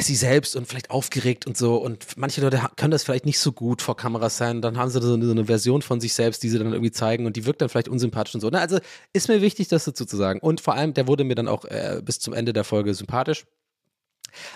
[0.01, 1.77] sie selbst und vielleicht aufgeregt und so.
[1.77, 4.63] Und manche Leute können das vielleicht nicht so gut vor Kameras sein.
[4.63, 6.93] Dann haben sie so eine, so eine, Version von sich selbst, die sie dann irgendwie
[6.93, 8.51] zeigen und die wirkt dann vielleicht unsympathisch und so.
[8.51, 8.61] Ne?
[8.61, 8.79] Also
[9.13, 10.41] ist mir wichtig, das dazu zu sagen.
[10.41, 13.45] Und vor allem, der wurde mir dann auch äh, bis zum Ende der Folge sympathisch.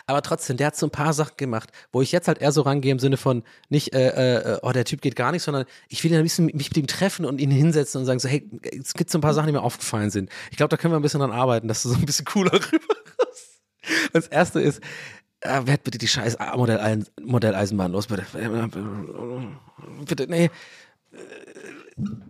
[0.06, 2.62] Aber trotzdem, der hat so ein paar Sachen gemacht, wo ich jetzt halt eher so
[2.62, 6.04] rangehe im Sinne von nicht, äh, äh, oh, der Typ geht gar nicht, sondern ich
[6.04, 8.48] will ihn ein bisschen mich mit ihm treffen und ihn hinsetzen und sagen so, hey,
[8.80, 10.30] es gibt so ein paar Sachen, die mir aufgefallen sind.
[10.52, 12.52] Ich glaube, da können wir ein bisschen dran arbeiten, dass du so ein bisschen cooler
[12.72, 12.94] rüber
[14.12, 14.80] Das erste ist,
[15.44, 18.26] werd bitte die scheiß Modell Modelleisenbahn los, bitte.
[20.06, 20.50] Bitte, nee.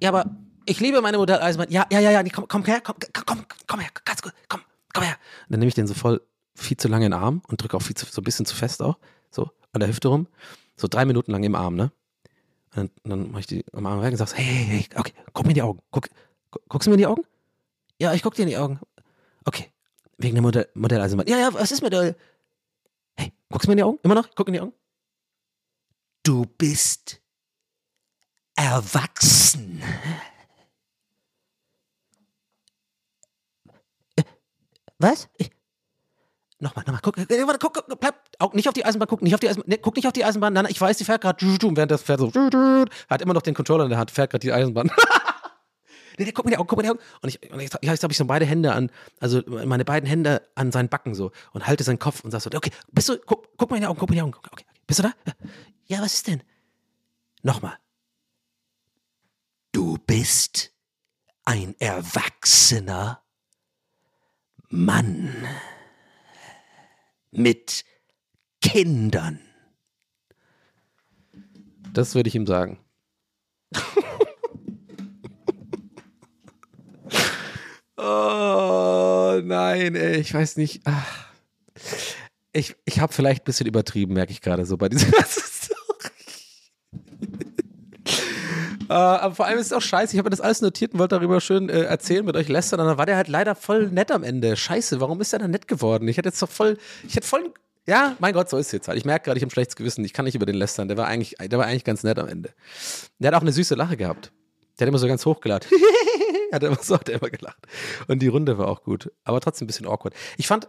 [0.01, 0.27] Ja, aber
[0.67, 1.71] ich liebe meine Modelleisenbahn.
[1.71, 4.61] Ja, ja, ja, ja, komm, komm her, komm, komm, komm her, ganz gut, komm,
[4.93, 5.17] komm her.
[5.47, 6.21] Und dann nehme ich den so voll
[6.55, 8.55] viel zu lange in den Arm und drücke auch viel zu, so ein bisschen zu
[8.55, 8.99] fest auch,
[9.31, 10.27] so an der Hüfte rum.
[10.77, 11.93] So drei Minuten lang im Arm, ne?
[12.75, 15.45] Und dann mache ich die am Arm weg und sagst, hey, hey, hey, okay, guck
[15.45, 15.81] mir in die Augen.
[15.93, 16.09] Guck,
[16.69, 17.23] guckst du mir in die Augen?
[18.01, 18.81] Ja, ich guck dir in die Augen.
[19.45, 19.71] Okay.
[20.19, 21.29] Wegen der Modell, Modelleisenbahn.
[21.29, 22.17] Ja, ja, was ist mit der?
[23.55, 23.99] Guckst du mir in die Augen?
[24.03, 24.29] Immer noch?
[24.35, 24.73] Guck in die Augen.
[26.25, 27.23] Du bist
[28.57, 29.81] erwachsen.
[34.99, 35.29] Was?
[35.37, 35.53] Ich,
[36.59, 39.35] Nochmal, nochmal, guck, äh, warte, guck, guck, bleib, auch nicht auf die Eisenbahn, guck nicht
[39.35, 41.47] auf die Eisenbahn, nee, guck nicht auf die Eisenbahn, nein, ich weiß, die fährt gerade,
[41.47, 42.33] während das fährt so,
[43.09, 44.91] hat immer noch den Controller in der Hand, fährt gerade die Eisenbahn.
[46.19, 47.01] nee, guck mir die Augen, guck mir die Augen.
[47.23, 48.91] Und ich, und ich, ja, jetzt habe ich so beide Hände an,
[49.21, 52.51] also meine beiden Hände an seinen Backen so und halte seinen Kopf und sag so,
[52.55, 54.51] okay, bist du, guck, guck mir in die Augen, guck mir in die Augen, okay,
[54.53, 55.13] okay, bist du da?
[55.87, 56.43] Ja, was ist denn?
[57.43, 57.77] Nochmal.
[59.73, 60.73] Du bist
[61.45, 63.23] ein erwachsener
[64.71, 65.35] Mann
[67.31, 67.85] mit
[68.63, 69.41] Kindern.
[71.93, 72.79] Das würde ich ihm sagen.
[78.05, 80.83] oh nein, ey, ich weiß nicht.
[80.85, 81.27] Ach.
[82.53, 85.09] Ich, ich habe vielleicht ein bisschen übertrieben, merke ich gerade so bei dieser
[88.89, 90.15] Äh, aber vor allem ist es auch scheiße.
[90.15, 92.81] Ich habe mir das alles notiert und wollte darüber schön äh, erzählen mit euch lästern.
[92.81, 94.57] Und dann war der halt leider voll nett am Ende.
[94.57, 96.07] Scheiße, warum ist der dann nett geworden?
[96.07, 96.77] Ich hätte jetzt doch voll,
[97.07, 97.53] ich hätte voll,
[97.87, 98.99] ja, mein Gott, so ist es jetzt halt.
[98.99, 100.05] Ich merke gerade, ich habe ein schlechtes Gewissen.
[100.05, 100.89] Ich kann nicht über den lästern.
[100.89, 102.51] Der war eigentlich, der war eigentlich ganz nett am Ende.
[103.19, 104.33] Der hat auch eine süße Lache gehabt.
[104.79, 105.67] Der hat immer so ganz hochgelacht.
[106.53, 107.67] hat immer so, hat er immer gelacht.
[108.09, 109.13] Und die Runde war auch gut.
[109.25, 110.15] Aber trotzdem ein bisschen awkward.
[110.37, 110.69] Ich fand,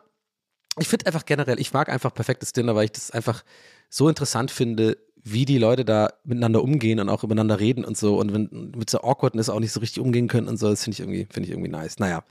[0.80, 3.44] ich finde einfach generell, ich mag einfach perfektes Dinner, weil ich das einfach
[3.90, 8.20] so interessant finde, wie die Leute da miteinander umgehen und auch übereinander reden und so
[8.20, 10.96] und wenn mit so Awkwardness auch nicht so richtig umgehen können und so, das finde
[10.96, 11.98] ich irgendwie, finde ich irgendwie nice.
[11.98, 12.24] Naja.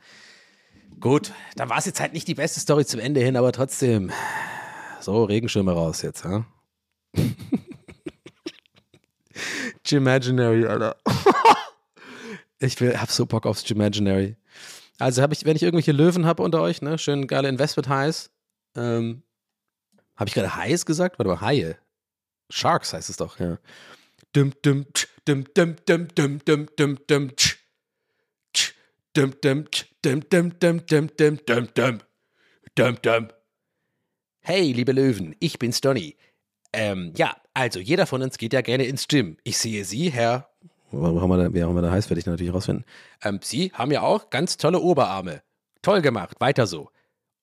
[1.00, 4.12] Gut, da war es jetzt halt nicht die beste Story zum Ende hin, aber trotzdem.
[5.00, 6.46] So, Regenschirme raus jetzt, ja?
[9.90, 10.96] Imaginary, Alter.
[12.58, 14.36] ich will, hab so Bock aufs Imaginary.
[14.98, 18.30] Also habe ich, wenn ich irgendwelche Löwen habe unter euch, ne, schön geile Investment Highs.
[18.76, 19.22] Ähm,
[20.16, 21.18] habe ich gerade Highs gesagt?
[21.18, 21.76] Warte mal, Haie.
[22.50, 23.58] Sharks heißt es doch, ja.
[24.32, 27.58] Dum dum tsch, dum dum dum dum dum dum dum tsch.
[29.14, 29.64] Dum dum
[30.02, 31.98] dum dum dum dum dum dum dum.
[32.74, 33.28] Dum dum.
[34.40, 36.16] Hey, liebe Löwen, ich bin's Donny.
[36.72, 39.38] Ähm, ja, also jeder von uns geht ja gerne ins Gym.
[39.44, 40.50] Ich sehe Sie, Herr,
[40.90, 42.84] warum haben wir da, wer auch immer da heißt, werde ich natürlich rausfinden.
[43.22, 45.42] Ähm, Sie haben ja auch ganz tolle Oberarme.
[45.82, 46.90] Toll gemacht, weiter so.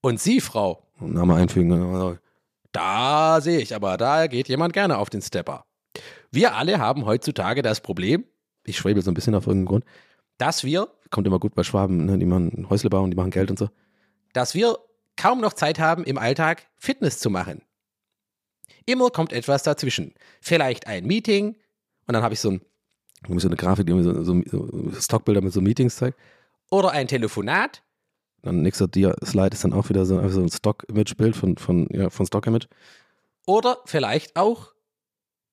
[0.01, 2.19] Und Sie, Frau, Name einfügen,
[2.71, 5.65] da sehe ich aber, da geht jemand gerne auf den Stepper.
[6.31, 8.25] Wir alle haben heutzutage das Problem,
[8.63, 9.85] ich schwebe so ein bisschen auf irgendeinen Grund,
[10.37, 13.51] dass wir, kommt immer gut bei Schwaben, ne, die machen Häusle bauen, die machen Geld
[13.51, 13.69] und so,
[14.33, 14.77] dass wir
[15.17, 17.61] kaum noch Zeit haben, im Alltag Fitness zu machen.
[18.85, 20.13] Immer kommt etwas dazwischen.
[20.41, 21.55] Vielleicht ein Meeting
[22.07, 22.61] und dann habe ich so, ein,
[23.39, 26.17] so eine Grafik, die mir so, so, so Stockbilder mit so Meetings zeigt.
[26.69, 27.83] Oder ein Telefonat
[28.41, 28.87] dann nächster
[29.23, 32.67] Slide ist dann auch wieder so, so ein Stock-Image-Bild von, von, ja, von Stock-Image.
[33.45, 34.73] Oder vielleicht auch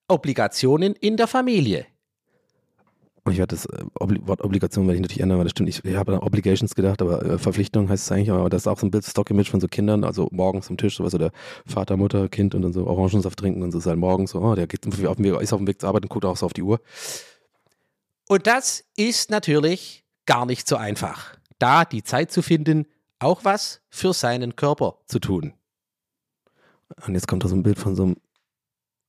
[0.09, 1.87] Obligationen in der Familie.
[3.25, 5.69] Und ich werde das äh, Wort Obligation werde ich natürlich ändern, weil das stimmt.
[5.69, 8.79] Ich, habe an Obligations gedacht, aber äh, Verpflichtung heißt es eigentlich, aber das ist auch
[8.79, 11.33] so ein Bild, Stock-Image von so Kindern, also morgens am Tisch, sowas, so der
[11.67, 14.55] Vater, Mutter, Kind und dann so Orangensaft trinken und so ist halt morgens so, oh,
[14.55, 16.47] der geht auf dem Weg, ist auf dem Weg zur Arbeit und guckt auch so
[16.47, 16.81] auf die Uhr.
[18.29, 22.87] Und das ist natürlich gar nicht so einfach da die Zeit zu finden,
[23.19, 25.55] auch was für seinen Körper zu tun.
[27.07, 28.17] Und jetzt kommt da so ein Bild von so einem,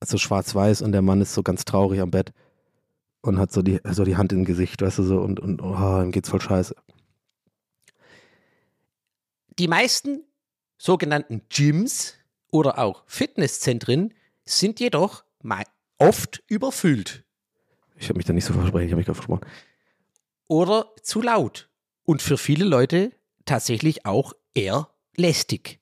[0.04, 2.32] so schwarz-weiß und der Mann ist so ganz traurig am Bett
[3.22, 6.02] und hat so die, so die Hand im Gesicht, weißt du, so und, und oh,
[6.02, 6.74] ihm geht's voll scheiße.
[9.58, 10.24] Die meisten
[10.78, 12.14] sogenannten Gyms
[12.50, 14.14] oder auch Fitnesszentren
[14.44, 15.24] sind jedoch
[15.98, 17.24] oft überfüllt.
[17.96, 19.46] Ich habe mich da nicht so versprochen, ich habe mich gerade versprochen.
[20.48, 21.68] Oder zu laut
[22.04, 23.12] und für viele Leute
[23.44, 25.80] tatsächlich auch eher lästig.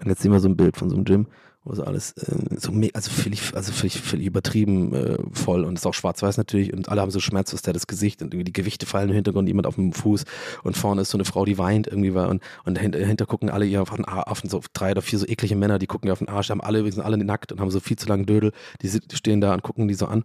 [0.00, 1.26] Und jetzt sehen wir so ein Bild von so einem Gym,
[1.64, 5.86] wo so alles äh, so also völlig, also völlig, völlig übertrieben äh, voll und ist
[5.86, 9.14] auch schwarz-weiß natürlich und alle haben so schmerzverzerrtes Gesicht und irgendwie die Gewichte fallen im
[9.14, 10.24] Hintergrund, jemand auf dem Fuß
[10.62, 13.48] und vorne ist so eine Frau, die weint irgendwie war und, und dahinter, dahinter gucken
[13.48, 16.12] alle ihr auf den Arsch, so drei oder vier so eklige Männer, die gucken ihr
[16.12, 18.52] auf den Arsch, haben alle, sind alle nackt und haben so viel zu langen Dödel,
[18.82, 20.24] die, die stehen da und gucken die so an.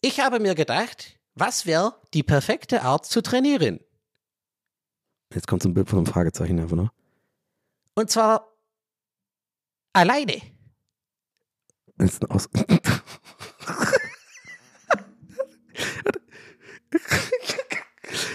[0.00, 3.80] Ich habe mir gedacht, was wäre die perfekte Art zu trainieren?
[5.34, 6.90] Jetzt kommt so ein Bild von einem Fragezeichen einfach, ne?
[7.94, 8.55] Und zwar
[9.96, 10.42] alleine.
[11.98, 12.48] Jetzt aus.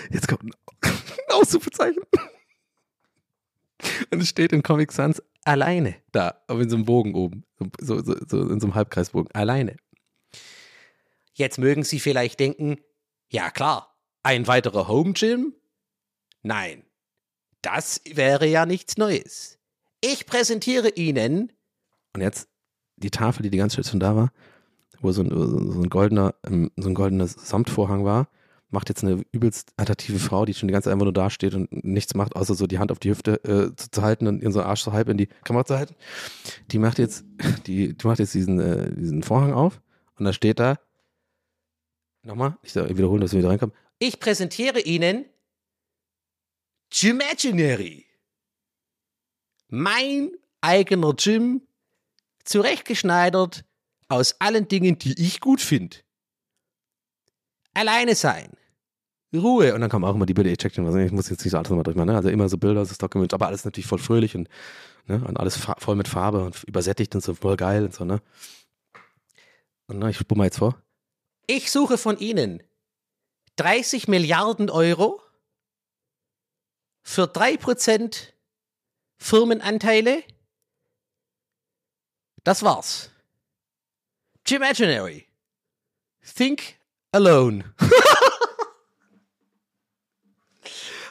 [0.10, 0.52] Jetzt kommt ein
[1.30, 2.04] Ausrufezeichen.
[4.12, 7.46] Und es steht in Comic Sans alleine da, aber in so einem Bogen oben.
[7.80, 9.32] So, so, so in so einem Halbkreisbogen.
[9.34, 9.78] Alleine.
[11.34, 12.82] Jetzt mögen Sie vielleicht denken,
[13.30, 15.56] ja klar, ein weiterer Home Gym?
[16.42, 16.84] Nein,
[17.62, 19.61] das wäre ja nichts Neues.
[20.02, 21.52] Ich präsentiere Ihnen.
[22.14, 22.50] Und jetzt
[22.98, 24.32] die Tafel, die die ganze Zeit schon da war,
[25.00, 28.28] wo so ein, so ein goldener, ähm, so ein goldener Samtvorhang war,
[28.70, 31.56] macht jetzt eine übelst attraktive Frau, die schon die ganze Zeit einfach nur da steht
[31.56, 34.42] und nichts macht, außer so die Hand auf die Hüfte äh, zu, zu, halten und
[34.42, 35.96] ihren so Arsch so halb in die Kamera zu halten.
[36.72, 37.26] Die macht jetzt,
[37.68, 39.82] die, die macht jetzt diesen, äh, diesen Vorhang auf
[40.18, 40.78] und da steht da
[42.24, 43.76] Nochmal, ich wiederhole, dass wir wieder reinkommen.
[43.98, 45.26] Ich präsentiere Ihnen
[46.92, 48.06] Gymaginary.
[49.72, 51.62] Mein eigener Gym,
[52.44, 53.64] zurechtgeschneidert
[54.10, 55.98] aus allen Dingen, die ich gut finde.
[57.74, 58.52] Alleine sein.
[59.34, 59.74] Ruhe.
[59.74, 61.58] Und dann kommen auch immer die Bilder, ich check den, ich muss jetzt nicht so
[61.58, 62.18] alles nochmal durchmachen, ne?
[62.18, 64.50] Also immer so Bilder, so Stockimage, aber alles natürlich voll fröhlich und,
[65.06, 65.24] ne?
[65.26, 68.22] und alles voll mit Farbe und übersättigt und so voll geil und so, ne?
[69.88, 70.82] Und na, ich spule mal jetzt vor.
[71.48, 72.62] Ich suche von Ihnen
[73.56, 75.22] 30 Milliarden Euro
[77.04, 78.34] für 3%
[79.22, 80.24] Firmenanteile.
[82.44, 83.12] Das war's.
[84.50, 85.28] Imaginary.
[86.36, 86.76] Think
[87.14, 87.64] alone.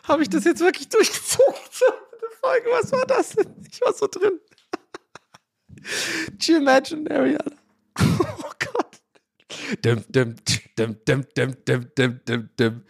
[0.03, 1.55] Habe ich das jetzt wirklich durchgezogen?
[2.43, 3.37] Was war das?
[3.71, 4.41] Ich war so drin.
[6.49, 7.57] Imaginary, Alter.
[8.01, 9.01] Oh Gott.
[9.83, 10.35] Dum, dum,
[10.77, 11.55] dum, dum, dum,
[11.95, 12.85] dum, dum, dum.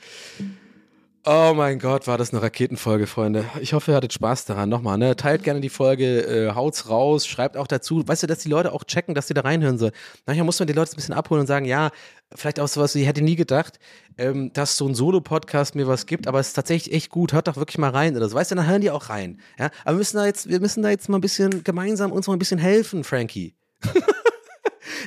[1.32, 3.44] Oh mein Gott, war das eine Raketenfolge, Freunde.
[3.60, 4.68] Ich hoffe, ihr hattet Spaß daran.
[4.68, 5.14] Nochmal, ne?
[5.14, 8.02] Teilt gerne die Folge, äh, haut's raus, schreibt auch dazu.
[8.04, 9.92] Weißt du, dass die Leute auch checken, dass sie da reinhören sollen.
[10.26, 11.92] Manchmal muss man die Leute ein bisschen abholen und sagen, ja,
[12.34, 13.78] vielleicht auch sowas, ich hätte nie gedacht,
[14.18, 17.32] ähm, dass so ein Solo-Podcast mir was gibt, aber es ist tatsächlich echt gut.
[17.32, 18.34] Hört doch wirklich mal rein oder so.
[18.34, 19.38] Weißt du, dann hören die auch rein.
[19.56, 19.70] Ja?
[19.84, 22.32] Aber wir müssen da jetzt, wir müssen da jetzt mal ein bisschen gemeinsam uns mal
[22.32, 23.54] ein bisschen helfen, Frankie.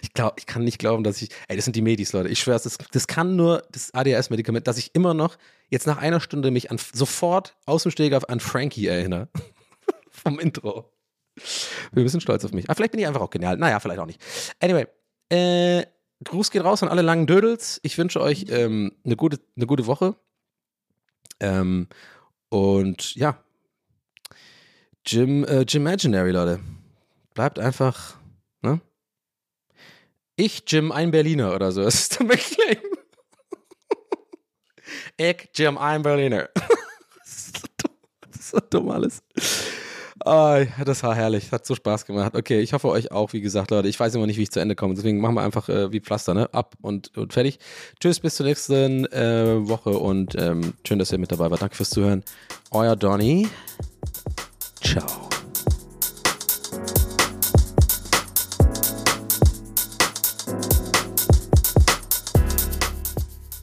[0.02, 2.30] Ich glaube, ich kann nicht glauben, dass ich, ey, das sind die Medis, Leute.
[2.30, 5.38] Ich schwöre, das, das kann nur das ADHS-Medikament, dass ich immer noch
[5.70, 9.30] jetzt nach einer Stunde mich an, sofort aus dem Steg an Frankie erinnere.
[10.10, 10.92] Vom Intro.
[11.92, 12.66] Wir bisschen stolz auf mich.
[12.66, 13.58] Aber vielleicht bin ich einfach auch genial.
[13.58, 14.22] Naja, vielleicht auch nicht.
[14.60, 14.86] Anyway,
[15.30, 15.86] äh,
[16.24, 17.80] Gruß geht raus an alle langen Dödels.
[17.84, 20.16] Ich wünsche euch ähm, eine, gute, eine gute Woche.
[21.40, 21.88] Ähm,
[22.50, 23.44] und ja,
[25.06, 26.60] Jim, äh, Jim Imaginary, Leute.
[27.34, 28.16] Bleibt einfach?
[30.36, 31.82] Ich, Jim, ein Berliner oder so.
[31.84, 32.78] Das ist der McClaim.
[35.18, 36.50] ich, Jim, ein Berliner.
[36.56, 37.98] das, ist so dumm.
[38.32, 39.24] das ist so dumm alles.
[40.26, 41.52] Oh, das war herrlich.
[41.52, 42.34] Hat so Spaß gemacht.
[42.36, 43.90] Okay, ich hoffe euch auch, wie gesagt, Leute.
[43.90, 44.94] Ich weiß immer nicht, wie ich zu Ende komme.
[44.94, 46.54] Deswegen machen wir einfach äh, wie Pflaster, ne?
[46.54, 47.60] Ab und, und fertig.
[48.00, 51.62] Tschüss, bis zur nächsten äh, Woche und ähm, schön, dass ihr mit dabei wart.
[51.62, 52.24] Danke fürs Zuhören.
[52.72, 53.50] Euer Donny.
[54.82, 55.33] Ciao.